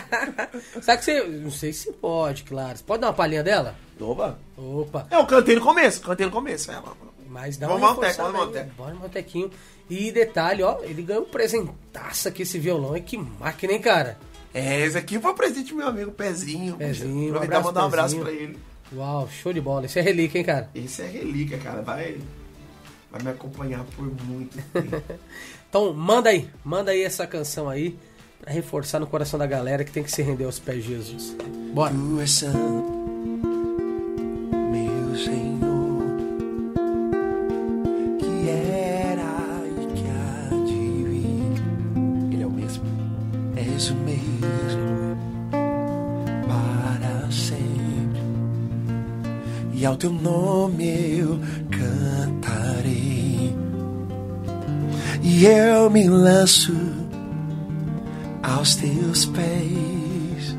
Sabe 0.81 0.99
que 0.99 1.05
você. 1.05 1.23
Não 1.27 1.51
sei 1.51 1.73
se 1.73 1.93
pode, 1.93 2.43
claro. 2.45 2.79
Você 2.79 2.85
pode 2.85 3.01
dar 3.03 3.09
uma 3.09 3.13
palhinha 3.13 3.43
dela? 3.43 3.77
Opa. 4.01 4.39
Opa. 4.57 5.07
É, 5.11 5.17
eu 5.17 5.27
cantei 5.27 5.55
no 5.57 5.61
começo, 5.61 6.01
cantei 6.01 6.25
no 6.27 6.33
começo. 6.33 6.71
É, 6.71 6.83
Mas 7.29 7.57
dá 7.59 7.67
Vamos 7.67 7.83
uma 7.83 7.91
reforçada 7.91 8.33
vamos. 8.33 8.73
Bora 8.77 8.95
no 8.95 9.09
tequinho. 9.09 9.51
E 9.91 10.11
detalhe, 10.13 10.63
ó, 10.63 10.79
ele 10.83 11.03
ganhou 11.03 11.23
um 11.25 11.29
presentaço 11.31 12.29
aqui 12.29 12.43
esse 12.43 12.59
violão. 12.59 12.97
E 12.97 13.01
que 13.01 13.17
máquina, 13.17 13.73
hein, 13.73 13.81
cara? 13.81 14.19
É, 14.55 14.81
esse 14.87 14.97
aqui 14.99 15.19
foi 15.21 15.31
o 15.31 15.35
presente 15.35 15.71
do 15.71 15.77
meu 15.77 15.89
amigo 15.89 16.11
Pezinho. 16.13 16.77
Pezinho, 16.77 17.27
um 17.33 17.37
Aproveitar 17.37 17.61
e 17.61 17.65
mandar 17.65 17.83
um 17.83 17.87
abraço 17.87 18.17
Pezinho. 18.17 18.25
pra 18.25 18.33
ele. 18.33 18.59
Uau, 18.95 19.29
show 19.29 19.53
de 19.53 19.61
bola. 19.61 19.87
Isso 19.87 19.99
é 19.99 20.03
relíquia, 20.03 20.39
hein, 20.39 20.45
cara? 20.45 20.71
Esse 20.75 21.03
é 21.03 21.07
relíquia, 21.07 21.59
cara. 21.59 21.83
Vai, 21.83 22.17
vai 23.11 23.23
me 23.23 23.31
acompanhar 23.31 23.85
por 23.97 24.05
muito 24.25 24.57
tempo. 24.73 25.03
Então, 25.69 25.93
manda 25.93 26.31
aí. 26.31 26.49
Manda 26.65 26.93
aí 26.93 27.03
essa 27.03 27.27
canção 27.27 27.69
aí. 27.69 27.95
Pra 28.41 28.51
reforçar 28.51 28.99
no 28.99 29.07
coração 29.07 29.39
da 29.39 29.47
galera 29.47 29.85
que 29.85 29.91
tem 29.91 30.03
que 30.03 30.11
se 30.11 30.23
render 30.23 30.45
aos 30.45 30.59
pés 30.59 30.83
de 30.83 30.89
Jesus. 30.95 31.37
Bora. 31.75 31.93
Tu 31.93 32.21
és 32.21 32.31
santo, 32.31 32.59
teu 49.99 50.13
nome 50.13 51.19
eu 51.19 51.39
cantarei. 51.71 53.55
E 55.23 55.45
eu 55.45 55.91
me 55.91 56.09
lanço 56.09 56.75
aos 58.43 58.75
teus 58.77 59.27
pés 59.27 60.57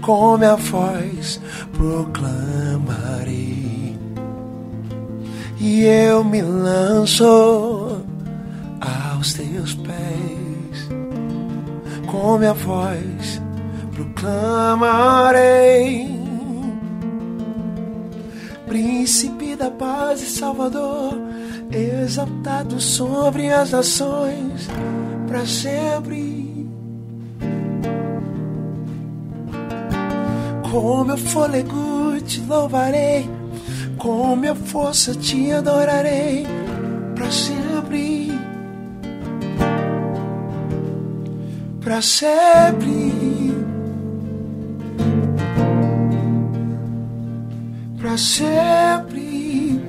com 0.00 0.38
minha 0.38 0.56
voz 0.56 1.38
proclamarei 1.72 3.68
e 5.60 5.84
eu 5.84 6.24
me 6.24 6.40
lanço 6.40 8.00
aos 8.80 9.34
teus 9.34 9.74
pés. 9.74 10.88
Com 12.06 12.38
minha 12.38 12.54
voz 12.54 13.42
proclamarei, 13.92 16.17
Príncipe 18.68 19.56
da 19.56 19.70
paz 19.70 20.20
e 20.20 20.26
Salvador, 20.26 21.14
exaltado 21.72 22.78
sobre 22.80 23.50
as 23.50 23.70
nações, 23.70 24.68
para 25.26 25.46
sempre. 25.46 26.68
Com 30.70 31.04
meu 31.04 31.16
fôlego 31.16 32.20
te 32.26 32.40
louvarei, 32.42 33.28
com 33.96 34.36
minha 34.36 34.54
força 34.54 35.14
te 35.14 35.50
adorarei 35.50 36.46
para 37.14 37.30
sempre. 37.30 38.30
Para 41.80 42.02
sempre. 42.02 43.17
Para 48.08 48.16
sempre. 48.16 49.82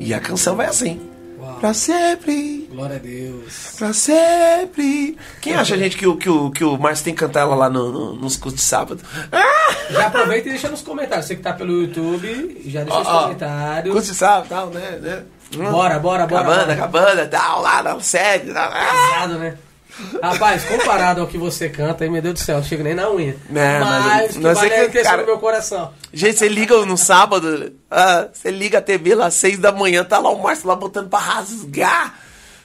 E 0.00 0.12
a 0.12 0.18
canção 0.18 0.56
vai 0.56 0.66
assim. 0.66 1.00
Uau. 1.38 1.54
Para 1.60 1.72
sempre. 1.72 2.68
Glória 2.72 2.96
a 2.96 2.98
Deus. 2.98 3.74
Pra 3.78 3.92
sempre. 3.92 5.16
Quem 5.40 5.54
acha, 5.54 5.78
gente, 5.78 5.96
que 5.96 6.08
o, 6.08 6.16
que 6.16 6.28
o, 6.28 6.50
que 6.50 6.64
o 6.64 6.76
Márcio 6.76 7.04
tem 7.04 7.14
que 7.14 7.20
cantar 7.20 7.42
ela 7.42 7.54
lá 7.54 7.70
no, 7.70 7.92
no- 7.92 8.16
nos 8.16 8.36
cultos 8.36 8.60
de 8.62 8.66
sábado? 8.66 9.00
Ah! 9.30 9.92
Já 9.92 10.08
aproveita 10.08 10.48
e 10.48 10.50
deixa 10.50 10.68
nos 10.68 10.82
comentários. 10.82 11.26
Você 11.26 11.36
que 11.36 11.42
tá 11.42 11.52
pelo 11.52 11.72
YouTube, 11.82 12.62
já 12.66 12.82
deixa 12.82 12.98
nos 12.98 13.06
Ó, 13.08 13.12
ó, 13.16 13.22
comentários. 13.22 13.92
Cultos 13.92 14.10
de 14.10 14.16
sábado, 14.16 14.48
tal, 14.48 14.66
né? 14.70 14.98
né? 15.00 15.22
Bora, 15.70 16.00
bora, 16.00 16.26
bora. 16.26 16.42
Cabana, 16.42 16.64
bora. 16.64 16.76
cabana, 16.76 17.26
tal, 17.26 17.62
lá 17.62 17.80
na 17.80 18.00
sede. 18.00 18.52
tal. 18.52 18.72
Ah! 18.72 19.10
Pesado, 19.14 19.38
né? 19.38 19.56
Rapaz, 20.22 20.64
comparado 20.64 21.20
ao 21.22 21.26
que 21.26 21.38
você 21.38 21.68
canta, 21.68 22.04
aí, 22.04 22.10
meu 22.10 22.20
Deus 22.20 22.34
do 22.34 22.40
céu, 22.40 22.56
não 22.58 22.64
chega 22.64 22.84
nem 22.84 22.94
na 22.94 23.10
unha. 23.10 23.36
Não, 23.48 23.80
mas- 23.80 24.04
mas 24.04 24.32
que 24.32 24.38
mas 24.40 24.58
vale 24.58 24.70
é 24.72 24.88
que, 24.88 25.02
cara- 25.02 25.22
do 25.22 25.26
meu 25.26 25.38
coração. 25.38 25.92
Gente, 26.12 26.38
você 26.38 26.48
liga 26.48 26.84
no 26.84 26.96
sábado, 26.98 27.72
ah, 27.90 28.28
você 28.32 28.50
liga 28.50 28.78
a 28.78 28.82
TV 28.82 29.14
lá 29.14 29.26
às 29.26 29.34
seis 29.34 29.58
da 29.58 29.72
manhã, 29.72 30.04
tá 30.04 30.18
lá 30.18 30.30
o 30.30 30.42
Márcio 30.42 30.68
lá 30.68 30.76
botando 30.76 31.08
pra 31.08 31.18
rasgar. 31.18 32.18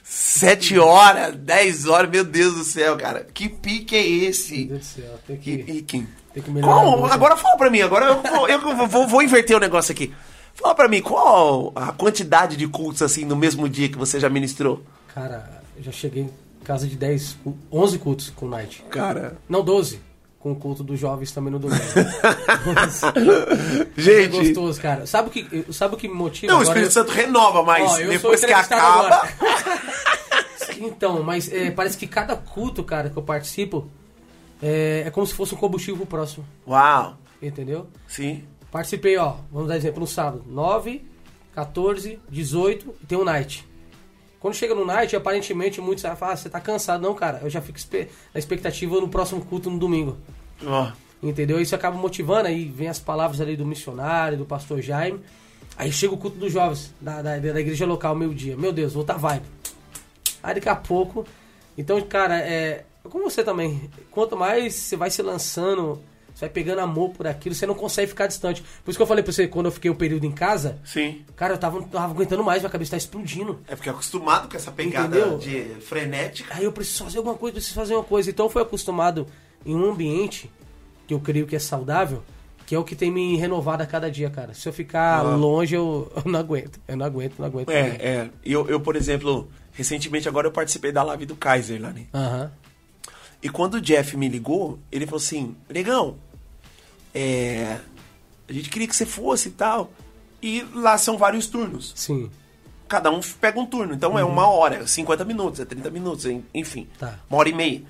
Sete 0.04 0.78
horas, 0.78 1.34
dez 1.36 1.86
horas, 1.86 2.10
meu 2.10 2.24
Deus 2.24 2.54
do 2.54 2.64
céu, 2.64 2.96
cara. 2.96 3.26
Que 3.32 3.48
pique 3.48 3.96
é 3.96 4.02
Meu 4.02 4.28
esse? 4.30 4.64
Deus 4.64 4.80
do 4.80 4.84
céu, 4.84 5.18
tem 5.26 5.36
Que 5.36 5.56
que, 5.58 5.72
pique. 5.72 6.06
tem 6.34 6.42
que 6.42 6.50
melhorar. 6.50 6.74
Qual, 6.74 7.06
agora 7.06 7.36
fala 7.36 7.56
pra 7.56 7.70
mim, 7.70 7.80
agora 7.80 8.06
eu, 8.06 8.20
vou, 8.20 8.48
eu 8.48 8.86
vou, 8.88 9.06
vou 9.08 9.22
inverter 9.22 9.56
o 9.56 9.60
negócio 9.60 9.92
aqui. 9.92 10.12
Fala 10.54 10.74
pra 10.74 10.88
mim, 10.88 11.00
qual 11.00 11.72
a 11.74 11.92
quantidade 11.92 12.56
de 12.56 12.66
cultos 12.68 13.00
assim 13.00 13.24
no 13.24 13.34
mesmo 13.36 13.68
dia 13.68 13.88
que 13.88 13.96
você 13.96 14.20
já 14.20 14.28
ministrou? 14.28 14.82
Cara, 15.14 15.62
eu 15.76 15.82
já 15.82 15.92
cheguei 15.92 16.28
casa 16.64 16.86
de 16.86 16.96
10, 16.96 17.38
11 17.70 17.98
cultos 17.98 18.30
com 18.30 18.48
Night. 18.48 18.84
Cara. 18.90 19.36
Não, 19.48 19.62
12. 19.62 20.00
Com 20.38 20.52
o 20.52 20.56
culto 20.56 20.82
dos 20.82 20.98
jovens 20.98 21.30
também 21.30 21.52
no 21.52 21.58
domingo. 21.58 21.82
é 23.96 24.00
Gente. 24.00 24.36
gostoso, 24.36 24.80
cara. 24.80 25.06
Sabe 25.06 25.28
o 25.28 25.30
que, 25.30 25.72
sabe 25.72 25.94
o 25.94 25.96
que 25.96 26.08
motiva? 26.08 26.52
Não, 26.52 26.60
o? 26.60 26.62
Espírito 26.64 26.92
Santo 26.92 27.12
renova, 27.12 27.62
mas 27.62 27.92
Ó, 27.92 27.98
eu 28.00 28.10
depois 28.10 28.44
que 28.44 28.52
acaba. 28.52 29.28
Então, 30.84 31.22
mas 31.22 31.52
é, 31.52 31.70
parece 31.70 31.96
que 31.96 32.08
cada 32.08 32.34
culto, 32.34 32.82
cara, 32.82 33.08
que 33.08 33.16
eu 33.16 33.22
participo 33.22 33.88
é, 34.60 35.04
é 35.06 35.10
como 35.10 35.26
se 35.26 35.34
fosse 35.34 35.54
um 35.54 35.58
combustível 35.58 35.98
pro 35.98 36.06
próximo. 36.06 36.44
Uau. 36.66 37.16
Entendeu? 37.40 37.88
Sim. 38.06 38.44
Participei, 38.70 39.16
ó, 39.16 39.34
vamos 39.50 39.68
dar 39.68 39.76
exemplo, 39.76 40.00
no 40.00 40.06
sábado. 40.06 40.44
9, 40.46 41.04
14, 41.54 42.18
18 42.30 42.94
e 43.02 43.06
tem 43.06 43.18
um 43.18 43.24
night. 43.24 43.68
Quando 44.42 44.54
chega 44.54 44.74
no 44.74 44.84
night, 44.84 45.14
aparentemente 45.14 45.80
muitos 45.80 46.02
falam, 46.02 46.34
ah, 46.34 46.36
você 46.36 46.50
tá 46.50 46.60
cansado. 46.60 47.00
Não, 47.00 47.14
cara, 47.14 47.38
eu 47.44 47.48
já 47.48 47.62
fico 47.62 47.78
na 48.34 48.40
expectativa 48.40 49.00
no 49.00 49.08
próximo 49.08 49.40
culto 49.44 49.70
no 49.70 49.78
domingo. 49.78 50.18
Ó. 50.66 50.90
Entendeu? 51.22 51.60
Isso 51.60 51.76
acaba 51.76 51.96
motivando, 51.96 52.48
aí 52.48 52.64
vem 52.64 52.88
as 52.88 52.98
palavras 52.98 53.40
ali 53.40 53.56
do 53.56 53.64
missionário, 53.64 54.36
do 54.36 54.44
pastor 54.44 54.82
Jaime. 54.82 55.20
Aí 55.76 55.92
chega 55.92 56.12
o 56.12 56.18
culto 56.18 56.38
dos 56.38 56.52
jovens, 56.52 56.92
da, 57.00 57.22
da, 57.22 57.38
da 57.38 57.60
igreja 57.60 57.86
local, 57.86 58.16
meio-dia. 58.16 58.56
Meu 58.56 58.72
Deus, 58.72 58.94
vou 58.94 59.04
tá 59.04 59.14
vibe. 59.14 59.46
Aí 60.42 60.56
daqui 60.56 60.68
a 60.68 60.74
pouco. 60.74 61.24
Então, 61.78 62.00
cara, 62.02 62.40
é. 62.40 62.84
Como 63.04 63.30
você 63.30 63.44
também, 63.44 63.88
quanto 64.10 64.36
mais 64.36 64.74
você 64.74 64.96
vai 64.96 65.10
se 65.10 65.22
lançando, 65.22 66.02
você 66.34 66.40
vai 66.46 66.48
pegando 66.50 66.80
amor 66.80 67.10
por 67.10 67.26
aquilo, 67.26 67.54
você 67.54 67.66
não 67.66 67.74
consegue 67.74 68.08
ficar 68.08 68.26
distante. 68.26 68.62
Por 68.84 68.90
isso 68.90 68.98
que 68.98 69.02
eu 69.02 69.06
falei 69.06 69.22
pra 69.22 69.32
você, 69.32 69.46
quando 69.46 69.66
eu 69.66 69.72
fiquei 69.72 69.90
o 69.90 69.94
período 69.94 70.24
em 70.24 70.32
casa, 70.32 70.78
Sim. 70.84 71.22
cara, 71.36 71.54
eu 71.54 71.58
tava, 71.58 71.78
não 71.80 71.88
tava 71.88 72.12
aguentando 72.12 72.42
mais, 72.42 72.60
minha 72.62 72.70
cabeça 72.70 72.92
tá 72.92 72.96
explodindo. 72.96 73.60
É 73.68 73.74
porque 73.76 73.88
é 73.88 73.92
acostumado 73.92 74.48
com 74.48 74.56
essa 74.56 74.72
pegada 74.72 75.18
Entendeu? 75.18 75.38
de 75.38 75.62
frenética. 75.82 76.54
Aí 76.54 76.64
eu 76.64 76.72
preciso 76.72 77.04
fazer 77.04 77.18
alguma 77.18 77.36
coisa, 77.36 77.54
preciso 77.54 77.74
fazer 77.74 77.94
uma 77.94 78.04
coisa. 78.04 78.30
Então 78.30 78.46
eu 78.46 78.50
fui 78.50 78.62
acostumado 78.62 79.26
em 79.64 79.74
um 79.74 79.90
ambiente 79.90 80.50
que 81.06 81.14
eu 81.14 81.20
creio 81.20 81.46
que 81.46 81.54
é 81.54 81.58
saudável, 81.58 82.22
que 82.66 82.74
é 82.74 82.78
o 82.78 82.84
que 82.84 82.94
tem 82.96 83.10
me 83.10 83.36
renovado 83.36 83.82
a 83.82 83.86
cada 83.86 84.10
dia, 84.10 84.30
cara. 84.30 84.54
Se 84.54 84.68
eu 84.68 84.72
ficar 84.72 85.18
Ah. 85.18 85.34
longe, 85.36 85.74
eu, 85.74 86.10
eu 86.16 86.30
não 86.30 86.40
aguento. 86.40 86.80
Eu 86.88 86.96
não 86.96 87.04
aguento, 87.04 87.34
não 87.38 87.46
aguento. 87.46 87.70
É, 87.70 87.80
é. 88.00 88.30
Eu, 88.44 88.66
eu, 88.68 88.80
por 88.80 88.96
exemplo, 88.96 89.50
recentemente 89.72 90.28
agora 90.28 90.46
eu 90.46 90.52
participei 90.52 90.90
da 90.92 91.02
live 91.02 91.26
do 91.26 91.36
Kaiser 91.36 91.80
lá, 91.82 91.92
né? 91.92 92.06
Aham. 92.14 92.50
E 93.42 93.48
quando 93.48 93.74
o 93.74 93.80
Jeff 93.80 94.16
me 94.16 94.28
ligou, 94.28 94.78
ele 94.90 95.04
falou 95.06 95.18
assim, 95.18 95.56
Negão, 95.68 96.16
é, 97.14 97.78
a 98.48 98.52
gente 98.52 98.70
queria 98.70 98.86
que 98.86 98.94
você 98.94 99.04
fosse 99.06 99.48
e 99.48 99.52
tal. 99.52 99.90
E 100.40 100.62
lá 100.74 100.96
são 100.98 101.18
vários 101.18 101.46
turnos. 101.46 101.92
Sim. 101.96 102.30
Cada 102.88 103.10
um 103.10 103.20
pega 103.40 103.58
um 103.58 103.66
turno. 103.66 103.94
Então 103.94 104.18
é 104.18 104.24
uma 104.24 104.46
hora, 104.48 104.76
é 104.76 104.86
50 104.86 105.24
minutos, 105.24 105.60
é 105.60 105.64
30 105.64 105.90
minutos, 105.90 106.24
en- 106.26 106.44
enfim. 106.54 106.88
Tá. 106.98 107.18
Uma 107.28 107.38
hora 107.38 107.48
e 107.48 107.52
meia. 107.52 107.82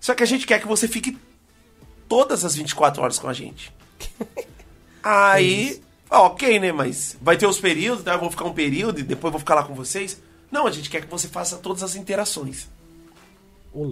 Só 0.00 0.14
que 0.14 0.22
a 0.22 0.26
gente 0.26 0.46
quer 0.46 0.60
que 0.60 0.66
você 0.66 0.86
fique 0.88 1.16
todas 2.08 2.44
as 2.44 2.54
24 2.54 3.02
horas 3.02 3.18
com 3.18 3.28
a 3.28 3.32
gente. 3.32 3.72
Aí, 5.02 5.80
ó, 6.10 6.26
ok, 6.26 6.58
né? 6.58 6.72
Mas 6.72 7.16
vai 7.20 7.36
ter 7.36 7.46
os 7.46 7.60
períodos, 7.60 8.04
tá? 8.04 8.12
Eu 8.14 8.20
vou 8.20 8.30
ficar 8.30 8.44
um 8.44 8.52
período 8.52 9.00
e 9.00 9.02
depois 9.02 9.30
vou 9.32 9.38
ficar 9.40 9.54
lá 9.54 9.62
com 9.62 9.74
vocês. 9.74 10.20
Não, 10.50 10.66
a 10.66 10.70
gente 10.70 10.88
quer 10.90 11.02
que 11.02 11.10
você 11.10 11.28
faça 11.28 11.56
todas 11.58 11.82
as 11.82 11.94
interações. 11.94 12.68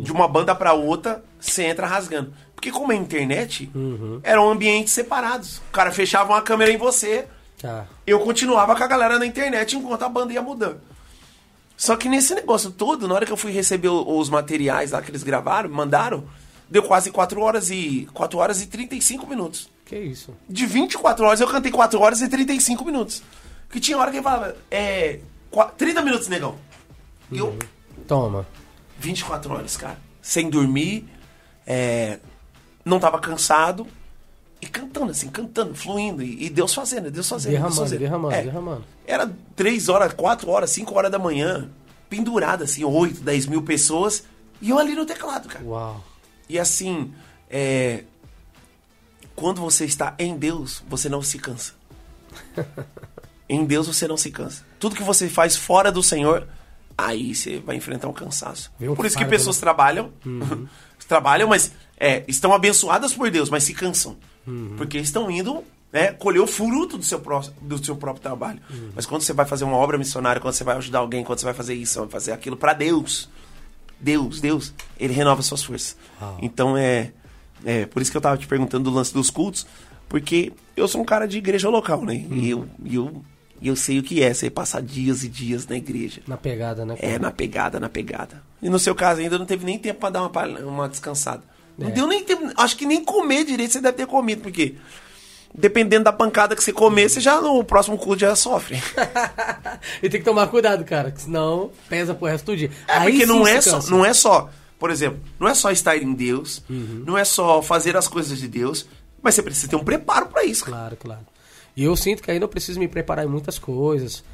De 0.03 0.11
uma 0.13 0.27
banda 0.27 0.55
pra 0.55 0.73
outra, 0.73 1.23
você 1.39 1.65
entra 1.65 1.87
rasgando. 1.87 2.33
Porque 2.55 2.71
como 2.73 2.93
é 2.93 2.97
internet, 2.97 3.71
Uhum. 3.75 4.21
eram 4.23 4.51
ambientes 4.51 4.93
separados. 4.93 5.59
O 5.59 5.73
cara 5.73 5.93
fechava 5.93 6.33
uma 6.33 6.43
câmera 6.43 6.71
em 6.73 6.77
você, 6.79 7.27
Tá. 7.61 7.87
eu 8.07 8.19
continuava 8.21 8.75
com 8.75 8.83
a 8.83 8.87
galera 8.87 9.19
na 9.19 9.27
internet 9.27 9.77
enquanto 9.77 10.03
a 10.03 10.09
banda 10.09 10.33
ia 10.33 10.43
mudando. 10.43 10.81
Só 11.77 11.95
que 11.97 12.09
nesse 12.09 12.35
negócio 12.35 12.71
todo, 12.71 13.07
na 13.07 13.15
hora 13.15 13.27
que 13.27 13.33
eu 13.33 13.37
fui 13.37 13.53
receber 13.53 13.89
os 13.89 14.31
materiais 14.31 14.93
lá 14.93 15.03
que 15.03 15.11
eles 15.11 15.23
gravaram, 15.23 15.69
mandaram, 15.69 16.25
deu 16.71 16.83
quase 16.83 17.11
4 17.11 17.41
horas 17.43 17.71
e 17.71 18.09
4 18.15 18.39
horas 18.39 18.63
e 18.63 18.67
35 18.67 19.27
minutos. 19.27 19.69
Que 19.85 19.97
isso? 19.99 20.35
De 20.49 20.65
24 20.67 21.25
horas 21.27 21.41
eu 21.41 21.47
cantei 21.47 21.71
4 21.71 22.01
horas 22.01 22.23
e 22.23 22.29
35 22.29 22.85
minutos. 22.85 23.23
Que 23.71 23.79
tinha 23.79 23.99
hora 23.99 24.11
que 24.11 24.17
ele 24.17 24.25
falava, 24.25 24.57
é, 24.71 25.21
qua- 25.51 25.67
30 25.77 26.01
minutos, 26.01 26.29
negão. 26.29 26.57
E 27.31 27.39
eu, 27.39 27.57
Toma. 28.09 28.47
24 28.99 29.53
horas, 29.53 29.77
cara. 29.77 29.99
Sem 30.23 30.51
dormir, 30.51 31.09
é, 31.67 32.19
não 32.85 32.99
tava 32.99 33.19
cansado. 33.19 33.87
E 34.61 34.67
cantando, 34.67 35.11
assim, 35.11 35.29
cantando, 35.29 35.75
fluindo. 35.75 36.23
E, 36.23 36.47
e 36.47 36.51
Deus 36.51 36.73
fazendo, 36.73 37.11
Deus 37.11 37.29
fazendo. 37.29 37.53
Deus 37.53 37.61
Derramando, 37.61 37.81
fazendo. 37.83 37.99
derramando, 37.99 38.35
É, 38.35 38.43
derramando. 38.43 38.85
Era 39.07 39.31
3 39.55 39.89
horas, 39.89 40.13
4 40.15 40.51
horas, 40.51 40.71
5 40.71 40.95
horas 40.97 41.11
da 41.11 41.19
manhã, 41.19 41.69
pendurado, 42.09 42.65
assim, 42.65 42.83
8, 42.83 43.21
10 43.21 43.47
mil 43.47 43.63
pessoas. 43.63 44.25
E 44.61 44.71
eu 44.71 44.79
ali 44.79 44.95
no 44.95 45.05
teclado, 45.05 45.49
cara. 45.49 45.65
Uau. 45.65 46.03
E 46.49 46.59
assim, 46.59 47.13
é, 47.51 48.05
quando 49.35 49.61
você 49.61 49.85
está 49.85 50.15
em 50.19 50.37
Deus, 50.37 50.83
você 50.89 51.09
não 51.09 51.23
se 51.23 51.39
cansa. 51.39 51.75
em 53.49 53.65
Deus 53.65 53.87
você 53.87 54.09
não 54.09 54.17
se 54.17 54.31
cansa. 54.31 54.65
Tudo 54.81 54.97
que 54.97 55.03
você 55.03 55.29
faz 55.29 55.57
fora 55.57 55.93
do 55.93 56.03
Senhor, 56.03 56.49
aí 56.97 57.35
você 57.35 57.59
vai 57.59 57.77
enfrentar 57.77 58.09
um 58.09 58.13
cansaço. 58.13 58.73
Um 58.81 58.95
Por 58.95 59.07
isso 59.07 59.17
que 59.17 59.25
pessoas 59.31 59.59
trabalham, 59.59 60.11
trabalham, 61.09 61.49
mas 61.49 61.73
é, 61.99 62.25
estão 62.27 62.53
abençoadas 62.53 63.13
por 63.13 63.31
Deus, 63.31 63.49
mas 63.51 63.65
se 63.65 63.73
cansam. 63.75 64.17
Porque 64.77 64.99
estão 64.99 65.31
indo 65.31 65.63
né, 65.93 66.13
colher 66.13 66.41
o 66.41 66.47
fruto 66.47 66.97
do 66.99 67.05
seu, 67.05 67.19
pró- 67.21 67.45
do 67.61 67.85
seu 67.85 67.97
próprio 67.97 68.23
trabalho. 68.23 68.61
Mas 68.95 69.07
quando 69.07 69.23
você 69.23 69.33
vai 69.33 69.45
fazer 69.47 69.65
uma 69.65 69.77
obra 69.77 69.99
missionária, 69.99 70.41
quando 70.41 70.55
você 70.55 70.63
vai 70.65 70.77
ajudar 70.77 70.99
alguém, 71.01 71.25
quando 71.25 71.39
você 71.39 71.45
vai 71.45 71.55
fazer 71.55 71.75
isso, 71.75 71.99
vai 72.01 72.09
fazer 72.09 72.33
aquilo 72.33 72.57
para 72.57 72.73
Deus, 72.73 73.29
Deus, 73.99 74.41
Deus, 74.41 74.73
ele 74.99 75.13
renova 75.13 75.43
suas 75.43 75.63
forças. 75.63 75.97
Uau. 76.21 76.39
Então 76.43 76.77
é, 76.77 77.13
é 77.65 77.87
por 77.87 78.03
isso 78.03 78.11
que 78.11 78.17
eu 78.17 78.21
tava 78.21 78.37
te 78.37 78.47
perguntando 78.47 78.85
do 78.91 78.95
lance 78.95 79.13
dos 79.13 79.31
cultos, 79.31 79.67
porque 80.09 80.53
eu 80.77 80.87
sou 80.87 81.01
um 81.01 81.05
cara 81.05 81.27
de 81.27 81.39
igreja 81.39 81.69
local, 81.69 82.05
né? 82.05 82.15
E 82.31 82.51
eu, 82.51 82.69
e 82.85 82.95
eu, 82.95 83.25
e 83.61 83.69
eu 83.69 83.77
sei 83.77 83.99
o 83.99 84.03
que 84.03 84.23
é, 84.23 84.33
você 84.35 84.51
passar 84.51 84.83
dias 84.83 85.23
e 85.25 85.29
dias 85.29 85.67
na 85.67 85.77
igreja. 85.77 86.21
Na 86.27 86.37
pegada, 86.37 86.85
né? 86.85 86.97
cara? 86.97 87.13
É, 87.13 87.19
na 87.19 87.31
pegada, 87.31 87.81
na 87.81 87.89
pegada. 87.89 88.43
E 88.63 88.69
no 88.69 88.79
seu 88.79 88.95
caso 88.95 89.21
ainda 89.21 89.39
não 89.39 89.47
teve 89.47 89.65
nem 89.65 89.79
tempo 89.79 90.01
pra 90.01 90.11
dar 90.11 90.23
uma, 90.23 90.47
uma 90.65 90.89
descansada. 90.89 91.43
Não 91.79 91.89
É. 91.89 91.91
deu 91.91 92.07
nem 92.07 92.25
tempo, 92.25 92.51
acho 92.57 92.77
que 92.77 92.87
nem 92.87 93.05
comer 93.05 93.45
direito 93.45 93.73
você 93.73 93.81
deve 93.81 93.97
ter 93.99 94.07
comido, 94.07 94.41
porque 94.43 94.77
dependendo 95.55 96.05
da 96.05 96.13
pancada 96.13 96.55
que 96.57 96.63
você 96.63 96.73
comer, 96.73 97.09
você 97.09 97.21
já 97.21 97.41
no 97.41 97.63
próximo 97.65 97.97
culto 97.99 98.21
já 98.21 98.35
sofre. 98.37 98.77
e 100.03 100.09
tem 100.09 100.21
que 100.21 100.25
tomar 100.25 100.47
cuidado, 100.49 100.85
cara, 100.85 101.11
que 101.11 101.21
senão 101.23 101.71
pesa 101.89 102.15
pro 102.15 102.27
resto 102.27 102.47
do 102.47 102.57
dia. 102.57 102.71
É, 102.89 102.93
Aí 102.99 103.11
porque 103.13 103.27
não 103.27 103.47
é, 103.47 103.61
só, 103.61 103.81
não 103.91 104.05
é 104.05 104.13
só, 104.13 104.51
por 104.79 104.91
exemplo, 104.91 105.21
não 105.39 105.49
é 105.49 105.55
só 105.55 105.71
estar 105.71 105.97
em 105.97 106.13
Deus, 106.13 106.63
Uhum. 106.69 107.05
não 107.07 107.17
é 107.17 107.25
só 107.25 107.63
fazer 107.63 107.97
as 107.97 108.09
coisas 108.09 108.39
de 108.39 108.49
Deus, 108.49 108.87
mas 109.23 109.35
você 109.35 109.43
precisa 109.43 109.69
ter 109.69 109.77
um 109.77 109.85
preparo 109.85 110.27
pra 110.27 110.45
isso. 110.45 110.65
Claro, 110.65 110.97
claro. 110.97 111.21
E 111.77 111.85
eu 111.85 111.95
sinto 111.97 112.23
que 112.23 112.31
ainda 112.31 112.45
eu 112.45 112.49
preciso 112.49 112.79
me 112.81 112.89
preparar 112.89 113.25
em 113.25 113.29
muitas 113.29 113.59
coisas, 113.59 114.25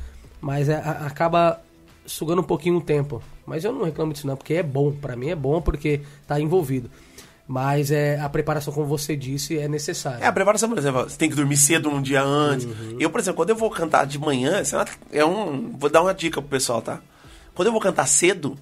mas 0.40 0.68
é- 0.68 0.76
a- 0.76 1.06
acaba 1.06 1.60
sugando 2.06 2.40
um 2.40 2.44
pouquinho 2.44 2.76
o 2.76 2.80
tempo. 2.80 3.22
Mas 3.44 3.64
eu 3.64 3.72
não 3.72 3.84
reclamo 3.84 4.12
disso 4.12 4.26
não, 4.26 4.36
porque 4.36 4.54
é 4.54 4.62
bom. 4.62 4.92
Pra 4.92 5.16
mim 5.16 5.28
é 5.30 5.34
bom 5.34 5.60
porque 5.60 6.00
tá 6.26 6.40
envolvido. 6.40 6.90
Mas 7.46 7.90
é 7.90 8.18
a 8.20 8.28
preparação, 8.28 8.72
como 8.72 8.86
você 8.86 9.16
disse, 9.16 9.58
é 9.58 9.66
necessária. 9.66 10.22
É, 10.24 10.26
a 10.28 10.32
preparação, 10.32 10.68
por 10.68 10.78
exemplo, 10.78 11.02
você 11.02 11.16
tem 11.18 11.28
que 11.28 11.34
dormir 11.34 11.56
cedo 11.56 11.88
um 11.90 12.00
dia 12.00 12.22
antes. 12.22 12.64
Uhum. 12.64 12.96
Eu, 13.00 13.10
por 13.10 13.18
exemplo, 13.20 13.36
quando 13.38 13.50
eu 13.50 13.56
vou 13.56 13.68
cantar 13.68 14.06
de 14.06 14.18
manhã, 14.18 14.62
é 15.10 15.24
um. 15.24 15.72
Vou 15.76 15.90
dar 15.90 16.02
uma 16.02 16.14
dica 16.14 16.40
pro 16.40 16.48
pessoal, 16.48 16.80
tá? 16.80 17.00
Quando 17.54 17.66
eu 17.66 17.72
vou 17.72 17.80
cantar 17.80 18.06
cedo, 18.06 18.56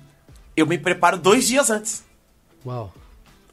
eu 0.57 0.67
me 0.67 0.79
preparo 0.79 1.19
dois 1.19 1.47
dias 1.47 1.69
antes. 1.71 2.03
Uau. 2.65 2.93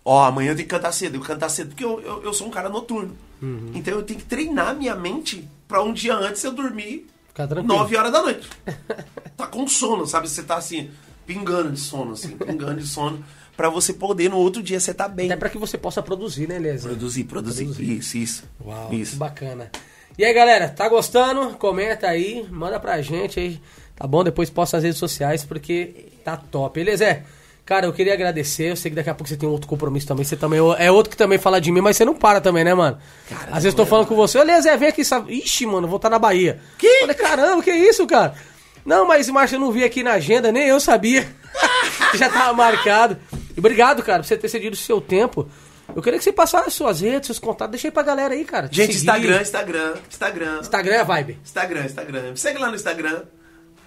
Ó, 0.04 0.24
amanhã 0.24 0.52
eu 0.52 0.56
tenho 0.56 0.68
que 0.68 0.74
cantar 0.74 0.94
cedo. 0.94 1.16
Eu 1.16 1.22
cantar 1.22 1.50
cedo 1.50 1.68
porque 1.70 1.84
eu, 1.84 2.00
eu, 2.02 2.24
eu 2.24 2.34
sou 2.34 2.48
um 2.48 2.52
cara 2.52 2.70
noturno. 2.70 3.16
Uhum. 3.42 3.72
Então 3.74 3.94
eu 3.94 4.04
tenho 4.04 4.20
que 4.20 4.26
treinar 4.26 4.76
minha 4.76 4.96
mente 4.96 5.48
pra 5.68 5.84
um 5.84 5.94
dia 5.94 6.16
antes 6.16 6.44
eu 6.44 6.52
dormir 6.52 7.08
Fica 7.38 7.48
tranquilo. 7.48 7.78
9 7.78 7.98
horas 7.98 8.12
da 8.12 8.22
noite. 8.24 8.50
tá 9.38 9.46
com 9.46 9.68
sono, 9.68 10.08
sabe? 10.08 10.28
Você 10.28 10.42
tá 10.42 10.58
assim, 10.58 10.90
pingando 11.26 11.72
de 11.72 11.80
sono, 11.80 12.14
assim, 12.14 12.36
pingando 12.36 12.82
de 12.82 12.88
sono. 12.88 13.24
Pra 13.56 13.70
você 13.70 13.94
poder 13.94 14.30
no 14.30 14.38
outro 14.38 14.62
dia 14.62 14.80
você 14.80 14.94
tá 14.94 15.08
bem. 15.08 15.28
Até 15.28 15.36
pra 15.36 15.50
que 15.50 15.58
você 15.58 15.78
possa 15.78 16.02
produzir, 16.02 16.48
né, 16.48 16.56
Eliezer? 16.56 16.90
Produzir, 16.92 17.24
produzir, 17.26 17.66
Produzir. 17.66 17.98
Isso, 17.98 18.18
isso. 18.18 18.44
Uau, 18.64 18.94
Isso. 18.94 19.16
bacana. 19.18 19.72
E 20.18 20.26
aí, 20.26 20.34
galera, 20.34 20.70
tá 20.70 20.90
gostando? 20.90 21.56
Comenta 21.58 22.08
aí, 22.08 22.46
manda 22.50 22.80
pra 22.80 23.02
gente 23.02 23.40
aí, 23.40 23.62
tá 23.96 24.08
bom? 24.08 24.24
Depois 24.24 24.50
posta 24.50 24.78
nas 24.78 24.84
redes 24.84 24.98
sociais, 25.00 25.44
porque 25.44 26.08
tá 26.24 26.38
top. 26.38 26.80
Beleza? 26.80 27.24
Cara, 27.68 27.86
eu 27.86 27.92
queria 27.92 28.14
agradecer. 28.14 28.72
Eu 28.72 28.78
sei 28.78 28.90
que 28.90 28.96
daqui 28.96 29.10
a 29.10 29.14
pouco 29.14 29.28
você 29.28 29.36
tem 29.36 29.48
outro 29.48 29.68
compromisso 29.68 30.08
também. 30.08 30.24
Você 30.24 30.38
também 30.38 30.58
é 30.80 30.90
outro 30.90 31.12
que 31.12 31.18
também 31.18 31.38
fala 31.38 31.60
de 31.60 31.70
mim, 31.70 31.82
mas 31.82 31.98
você 31.98 32.06
não 32.06 32.16
para 32.16 32.40
também, 32.40 32.64
né, 32.64 32.74
mano? 32.74 32.98
Às 33.52 33.64
vezes 33.64 33.66
eu 33.66 33.74
tô 33.74 33.86
falando 33.86 34.08
com 34.08 34.16
você, 34.16 34.40
Eliezer, 34.40 34.80
vem 34.80 34.88
aqui. 34.88 35.04
Sabe? 35.04 35.34
Ixi, 35.38 35.66
mano, 35.66 35.86
vou 35.86 35.98
estar 35.98 36.10
na 36.10 36.18
Bahia. 36.18 36.62
Que? 36.78 37.02
Falei, 37.02 37.16
caramba, 37.16 37.62
que 37.62 37.70
isso, 37.70 38.08
cara? 38.08 38.36
Não, 38.86 39.06
mas 39.06 39.30
Márcio, 39.30 39.58
eu 39.58 39.60
não 39.60 39.70
vi 39.70 39.84
aqui 39.84 40.02
na 40.02 40.14
agenda, 40.14 40.50
nem 40.50 40.66
eu 40.66 40.80
sabia. 40.80 41.28
Já 42.16 42.30
tava 42.30 42.54
marcado. 42.54 43.18
E 43.54 43.60
obrigado, 43.60 44.02
cara, 44.02 44.20
por 44.24 44.28
você 44.28 44.38
ter 44.38 44.48
cedido 44.48 44.74
o 44.74 44.80
seu 44.80 45.02
tempo. 45.02 45.50
Eu 45.94 46.02
queria 46.02 46.18
que 46.18 46.24
você 46.24 46.32
passasse 46.32 46.72
suas 46.72 47.02
redes, 47.02 47.28
seus 47.28 47.40
contatos. 47.40 47.72
Deixa 47.72 47.90
aí 47.90 47.92
pra 47.92 48.04
galera 48.04 48.34
aí, 48.34 48.46
cara. 48.46 48.70
te 48.70 48.78
Gente, 48.78 48.94
seguir. 48.94 49.08
Instagram, 49.08 49.42
Instagram, 49.42 49.94
Instagram. 50.10 50.60
Instagram 50.62 50.94
é 50.94 51.00
a 51.00 51.04
vibe. 51.04 51.40
Instagram, 51.44 51.86
Instagram. 51.86 52.32
Me 52.32 52.38
segue 52.38 52.60
lá 52.60 52.70
no 52.70 52.76
Instagram. 52.76 53.24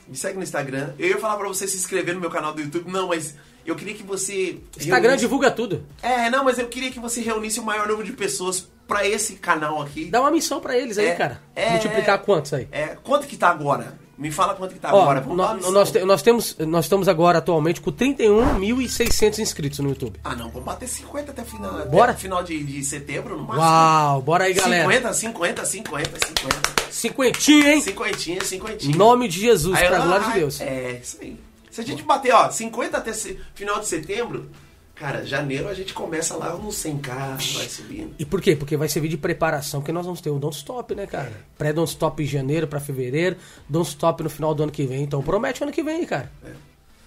Me 0.06 0.16
segue 0.16 0.36
no 0.36 0.42
Instagram. 0.42 0.90
Eu 0.98 1.08
ia 1.08 1.18
falar 1.18 1.36
pra 1.38 1.48
você 1.48 1.66
se 1.66 1.78
inscrever 1.78 2.14
no 2.14 2.20
meu 2.20 2.30
canal 2.30 2.52
do 2.52 2.60
YouTube. 2.60 2.90
Não, 2.90 3.08
mas 3.08 3.34
eu 3.66 3.74
queria 3.76 3.94
que 3.94 4.02
você. 4.02 4.58
Instagram 4.76 5.00
reunisse- 5.10 5.24
divulga 5.26 5.50
tudo. 5.50 5.84
É, 6.02 6.28
não, 6.30 6.44
mas 6.44 6.58
eu 6.58 6.66
queria 6.68 6.90
que 6.90 6.98
você 7.00 7.20
reunisse 7.20 7.60
o 7.60 7.62
maior 7.64 7.86
número 7.88 8.04
de 8.04 8.12
pessoas 8.12 8.68
pra 8.86 9.06
esse 9.06 9.34
canal 9.36 9.80
aqui. 9.82 10.06
Dá 10.06 10.20
uma 10.20 10.30
missão 10.30 10.60
pra 10.60 10.76
eles 10.76 10.98
aí, 10.98 11.06
É, 11.06 11.14
cara. 11.14 11.40
é, 11.54 11.70
Multiplicar 11.70 12.16
é. 12.16 12.18
quantos 12.18 12.52
aí? 12.52 12.68
É, 12.72 12.96
quanto 13.02 13.26
que 13.26 13.36
tá 13.36 13.48
agora? 13.50 13.98
Me 14.18 14.30
fala 14.30 14.54
quanto 14.54 14.74
que 14.74 14.78
tá 14.80 14.92
Ó, 14.94 15.00
agora. 15.00 15.20
Vamos 15.22 15.38
dar 15.38 15.42
uma 15.44 15.48
nó- 15.50 15.56
missão. 15.56 15.72
nós, 15.72 15.90
te- 15.90 16.04
nós 16.04 16.22
temos, 16.22 16.56
nós 16.58 16.84
estamos 16.84 17.08
agora 17.08 17.38
atualmente 17.38 17.80
com 17.80 17.90
31.600 17.90 19.38
inscritos 19.38 19.78
no 19.78 19.88
YouTube. 19.88 20.20
Ah, 20.22 20.34
não, 20.36 20.50
vamos 20.50 20.64
bater 20.64 20.86
50 20.88 21.30
até 21.32 21.42
final, 21.42 21.86
Bora? 21.86 22.12
até 22.12 22.20
final 22.20 22.42
de, 22.42 22.62
de 22.62 22.84
setembro, 22.84 23.34
no 23.38 23.44
máximo. 23.44 23.62
Uau, 23.66 24.20
bora 24.20 24.44
aí, 24.44 24.52
galera. 24.52 24.82
50, 24.82 25.14
50, 25.14 25.64
50, 25.64 26.10
50. 26.26 26.70
Cinquentinha, 26.90 27.72
hein? 27.74 27.80
Cinquentinha, 27.80 28.38
Em 28.38 28.44
cinquentinha. 28.44 28.96
nome 28.96 29.26
de 29.28 29.40
Jesus, 29.40 29.78
Aí, 29.78 29.86
pra 29.88 30.00
glória 30.00 30.26
de 30.26 30.32
Deus. 30.34 30.60
É, 30.60 31.00
isso 31.02 31.16
aí. 31.22 31.38
Se 31.70 31.80
a 31.80 31.84
gente 31.84 32.02
bater, 32.02 32.32
ó, 32.34 32.50
50 32.50 32.96
até 32.98 33.12
final 33.54 33.78
de 33.80 33.86
setembro, 33.86 34.50
cara, 34.94 35.24
janeiro 35.24 35.68
a 35.68 35.74
gente 35.74 35.94
começa 35.94 36.36
lá 36.36 36.54
no 36.54 36.68
100k, 36.68 37.08
vai 37.54 37.68
subindo. 37.68 38.14
E 38.18 38.24
por 38.24 38.40
quê? 38.40 38.56
Porque 38.56 38.76
vai 38.76 38.88
servir 38.88 39.08
de 39.08 39.16
preparação, 39.16 39.80
porque 39.80 39.92
nós 39.92 40.04
vamos 40.04 40.20
ter 40.20 40.30
o 40.30 40.38
Don't 40.38 40.56
Stop, 40.56 40.94
né, 40.94 41.06
cara? 41.06 41.32
Pré-Don't 41.56 41.90
Stop 41.90 42.22
em 42.22 42.26
janeiro 42.26 42.66
pra 42.66 42.80
fevereiro, 42.80 43.36
Don't 43.68 43.88
Stop 43.88 44.22
no 44.22 44.30
final 44.30 44.54
do 44.54 44.64
ano 44.64 44.72
que 44.72 44.84
vem. 44.84 45.02
Então 45.02 45.22
promete 45.22 45.62
ano 45.62 45.72
que 45.72 45.82
vem, 45.82 46.04
cara. 46.04 46.30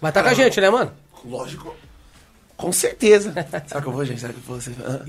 Vai 0.02 0.12
estar 0.12 0.24
com 0.24 0.30
a 0.30 0.34
gente, 0.34 0.60
né, 0.62 0.70
mano? 0.70 0.92
Lógico. 1.26 1.76
Com 2.56 2.72
certeza. 2.72 3.34
Será 3.68 3.82
que 3.82 3.88
eu 3.88 3.92
vou, 3.92 4.06
gente? 4.06 4.22
Será 4.22 4.32
que 4.32 4.40
eu 4.40 4.44
vou? 4.44 4.58
Ah. 4.86 5.02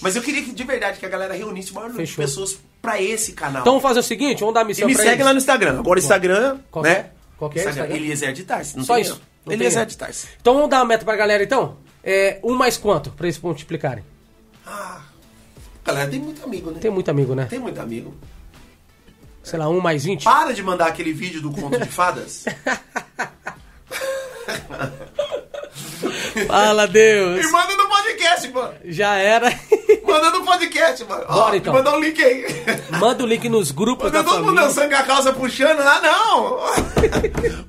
Mas 0.00 0.16
eu 0.16 0.22
queria 0.22 0.42
que, 0.42 0.52
de 0.52 0.64
verdade, 0.64 0.98
que 0.98 1.06
a 1.06 1.08
galera 1.08 1.34
reunisse 1.34 1.70
o 1.70 1.74
maior 1.74 1.88
número 1.90 2.06
de 2.06 2.14
pessoas 2.16 2.58
pra 2.80 3.00
esse 3.00 3.32
canal. 3.32 3.60
Então 3.62 3.72
vamos 3.74 3.82
fazer 3.82 4.00
o 4.00 4.02
seguinte, 4.02 4.40
vamos 4.40 4.54
dar 4.54 4.62
e 4.62 4.66
missão 4.66 4.86
me 4.86 4.94
pra 4.94 5.02
segue 5.02 5.14
eles. 5.16 5.26
lá 5.26 5.32
no 5.32 5.38
Instagram. 5.38 5.78
Agora 5.78 5.98
o 5.98 6.02
Instagram, 6.02 6.58
Qual 6.70 6.82
né? 6.82 6.92
é? 6.92 7.17
Qual 7.38 7.50
que 7.50 7.60
é 7.60 7.66
o 7.66 7.68
Instagram? 7.68 7.94
Eliezer 7.94 8.32
de 8.32 8.44
Tarso. 8.44 8.76
Não 8.76 8.84
Só 8.84 8.94
tem 8.94 9.02
isso? 9.02 9.22
Não 9.46 9.52
Eliezer 9.52 9.86
de 9.86 9.96
Tarso. 9.96 10.26
Então 10.40 10.54
vamos 10.54 10.68
dar 10.68 10.78
uma 10.78 10.86
meta 10.86 11.04
pra 11.04 11.16
galera, 11.16 11.42
então? 11.42 11.76
É, 12.02 12.40
um 12.42 12.54
mais 12.54 12.76
quanto, 12.76 13.10
pra 13.10 13.26
eles 13.26 13.38
multiplicarem? 13.38 14.04
Ah, 14.66 15.02
galera, 15.84 16.10
tem 16.10 16.20
muito 16.20 16.42
amigo, 16.44 16.70
né? 16.70 16.80
Tem 16.80 16.90
muito 16.90 17.10
amigo, 17.10 17.34
né? 17.34 17.46
Tem 17.46 17.58
muito 17.58 17.80
amigo. 17.80 18.14
Sei 19.42 19.58
lá, 19.58 19.68
um 19.68 19.80
mais 19.80 20.04
20? 20.04 20.24
Para 20.24 20.52
de 20.52 20.62
mandar 20.62 20.88
aquele 20.88 21.12
vídeo 21.12 21.40
do 21.40 21.50
conto 21.50 21.78
de 21.78 21.88
fadas. 21.88 22.44
Fala, 26.46 26.86
Deus! 26.86 27.44
e 27.44 27.50
manda 27.50 27.76
no 27.76 27.87
podcast, 28.08 28.48
mano. 28.48 28.74
Já 28.84 29.14
era. 29.16 29.48
Manda 30.06 30.30
no 30.30 30.44
podcast, 30.44 31.04
mano. 31.04 31.26
Bora, 31.26 31.56
então. 31.56 31.72
Manda 31.72 31.94
um 31.94 32.00
link 32.00 32.22
aí. 32.22 32.44
Manda 32.98 33.24
o 33.24 33.26
link 33.26 33.48
nos 33.48 33.70
grupos 33.70 34.10
da 34.10 34.18
Manda 34.18 34.30
todo 34.30 34.44
mundo 34.44 34.56
dançando 34.56 34.88
com 34.88 34.96
a 34.96 35.02
calça 35.02 35.32
puxando. 35.32 35.80
Ah, 35.80 36.00
não. 36.00 36.58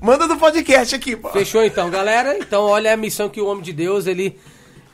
Manda 0.00 0.26
no 0.26 0.36
podcast 0.36 0.94
aqui, 0.94 1.16
pô. 1.16 1.28
Fechou 1.30 1.62
então, 1.64 1.90
galera? 1.90 2.36
Então 2.38 2.62
olha 2.62 2.92
a 2.92 2.96
missão 2.96 3.28
que 3.28 3.40
o 3.40 3.46
homem 3.46 3.62
de 3.62 3.72
Deus, 3.72 4.06
ele 4.06 4.38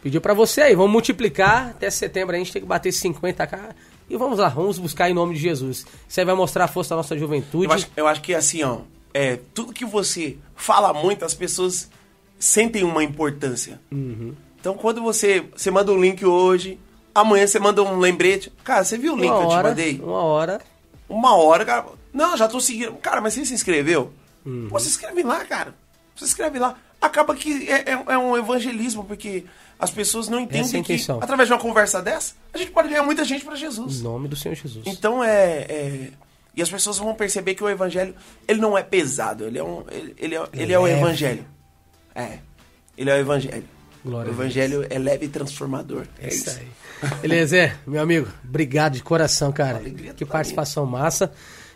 pediu 0.02 0.20
pra 0.20 0.34
você 0.34 0.62
aí. 0.62 0.74
Vamos 0.74 0.92
multiplicar. 0.92 1.70
Até 1.70 1.90
setembro 1.90 2.34
a 2.34 2.38
gente 2.38 2.52
tem 2.52 2.62
que 2.62 2.68
bater 2.68 2.92
50k. 2.92 3.74
E 4.08 4.16
vamos 4.16 4.38
lá, 4.38 4.48
vamos 4.48 4.78
buscar 4.78 5.10
em 5.10 5.14
nome 5.14 5.34
de 5.34 5.40
Jesus. 5.40 5.84
Isso 6.08 6.20
aí 6.20 6.26
vai 6.26 6.34
mostrar 6.34 6.64
a 6.64 6.68
força 6.68 6.90
da 6.90 6.96
nossa 6.96 7.18
juventude. 7.18 7.66
Eu 7.66 7.72
acho, 7.72 7.88
eu 7.96 8.06
acho 8.06 8.22
que 8.22 8.32
assim, 8.34 8.62
ó, 8.62 8.78
é, 9.12 9.38
tudo 9.52 9.72
que 9.72 9.84
você 9.84 10.36
fala 10.54 10.92
muito, 10.92 11.24
as 11.24 11.34
pessoas 11.34 11.90
sentem 12.38 12.84
uma 12.84 13.02
importância. 13.02 13.80
Uhum. 13.90 14.34
Então, 14.60 14.74
quando 14.74 15.02
você, 15.02 15.44
você 15.54 15.70
manda 15.70 15.92
um 15.92 16.00
link 16.00 16.24
hoje, 16.24 16.78
amanhã 17.14 17.46
você 17.46 17.58
manda 17.58 17.82
um 17.82 17.98
lembrete. 17.98 18.52
Cara, 18.64 18.84
você 18.84 18.98
viu 18.98 19.14
o 19.14 19.16
link 19.16 19.30
uma 19.30 19.38
que 19.38 19.44
eu 19.44 19.48
te 19.48 19.54
hora, 19.54 19.68
mandei? 19.68 20.00
uma 20.00 20.22
hora. 20.22 20.60
Uma 21.08 21.36
hora, 21.36 21.64
cara. 21.64 21.86
Não, 22.12 22.36
já 22.36 22.48
tô 22.48 22.60
seguindo. 22.60 22.92
Cara, 22.94 23.20
mas 23.20 23.34
você 23.34 23.44
se 23.44 23.54
inscreveu? 23.54 24.12
Uhum. 24.44 24.68
Pô, 24.68 24.78
se 24.78 24.88
inscreve 24.88 25.22
lá, 25.22 25.44
cara. 25.44 25.74
Se 26.16 26.24
inscreve 26.24 26.58
lá. 26.58 26.76
Acaba 27.00 27.34
que 27.36 27.68
é, 27.70 27.92
é- 27.92 28.04
é 28.14 28.18
um 28.18 28.36
evangelismo, 28.36 29.04
porque 29.04 29.44
as 29.78 29.90
pessoas 29.90 30.28
não 30.28 30.38
é 30.38 30.42
entendem 30.42 30.82
que, 30.82 30.96
através 31.20 31.46
de 31.46 31.52
uma 31.52 31.60
conversa 31.60 32.00
dessa, 32.02 32.34
a 32.52 32.58
gente 32.58 32.70
pode 32.70 32.88
ganhar 32.88 33.02
muita 33.02 33.22
gente 33.24 33.46
Em 33.46 33.54
Jesus. 33.56 34.00
nome 34.02 34.26
do 34.28 34.34
Senhor 34.34 34.54
Jesus. 34.54 34.84
Então 34.86 35.22
é, 35.22 35.66
é- 35.68 36.10
E 36.56 36.62
as 36.62 36.70
pessoas 36.70 36.96
vão 36.96 37.14
perceber 37.14 37.54
que 37.54 37.62
o 37.62 37.68
evangelho, 37.68 38.14
ele 38.48 38.58
não 38.62 38.78
é 38.78 38.82
pesado, 38.82 39.44
ele 39.44 39.58
é, 39.58 39.62
um, 39.62 39.84
ele, 39.90 40.14
ele 40.16 40.34
é, 40.34 40.42
ele 40.54 40.72
é 40.72 40.78
o 40.78 40.88
evangelho. 40.88 41.44
É. 42.14 42.38
Ele 42.96 43.10
é 43.10 43.14
o 43.14 43.18
evangelho. 43.18 43.68
Glória 44.06 44.30
o 44.30 44.34
a 44.34 44.36
evangelho 44.36 44.86
é 44.88 44.98
leve 44.98 45.26
e 45.26 45.28
transformador. 45.28 46.06
É 46.18 46.28
Isso 46.28 46.48
isso. 46.48 46.60
aí. 46.60 46.66
Beleza, 47.20 47.72
meu 47.86 48.00
amigo. 48.00 48.28
Obrigado 48.44 48.94
de 48.94 49.02
coração, 49.02 49.52
cara. 49.52 49.80
Que 50.16 50.24
participação 50.24 50.86
massa. 50.86 51.30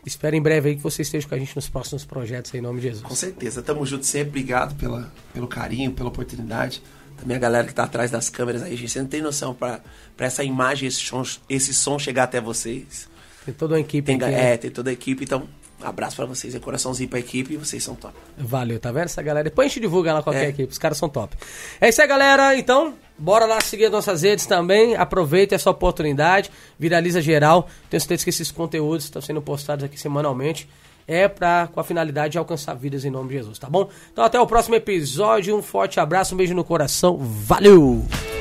Espero 0.06 0.34
em 0.34 0.40
breve 0.40 0.70
aí 0.70 0.76
que 0.76 0.82
você 0.82 1.02
esteja 1.02 1.28
com 1.28 1.34
a 1.34 1.38
gente 1.38 1.54
nos 1.54 1.68
próximos 1.68 2.04
projetos 2.06 2.52
aí, 2.54 2.60
em 2.60 2.62
nome 2.62 2.80
de 2.80 2.88
Com 2.88 2.94
Jesus. 2.94 3.18
certeza. 3.18 3.60
Tamo 3.62 3.84
junto 3.84 4.06
sempre. 4.06 4.28
Obrigado 4.30 4.74
pela, 4.76 5.12
pelo 5.34 5.46
carinho, 5.46 5.92
pela 5.92 6.08
oportunidade. 6.08 6.82
Também 7.18 7.36
a 7.36 7.40
galera 7.40 7.66
que 7.66 7.74
tá 7.74 7.82
atrás 7.84 8.10
das 8.10 8.30
câmeras 8.30 8.62
aí, 8.62 8.74
gente. 8.76 8.90
Você 8.92 9.00
não 9.00 9.08
tem 9.08 9.20
noção 9.20 9.52
pra, 9.54 9.80
pra 10.16 10.24
essa 10.26 10.42
imagem, 10.42 10.88
esse 10.88 11.00
som, 11.00 11.22
esse 11.50 11.74
som 11.74 11.98
chegar 11.98 12.22
até 12.24 12.40
vocês. 12.40 13.10
Tem 13.44 13.52
toda 13.52 13.74
uma 13.74 13.80
equipe 13.80 14.06
Tem, 14.06 14.16
aqui. 14.16 14.24
né? 14.24 14.52
é, 14.52 14.56
tem 14.56 14.70
toda 14.70 14.88
a 14.88 14.92
equipe. 14.92 15.24
Então, 15.24 15.46
abraço 15.82 16.16
pra 16.16 16.26
vocês. 16.26 16.54
É 16.54 16.58
coraçãozinho 16.58 17.08
pra 17.08 17.18
equipe 17.18 17.54
e 17.54 17.56
vocês 17.56 17.82
são 17.82 17.94
top. 17.94 18.14
Valeu, 18.38 18.78
tá 18.78 18.90
vendo 18.92 19.04
essa 19.04 19.22
galera? 19.22 19.44
Depois 19.44 19.66
a 19.66 19.68
gente 19.68 19.80
divulga 19.80 20.12
lá 20.14 20.22
qualquer 20.22 20.44
É. 20.46 20.48
equipe, 20.48 20.70
os 20.72 20.78
caras 20.78 20.98
são 20.98 21.08
top. 21.08 21.36
É 21.80 21.88
isso 21.88 22.00
aí, 22.00 22.06
galera. 22.08 22.56
Então, 22.56 22.94
bora 23.18 23.44
lá 23.46 23.60
seguir 23.60 23.86
as 23.86 23.92
nossas 23.92 24.22
redes 24.22 24.46
também. 24.46 24.96
Aproveita 24.96 25.54
essa 25.54 25.70
oportunidade, 25.70 26.50
viraliza 26.78 27.20
geral. 27.20 27.68
Tenho 27.88 28.00
certeza 28.00 28.24
que 28.24 28.30
esses 28.30 28.50
conteúdos 28.50 29.04
estão 29.04 29.20
sendo 29.22 29.40
postados 29.42 29.84
aqui 29.84 29.98
semanalmente. 29.98 30.68
É 31.08 31.26
pra, 31.26 31.68
com 31.72 31.80
a 31.80 31.84
finalidade 31.84 32.32
de 32.32 32.38
alcançar 32.38 32.74
vidas 32.74 33.04
em 33.04 33.10
nome 33.10 33.30
de 33.30 33.34
Jesus, 33.34 33.58
tá 33.58 33.68
bom? 33.68 33.88
Então 34.12 34.22
até 34.22 34.38
o 34.40 34.46
próximo 34.46 34.76
episódio. 34.76 35.56
Um 35.56 35.62
forte 35.62 35.98
abraço, 35.98 36.34
um 36.34 36.38
beijo 36.38 36.54
no 36.54 36.62
coração. 36.62 37.16
Valeu! 37.18 38.39